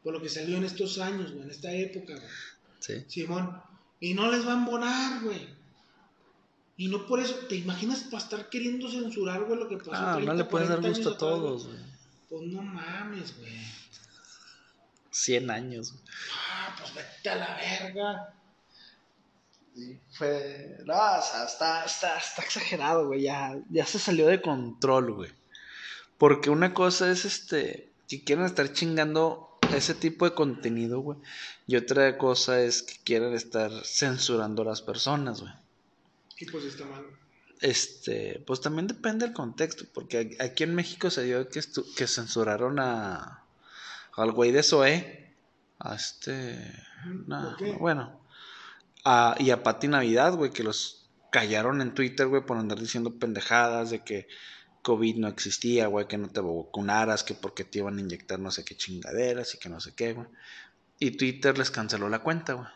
Por 0.03 0.13
lo 0.13 0.21
que 0.21 0.29
salió 0.29 0.57
en 0.57 0.63
estos 0.63 0.99
años, 0.99 1.31
güey, 1.31 1.43
en 1.43 1.51
esta 1.51 1.71
época, 1.71 2.13
güey. 2.15 2.29
Sí. 2.79 3.03
Simón. 3.07 3.61
Y 3.99 4.13
no 4.13 4.31
les 4.31 4.45
va 4.45 4.51
a 4.51 4.57
embonar, 4.57 5.23
güey. 5.23 5.47
Y 6.75 6.87
no 6.87 7.05
por 7.05 7.19
eso, 7.19 7.35
¿te 7.47 7.55
imaginas 7.55 8.01
para 8.05 8.23
estar 8.23 8.49
queriendo 8.49 8.89
censurar, 8.89 9.43
güey, 9.43 9.59
lo 9.59 9.69
que 9.69 9.77
pasó? 9.77 9.91
Ah, 9.93 10.11
no 10.19 10.25
30, 10.25 10.33
le 10.33 10.43
puedes 10.45 10.69
dar 10.69 10.79
40 10.79 10.99
gusto 10.99 11.13
a 11.13 11.17
todos, 11.17 11.67
güey? 11.67 11.79
Pues 12.29 12.41
no 12.43 12.61
mames, 12.61 13.37
güey. 13.37 13.59
100 15.11 15.51
años, 15.51 15.91
güey. 15.93 16.03
Ah, 16.51 16.75
pues 16.77 16.95
vete 16.95 17.29
a 17.29 17.35
la 17.35 17.55
verga. 17.55 18.33
Sí, 19.75 19.99
fue. 20.11 20.77
No, 20.85 20.93
o 20.93 21.21
sea, 21.21 21.45
está, 21.45 21.85
está, 21.85 22.17
está 22.17 22.41
exagerado, 22.41 23.07
güey. 23.07 23.23
Ya, 23.23 23.59
ya 23.69 23.85
se 23.85 23.99
salió 23.99 24.27
de 24.27 24.41
control, 24.41 25.13
güey. 25.13 25.31
Porque 26.17 26.49
una 26.49 26.73
cosa 26.73 27.11
es 27.11 27.25
este. 27.25 27.89
Que 28.07 28.23
quieren 28.23 28.45
estar 28.45 28.71
chingando 28.73 29.57
ese 29.75 29.95
tipo 29.95 30.25
de 30.25 30.35
contenido, 30.35 30.99
güey. 30.99 31.17
Y 31.67 31.75
otra 31.75 32.17
cosa 32.17 32.61
es 32.61 32.83
que 32.83 32.95
quieren 33.03 33.33
estar 33.33 33.71
censurando 33.83 34.61
a 34.61 34.65
las 34.65 34.81
personas, 34.81 35.41
güey. 35.41 35.53
Y 36.37 36.45
pues 36.45 36.65
está 36.65 36.85
mal. 36.85 37.05
Este, 37.61 38.43
pues 38.45 38.59
también 38.59 38.87
depende 38.87 39.25
del 39.25 39.33
contexto, 39.33 39.85
porque 39.93 40.35
aquí 40.41 40.63
en 40.63 40.75
México 40.75 41.09
se 41.09 41.23
dio 41.23 41.47
que, 41.47 41.61
que 41.95 42.07
censuraron 42.07 42.77
a 42.79 43.43
al 44.15 44.31
güey 44.31 44.51
de 44.51 44.63
Zoé, 44.63 45.33
a 45.79 45.95
este, 45.95 46.73
bueno, 47.79 48.19
a- 49.03 49.35
y 49.39 49.51
a 49.51 49.63
Pati 49.63 49.87
Navidad, 49.87 50.33
güey, 50.35 50.51
que 50.51 50.63
los 50.63 51.09
callaron 51.31 51.81
en 51.81 51.93
Twitter, 51.93 52.27
güey, 52.27 52.45
por 52.45 52.57
andar 52.57 52.79
diciendo 52.79 53.17
pendejadas 53.17 53.89
de 53.89 54.03
que 54.03 54.27
COVID 54.83 55.15
no 55.17 55.27
existía, 55.27 55.87
güey, 55.87 56.07
que 56.07 56.17
no 56.17 56.29
te 56.29 56.41
vacunaras, 56.41 57.23
que 57.23 57.33
porque 57.33 57.63
te 57.63 57.79
iban 57.79 57.97
a 57.97 58.01
inyectar 58.01 58.39
no 58.39 58.51
sé 58.51 58.63
qué 58.65 58.75
chingaderas 58.75 59.55
y 59.55 59.57
que 59.57 59.69
no 59.69 59.79
sé 59.79 59.93
qué, 59.95 60.13
güey. 60.13 60.27
Y 60.99 61.11
Twitter 61.11 61.57
les 61.57 61.71
canceló 61.71 62.09
la 62.09 62.19
cuenta, 62.19 62.53
güey. 62.53 62.67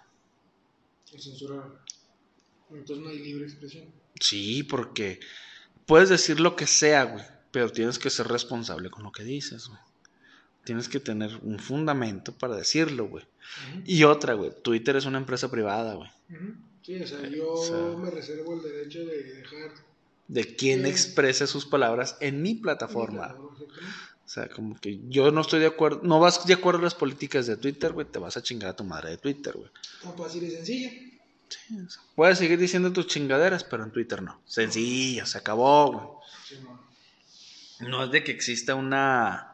Lo 1.13 1.19
censuraron. 1.19 1.75
Entonces 2.71 3.03
no 3.03 3.09
hay 3.09 3.19
libre 3.19 3.45
expresión. 3.45 3.85
Sí, 4.19 4.63
porque 4.63 5.19
puedes 5.85 6.09
decir 6.09 6.39
lo 6.39 6.55
que 6.55 6.67
sea, 6.67 7.03
güey, 7.03 7.23
pero 7.51 7.71
tienes 7.71 7.99
que 7.99 8.09
ser 8.09 8.27
responsable 8.27 8.89
con 8.89 9.03
lo 9.03 9.11
que 9.11 9.23
dices, 9.23 9.67
güey. 9.67 9.79
Tienes 10.67 10.89
que 10.89 10.99
tener 10.99 11.31
un 11.43 11.59
fundamento 11.59 12.33
para 12.33 12.57
decirlo, 12.57 13.07
güey. 13.07 13.23
Y 13.85 14.03
otra, 14.03 14.33
güey, 14.33 14.51
Twitter 14.61 14.97
es 14.97 15.05
una 15.05 15.17
empresa 15.17 15.49
privada, 15.49 15.93
güey. 15.93 16.09
Sí, 16.81 17.01
o 17.01 17.07
sea, 17.07 17.21
yo 17.29 17.53
O 17.53 17.63
sea- 17.65 17.97
me 17.97 18.09
reservo 18.11 18.53
el 18.55 18.61
derecho 18.63 18.99
de 19.05 19.23
dejar. 19.23 19.71
De 20.27 20.55
quien 20.57 20.83
Sí. 20.83 20.89
exprese 20.89 21.47
sus 21.47 21.65
palabras 21.65 22.17
en 22.19 22.41
mi 22.41 22.55
plataforma. 22.55 23.33
O 23.39 24.29
sea, 24.29 24.49
como 24.49 24.77
que 24.77 24.99
yo 25.07 25.31
no 25.31 25.39
estoy 25.39 25.61
de 25.61 25.67
acuerdo, 25.67 26.01
no 26.03 26.19
vas 26.19 26.45
de 26.45 26.53
acuerdo 26.55 26.81
a 26.81 26.83
las 26.83 26.95
políticas 26.95 27.47
de 27.47 27.55
Twitter, 27.55 27.93
güey, 27.93 28.05
te 28.05 28.19
vas 28.19 28.35
a 28.35 28.43
chingar 28.43 28.71
a 28.71 28.75
tu 28.75 28.83
madre 28.83 29.11
de 29.11 29.17
Twitter, 29.19 29.53
güey. 29.55 29.69
Tan 30.03 30.17
fácil 30.17 30.43
y 30.43 30.51
sencillo. 30.51 30.89
Sí, 31.47 31.77
o 31.79 31.89
sea, 31.89 32.03
puedes 32.13 32.37
seguir 32.39 32.59
diciendo 32.59 32.91
tus 32.91 33.07
chingaderas, 33.07 33.63
pero 33.63 33.85
en 33.85 33.91
Twitter 33.91 34.21
no. 34.21 34.41
Sencillo, 34.45 35.25
se 35.25 35.37
acabó, 35.37 35.93
güey. 35.93 36.07
Sí, 36.45 36.55
no. 36.61 36.85
No 37.87 38.03
es 38.03 38.11
de 38.11 38.21
que 38.25 38.33
exista 38.33 38.75
una. 38.75 39.53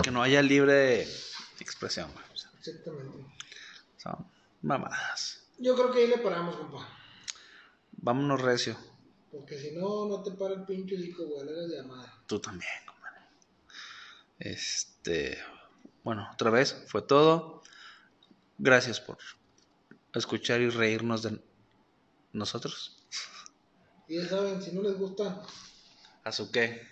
Que 0.00 0.10
no 0.10 0.22
haya 0.22 0.42
libre 0.42 1.02
expresión, 1.58 2.10
güey. 2.12 2.24
Exactamente. 2.58 3.26
son 3.98 4.26
mamadas. 4.62 5.42
Yo 5.58 5.74
creo 5.74 5.90
que 5.90 6.00
ahí 6.00 6.06
le 6.06 6.18
paramos, 6.18 6.56
compa. 6.56 6.88
Vámonos 7.92 8.40
recio. 8.40 8.76
Porque 9.30 9.58
si 9.58 9.72
no, 9.72 10.06
no 10.06 10.22
te 10.22 10.30
para 10.32 10.54
el 10.54 10.64
pinche 10.64 10.96
hocico, 10.96 11.24
güey. 11.24 11.46
Le 11.46 11.52
hagas 11.52 11.70
llamada. 11.70 12.22
Tú 12.26 12.40
también, 12.40 12.70
compadre. 12.86 13.20
Este. 14.38 15.38
Bueno, 16.04 16.28
otra 16.32 16.50
vez, 16.50 16.84
fue 16.88 17.02
todo. 17.02 17.62
Gracias 18.58 19.00
por 19.00 19.18
escuchar 20.14 20.60
y 20.60 20.68
reírnos 20.68 21.22
de 21.22 21.40
nosotros. 22.32 22.96
Y 24.08 24.16
ya 24.16 24.28
saben, 24.28 24.62
si 24.62 24.72
no 24.72 24.82
les 24.82 24.96
gustan, 24.98 25.42
¿A 26.24 26.30
su 26.30 26.50
qué? 26.50 26.86